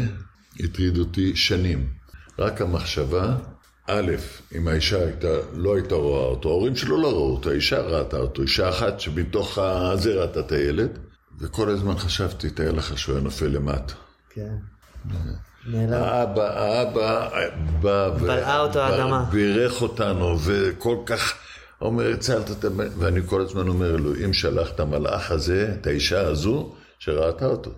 הטריד 0.60 0.98
אותי 0.98 1.36
שנים. 1.36 1.86
רק 2.38 2.60
המחשבה, 2.60 3.36
א', 3.92 4.12
אם 4.56 4.68
האישה 4.68 4.98
הייתה, 5.04 5.28
לא 5.52 5.74
הייתה 5.74 5.94
רואה 5.94 6.24
אותו, 6.24 6.48
ההורים 6.48 6.76
שלו 6.76 7.02
לא 7.02 7.08
ראו 7.12 7.34
אותו, 7.34 7.50
האישה 7.50 7.80
ראתה 7.80 8.16
אותו, 8.16 8.42
אישה 8.42 8.68
אחת 8.68 9.00
שמתוך 9.00 9.58
הזה 9.58 10.14
ראתה 10.14 10.40
את 10.40 10.52
הילד, 10.52 10.98
וכל 11.40 11.68
הזמן 11.68 11.98
חשבתי, 11.98 12.50
תאר 12.50 12.72
לך 12.72 12.98
שהוא 12.98 13.14
היה 13.14 13.24
נופל 13.24 13.46
למטה. 13.46 13.94
כן. 14.30 14.54
נעלם. 15.66 15.92
האבא, 15.92 16.58
האבא 16.60 17.28
בא 17.80 18.10
ו- 18.16 18.20
בלעה 18.20 18.60
אותו 18.60 18.80
האדמה. 18.80 19.24
בירך 19.30 19.82
אותנו, 19.82 20.36
וכל 20.44 20.96
כך 21.06 21.34
אומר, 21.80 22.12
הצלת 22.12 22.50
את 22.50 22.64
הבן, 22.64 22.88
ואני 22.98 23.20
כל 23.26 23.40
הזמן 23.40 23.68
אומר 23.68 23.96
לו, 23.96 24.14
אם 24.24 24.32
שלח 24.32 24.70
את 24.70 24.80
המלאך 24.80 25.30
הזה, 25.30 25.74
את 25.80 25.86
האישה 25.86 26.20
הזו, 26.20 26.74
שראתה 26.98 27.46
אותו. 27.46 27.70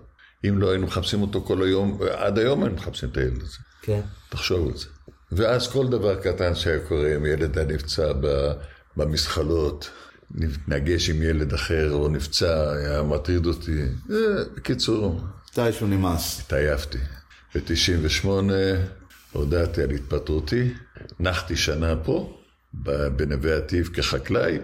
אם 0.47 0.57
לא 0.57 0.69
היינו 0.69 0.87
מחפשים 0.87 1.21
אותו 1.21 1.41
כל 1.41 1.63
היום, 1.63 1.99
עד 2.17 2.39
היום 2.39 2.63
היינו 2.63 2.75
מחפשים 2.75 3.09
את 3.09 3.17
הילד 3.17 3.41
הזה. 3.41 3.57
כן. 3.81 4.01
תחשוב 4.29 4.67
על 4.67 4.77
זה. 4.77 4.87
ואז 5.31 5.67
כל 5.67 5.87
דבר 5.87 6.15
קטן 6.15 6.55
שהיה 6.55 6.79
קורה, 6.79 7.15
אם 7.15 7.25
ילד 7.25 7.57
היה 7.57 7.67
נפצע 7.67 8.11
במזחלות, 8.97 9.89
נתנגש 10.31 11.09
עם 11.09 11.21
ילד 11.21 11.53
אחר 11.53 11.91
או 11.91 12.07
נפצע, 12.07 12.71
היה 12.71 13.03
מטריד 13.03 13.45
אותי. 13.45 13.81
אה, 14.11 14.43
בקיצור, 14.55 15.21
מתישהו 15.51 15.87
נמאס. 15.87 16.39
התעייפתי. 16.39 16.97
ב-98 17.55 18.27
הודעתי 19.31 19.83
על 19.83 19.91
התפטרותי, 19.91 20.73
נחתי 21.19 21.55
שנה 21.55 21.95
פה, 22.03 22.37
בנווה 23.15 23.57
עתיב 23.57 23.89
כחקלאי, 23.93 24.59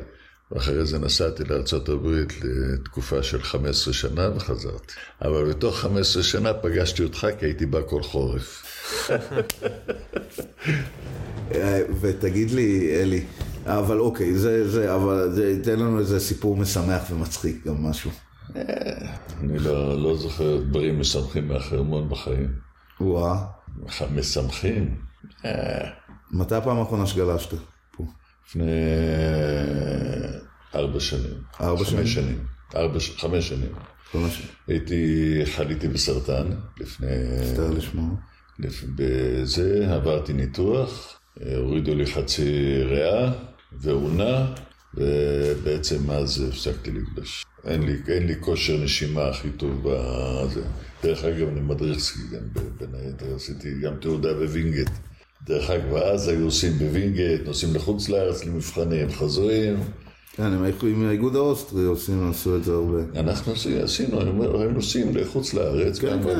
ואחרי 0.52 0.86
זה 0.86 1.00
נסעתי 1.00 1.44
לארה"ב 1.44 2.08
לתקופה 2.44 3.24
של 3.24 3.44
15 3.44 3.94
שנה 3.94 4.30
וחזרתי. 4.36 4.94
אבל 5.22 5.50
בתוך 5.50 5.80
15 5.80 6.24
שנה 6.24 6.54
פגשתי 6.54 7.04
אותך 7.04 7.28
כי 7.40 7.46
הייתי 7.46 7.66
בא 7.66 7.80
כל 7.88 8.04
חורף. 8.04 8.64
אה, 11.52 11.82
ותגיד 12.02 12.52
לי, 12.52 12.96
אלי, 13.02 13.26
אבל 13.66 14.00
אוקיי, 14.00 14.38
זה, 14.38 14.70
זה, 14.70 14.96
אבל 14.96 15.32
זה, 15.32 15.60
תן 15.64 15.80
לנו 15.80 16.00
איזה 16.00 16.20
סיפור 16.20 16.58
משמח 16.58 17.02
ומצחיק, 17.12 17.68
גם 17.68 17.84
משהו. 17.84 18.12
אני 19.40 19.60
לא, 19.60 20.02
לא 20.02 20.18
זוכר 20.18 20.58
דברים 20.58 21.00
משמחים 21.00 21.48
מהחרמון 21.48 22.10
בחיים. 22.10 22.54
וואה, 23.02 23.46
משמחים? 24.16 24.96
אה, 25.46 25.90
מתי 26.32 26.56
הפעם 26.56 26.78
האחרונה 26.78 27.08
שגלשת? 27.08 27.54
לפני 28.48 28.72
ארבע 30.76 31.00
שנים. 31.00 31.42
ארבע 31.62 31.86
שנים? 31.86 32.00
חמש 32.00 32.14
שנים. 32.14 32.46
ארבע, 32.76 33.00
חמש 33.18 33.50
שנים. 33.50 33.72
הייתי, 34.68 35.42
חליתי 35.46 35.88
בסרטן 35.88 36.50
לפני... 36.80 37.08
מצטער 37.42 37.72
לשמוע. 37.72 38.16
בזה, 38.96 39.94
עברתי 39.96 40.34
ניתוח, 40.34 41.20
הורידו 41.56 41.96
לי 41.96 42.06
חצי 42.06 42.84
ריאה 42.84 43.32
ואונה, 43.82 44.54
ובעצם 44.94 46.12
אז 46.12 46.46
הפסקתי 46.50 46.92
לגלוש. 46.92 47.46
אין 47.66 47.84
לי, 47.84 47.96
אין 48.08 48.28
לי 48.28 48.34
כושר 48.40 48.78
נשימה 48.84 49.28
הכי 49.28 49.50
טוב 49.50 49.82
בזה. 49.84 50.62
דרך 51.04 51.24
אגב, 51.24 51.48
אני 51.48 51.62
מדריך 51.62 52.00
סקי 52.00 52.20
גם 52.32 52.64
בין 52.78 52.90
היתר, 52.96 53.36
עשיתי 53.36 53.80
גם 53.82 53.96
תעודה 54.02 54.34
בווינגייט. 54.34 54.90
דרך 55.52 55.70
אגב, 55.70 55.96
אז 55.96 56.28
היו 56.28 56.46
עושים 56.46 56.72
בווינגייט, 56.74 57.42
נוסעים 57.46 57.76
לחוץ 57.76 58.10
לארץ 58.10 58.46
למבחנים, 58.46 59.12
חוזרים. 59.12 59.76
כן, 60.36 60.44
עם 60.88 61.06
האיגוד 61.08 61.36
האוסטרי 61.36 61.84
עושים, 61.86 62.30
עשו 62.30 62.56
את 62.56 62.64
זה 62.64 62.74
הרבה. 62.74 62.98
אנחנו 63.16 63.52
עשי- 63.54 63.80
עשינו, 63.82 64.22
אני 64.22 64.30
אומר, 64.30 64.62
הם 64.62 64.74
נוסעים 64.74 65.16
לחוץ 65.18 65.54
לארץ, 65.54 66.00
כן, 66.00 66.20
כן. 66.24 66.40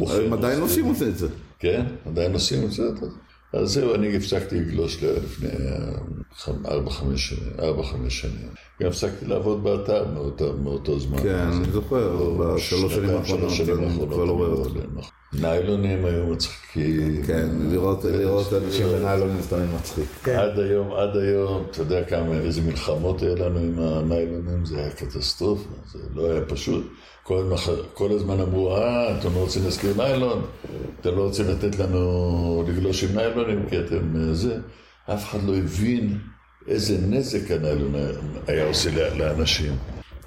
הם 0.00 0.32
עדיין 0.32 0.60
נוסעים. 0.60 0.84
עושים 0.86 1.08
את 1.08 1.18
זה. 1.18 1.28
כן, 1.58 1.84
עדיין 2.06 2.32
עושים 2.32 2.64
את 2.64 2.72
זה. 2.72 2.82
אז- 3.52 3.68
זהו, 3.72 3.94
אני 3.94 4.16
הפסקתי 4.16 4.60
לגלוש 4.60 5.02
לפני 5.02 5.48
אה, 5.48 5.92
חמ- 6.36 6.66
ארבע, 6.68 6.90
חמש 6.90 7.40
שנים. 8.20 8.48
גם 8.82 8.88
הפסקתי 8.88 9.26
לעבוד 9.26 9.64
באתר 9.64 10.04
מאותו, 10.62 11.00
זמן. 11.00 11.18
כן, 11.22 11.34
אני 11.34 11.72
זוכר, 11.72 12.30
בשלוש 12.38 12.94
שנים 12.94 13.10
האחרונות, 13.10 13.50
שלוש 13.50 13.58
שנים 13.58 13.78
אני 13.78 13.86
האחרונות 13.86 15.21
ניילונים 15.40 16.04
היו 16.04 16.26
מצחיקים. 16.26 17.22
כן, 17.26 17.48
לראות 17.70 18.04
לראות 18.04 18.52
אנשים 18.52 18.86
בניילונים 18.88 19.40
זה 19.42 19.48
תמיד 19.50 19.68
מצחיק. 19.80 20.04
כן. 20.24 20.38
עד 20.38 20.58
היום, 20.58 20.92
עד 20.92 21.16
היום, 21.16 21.64
אתה 21.70 21.80
יודע 21.82 22.04
כמה, 22.04 22.34
איזה 22.34 22.60
מלחמות 22.62 23.22
היה 23.22 23.34
לנו 23.34 23.58
עם 23.58 23.74
הניילונים, 23.78 24.64
זה 24.64 24.78
היה 24.78 24.90
קטסטרופה, 24.90 25.68
זה 25.92 25.98
לא 26.14 26.30
היה 26.32 26.40
פשוט. 26.44 26.92
כל 27.22 27.36
הזמן, 27.38 27.74
כל 27.94 28.10
הזמן 28.12 28.40
אמרו, 28.40 28.76
אה, 28.76 29.18
אתם 29.18 29.34
לא 29.34 29.38
רוצים 29.38 29.64
להזכיר 29.64 29.94
ניילון? 29.96 30.42
אתם 31.00 31.16
לא 31.16 31.22
רוצים 31.22 31.46
לתת 31.48 31.78
לנו 31.78 32.64
לגלוש 32.68 33.04
עם 33.04 33.16
ניילונים, 33.16 33.66
כי 33.70 33.78
אתם 33.80 34.16
אה, 34.16 34.34
זה. 34.34 34.56
אף 35.14 35.24
אחד 35.30 35.38
לא 35.46 35.56
הבין 35.56 36.18
איזה 36.68 36.98
נזק 37.06 37.50
הניילון 37.50 37.92
היה- 38.46 38.66
עושה 38.66 38.90
לאנשים. 39.18 39.72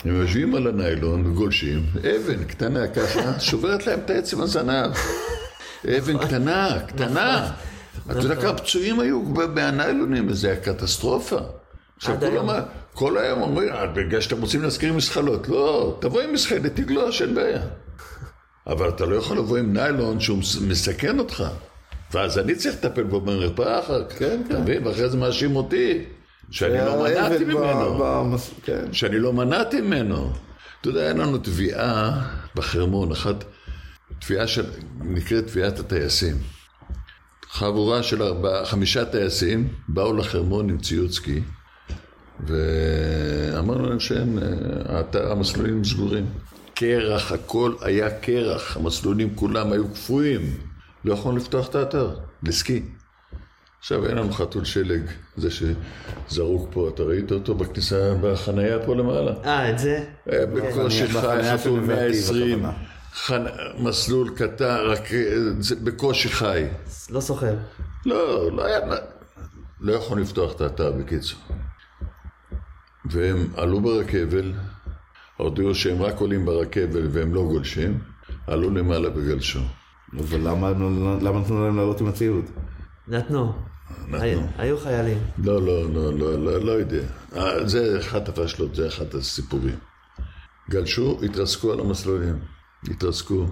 הם 0.06 0.22
יושבים 0.22 0.56
על 0.56 0.68
הניילון 0.68 1.26
וגולשים, 1.28 1.86
אבן 2.00 2.44
קטנה 2.44 2.88
ככה, 2.88 3.40
שוברת 3.40 3.88
להם 3.88 4.00
את 4.06 4.10
העצם 4.10 4.42
הזנב. 4.42 4.92
אבן 5.98 6.18
קטנה, 6.18 6.80
קטנה. 6.88 7.52
אתה 8.12 8.20
יודע 8.20 8.36
כמה 8.36 8.54
פצועים 8.58 9.00
היו 9.00 9.22
מהניילונים, 9.56 10.34
זה 10.34 10.48
היה 10.48 10.56
קטסטרופה. 10.60 11.38
עכשיו 11.98 12.18
כולם. 12.20 12.60
כל 12.94 13.18
היום 13.18 13.42
אומרים, 13.42 13.70
"אה, 13.74 13.88
בגלל 13.88 14.22
שאתם 14.22 14.42
רוצים 14.42 14.62
להזכיר 14.62 14.94
מסחלות. 14.94 15.48
לא, 15.50 15.98
תבוא 16.02 16.22
עם 16.22 16.34
מסחלת, 16.34 16.76
תגלוש, 16.76 17.22
אין 17.22 17.36
בעיה. 17.36 17.62
אבל 18.68 18.90
אתה 18.90 19.06
לא 19.06 19.16
יכול 19.16 19.38
לבוא 19.38 19.58
עם 19.58 19.74
ניילון 19.74 20.20
שהוא 20.20 20.38
מס- 20.38 20.62
מסכן 20.62 21.20
אותך. 21.20 21.44
ואז 22.14 22.38
אני 22.40 22.56
צריך 22.56 22.76
לטפל 22.76 23.04
בו 23.04 23.22
במרפאה 23.22 23.80
אחר 23.80 24.04
כך. 24.10 24.20
כן, 24.20 24.42
אתה 24.46 24.54
כן. 24.56 24.62
מבין? 24.62 24.88
ואחרי 24.88 25.10
זה 25.10 25.18
מאשים 25.18 25.56
אותי, 25.56 26.04
שאני 26.52 26.78
לא 26.78 27.04
מנעתי 27.04 27.46
ממנו. 27.46 27.98
במס- 28.00 28.54
כן. 28.64 28.94
שאני 28.94 29.20
לא 29.20 29.34
מנעתי 29.34 29.82
ממנו. 29.82 30.32
אתה 30.82 30.90
יודע, 30.90 31.08
אין 31.10 31.18
לנו 31.18 31.38
תביעה 31.38 32.22
בחרמון, 32.56 33.12
אחת, 33.12 33.44
תביעה 34.20 34.48
של, 34.48 34.66
נקראת 35.02 35.48
תביעת 35.48 35.80
הטייסים. 35.80 36.36
חבורה 37.52 38.04
של 38.04 38.24
ארבעה, 38.24 38.66
חמישה 38.66 39.06
טייסים 39.06 39.68
באו 39.90 40.14
לחרמון 40.14 40.70
עם 40.70 40.78
ציוד 40.78 41.12
סקי, 41.12 41.42
ואמרנו 42.48 43.90
להם 43.90 44.00
שאין, 44.00 44.40
אה, 45.16 45.32
המסלולים 45.32 45.84
סגורים. 45.84 46.26
קרח, 46.74 47.32
הכל 47.32 47.74
היה 47.82 48.10
קרח, 48.20 48.78
המסלולים 48.78 49.36
כולם 49.36 49.72
היו 49.72 49.88
קפואים. 49.94 50.42
לא 51.06 51.14
יכולנו 51.14 51.38
לפתוח 51.38 51.70
את 51.70 51.76
האתר, 51.76 52.16
לסקי. 52.44 52.82
עכשיו 53.86 54.06
אין 54.06 54.18
לנו 54.18 54.32
חתול 54.32 54.64
שלג, 54.66 55.02
זה 55.38 55.50
שזרוק 55.52 56.70
פה, 56.74 56.90
אתה 56.94 57.04
ראית 57.04 57.32
אותו 57.32 57.56
בכניסה, 57.56 58.14
בחנייה 58.22 58.86
פה 58.86 58.96
למעלה? 58.96 59.32
אה, 59.46 59.70
את 59.70 59.80
זה? 59.80 60.04
היה 60.26 60.46
בקושי 60.46 61.04
בחניה- 61.04 61.22
חי, 61.22 61.28
בחניה 61.28 61.58
חתול 61.58 61.74
של 61.76 61.82
נווה 61.82 61.96
עתיב, 61.96 62.12
120, 62.32 62.66
הכוונה. 62.66 62.74
חנ- 63.14 63.50
מסלול 63.84 64.30
קטן, 64.36 64.78
רק 64.86 65.14
אה, 65.14 65.36
בקושי 65.84 66.30
חי. 66.30 66.64
לא 67.10 67.20
סוחר. 67.22 67.56
לא, 68.06 68.52
לא 68.52 68.66
היה, 68.66 68.80
לא 69.82 69.94
יכולנו 69.94 70.24
לפתוח 70.24 70.56
את 70.56 70.62
האתר 70.62 70.92
בקיצור. 70.92 71.40
והם 73.12 73.48
עלו 73.58 73.82
ברכבל, 73.82 74.54
הודיעו 75.38 75.76
שהם 75.76 76.02
רק 76.02 76.20
עולים 76.20 76.46
ברכבל 76.46 77.08
והם 77.12 77.34
לא 77.34 77.42
גולשים, 77.44 78.00
עלו 78.48 78.70
למעלה 78.70 79.10
וגלשו. 79.16 79.60
אבל 80.20 80.40
למה 80.50 80.70
למה 81.22 81.40
נתנו 81.40 81.66
להם 81.66 81.78
לעלות 81.78 82.02
עם 82.02 82.08
הציוד? 82.08 82.46
נתנו. 83.08 83.54
היו- 84.14 84.40
היו 84.58 84.78
חיילים. 84.78 85.18
לא, 85.38 85.62
לא, 85.62 85.94
לא, 85.94 86.14
לא, 86.14 86.40
לא, 86.40 86.60
לא 86.66 86.72
יודע. 86.72 87.04
אה, 87.36 87.68
זה 87.68 88.00
אחת 88.00 88.30
הפשלות, 88.30 88.76
זה 88.76 88.88
אחד 88.88 89.16
הסיפורים. 89.16 89.76
גלשו, 90.70 91.20
התרסקו 91.24 91.74
על 91.74 91.80
המסלולים. 91.80 92.40
התרסקו. 92.92 93.46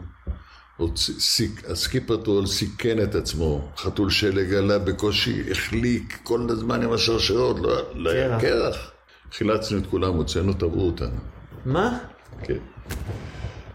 הסקי 1.69 1.99
פטרול 1.99 2.45
סיכן 2.47 3.03
את 3.03 3.15
עצמו. 3.15 3.71
חתול 3.77 4.09
שלג 4.09 4.53
עלה 4.53 4.79
בקושי, 4.79 5.51
החליק 5.51 6.19
כל 6.23 6.47
הזמן 6.49 6.83
עם 6.83 6.91
השרשרות, 6.93 7.59
לא, 7.59 7.81
לא 7.95 8.09
היה 8.09 8.39
קרח. 8.39 8.91
חילצנו 9.31 9.77
את 9.77 9.87
כולם, 9.87 10.13
הוצאנו, 10.13 10.53
תבעו 10.53 10.85
אותנו. 10.85 11.17
מה? 11.65 11.97
כן. 12.43 12.57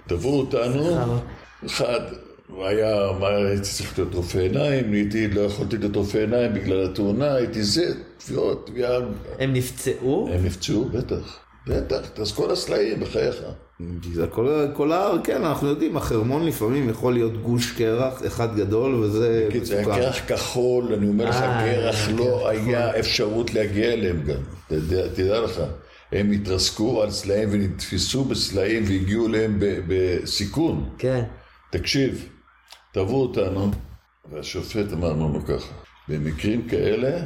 תבעו 0.07 0.41
אותנו. 0.41 1.21
אחד, 1.67 2.01
הוא 2.49 2.65
היה, 2.65 3.13
מה, 3.21 3.29
הייתי 3.29 3.63
צריך 3.63 3.99
להיות 3.99 4.15
רופא 4.15 4.39
עיניים, 4.39 4.91
נהייתי, 4.91 5.29
לא 5.29 5.41
יכולתי 5.41 5.77
להיות 5.79 5.97
רופא 5.97 6.19
עיניים 6.19 6.55
בגלל 6.55 6.85
התאונה, 6.85 7.35
הייתי 7.35 7.63
זה, 7.63 7.95
תביעות, 8.19 8.67
תביעה, 8.67 8.97
הם 9.39 9.53
נפצעו? 9.53 10.29
הם 10.33 10.45
נפצעו, 10.45 10.85
בטח, 10.85 11.39
בטח, 11.67 12.01
אז 12.21 12.33
כל 12.33 12.51
הסלעים, 12.51 13.01
בחייך. 13.01 13.37
כל, 14.31 14.67
כל 14.75 14.93
ההר, 14.93 15.19
כן, 15.25 15.45
אנחנו 15.45 15.69
יודעים, 15.69 15.97
החרמון 15.97 16.47
לפעמים 16.47 16.89
יכול 16.89 17.13
להיות 17.13 17.43
גוש 17.43 17.73
קרח 17.73 18.27
אחד 18.27 18.57
גדול, 18.57 18.95
וזה 18.95 19.49
זה 19.63 19.79
היה. 19.79 19.85
קרח 19.85 20.21
כחול, 20.29 20.95
אני 20.95 21.09
אומר 21.09 21.25
לך, 21.25 21.37
אה, 21.37 21.65
קרח 21.75 22.07
קרח 22.07 22.19
לא 22.19 22.49
היה 22.49 22.99
אפשרות 22.99 23.55
להגיע 23.55 23.93
אליהם 23.93 24.23
גם, 24.27 24.41
תדע, 24.69 25.09
תדע 25.09 25.41
לך. 25.41 25.61
הם 26.13 26.33
התרסקו 26.33 27.03
על 27.03 27.11
סלעים 27.11 27.49
ונתפסו 27.53 28.25
בסלעים 28.25 28.83
והגיעו 28.87 29.27
אליהם 29.27 29.57
ב- 29.59 29.79
בסיכון. 29.89 30.89
כן. 30.99 31.25
תקשיב, 31.71 32.29
תבעו 32.93 33.23
אותנו, 33.23 33.71
והשופט 34.33 34.93
אמר 34.93 35.13
לנו 35.13 35.45
ככה, 35.45 35.73
במקרים 36.09 36.69
כאלה, 36.69 37.25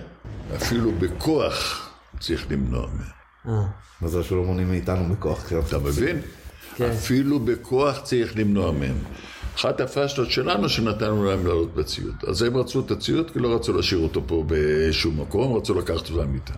אפילו 0.57 0.93
בכוח 0.93 1.89
צריך 2.21 2.47
למנוע 2.51 2.87
מהם. 2.87 3.23
אה, 3.49 3.67
מזל 4.03 4.23
שלא 4.23 4.45
מונעים 4.45 4.69
מאיתנו 4.69 5.15
בכוח. 5.15 5.53
אתה 5.69 5.79
מבין? 5.79 6.21
כן. 6.77 6.91
אפילו 6.91 7.41
בכוח 7.41 8.01
צריך 8.01 8.37
למנוע 8.37 8.73
מהם. 8.73 8.97
אחת 9.57 9.81
הפשלות 9.81 10.31
שלנו 10.31 10.69
שנתנו 10.69 11.25
להם 11.25 11.47
לעלות 11.47 11.75
בציוד. 11.75 12.15
אז 12.29 12.43
הם 12.43 12.57
רצו 12.57 12.81
את 12.81 12.91
הציוד 12.91 13.31
כי 13.31 13.39
לא 13.39 13.55
רצו 13.55 13.73
להשאיר 13.73 14.01
אותו 14.01 14.23
פה 14.27 14.45
באיזשהו 14.47 15.13
מקום, 15.13 15.57
רצו 15.57 15.75
לקחת 15.75 15.97
אותו 15.97 16.23
למיטה. 16.23 16.55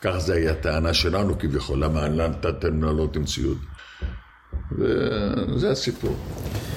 כך 0.00 0.16
זה 0.18 0.34
היה 0.34 0.52
הטענה 0.52 0.94
שלנו 0.94 1.38
כביכול, 1.38 1.84
למה 1.84 2.08
נתתם 2.08 2.82
לעלות 2.82 3.16
עם 3.16 3.24
ציוד. 3.24 3.58
וזה 4.78 5.70
הסיפור. 5.70 6.16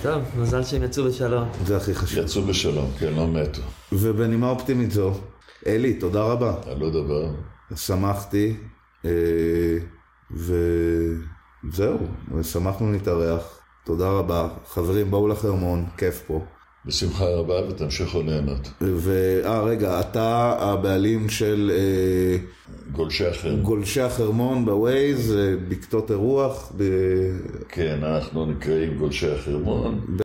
טוב, 0.02 0.22
מזל 0.38 0.64
שהם 0.64 0.84
יצאו 0.84 1.04
בשלום. 1.04 1.50
זה 1.66 1.78
הכי 1.78 1.96
חשוב. 1.96 2.24
יצאו 2.24 2.42
בשלום, 2.42 2.92
כן, 3.00 3.14
לא 3.14 3.28
מתו. 3.28 3.62
ובנימה 3.92 4.50
אופטימית 4.50 4.92
זו, 4.92 5.14
אלי, 5.68 5.94
תודה 5.94 6.24
רבה. 6.24 6.56
על 6.66 6.78
לא 6.80 6.90
דבר. 6.90 7.30
שמחתי. 7.76 8.56
אה, 9.06 9.78
וזהו, 10.32 11.98
שמחנו 12.44 12.92
להתארח. 12.92 13.60
תודה 13.86 14.10
רבה. 14.10 14.48
חברים, 14.68 15.12
בואו 15.12 15.28
לחרמון, 15.28 15.86
כיף 15.98 16.24
פה. 16.28 16.46
בשמחה 16.88 17.26
רבה 17.26 17.70
ותמשיכו 17.70 18.22
ליהנות. 18.22 18.70
ואה, 18.82 19.62
רגע, 19.62 20.00
אתה 20.00 20.56
הבעלים 20.60 21.30
של 21.30 21.72
אה, 21.74 22.38
גולשי 22.92 23.26
החרמון. 23.26 23.64
גולשי 23.64 24.02
החרמון 24.02 24.66
בווייז, 24.66 25.36
אה, 25.36 25.54
בקתות 25.70 26.12
אירוח. 26.12 26.72
ב... 26.78 26.84
כן, 27.70 28.00
אנחנו 28.04 28.46
נקראים 28.46 28.98
גולשי 28.98 29.32
החרמון. 29.32 30.18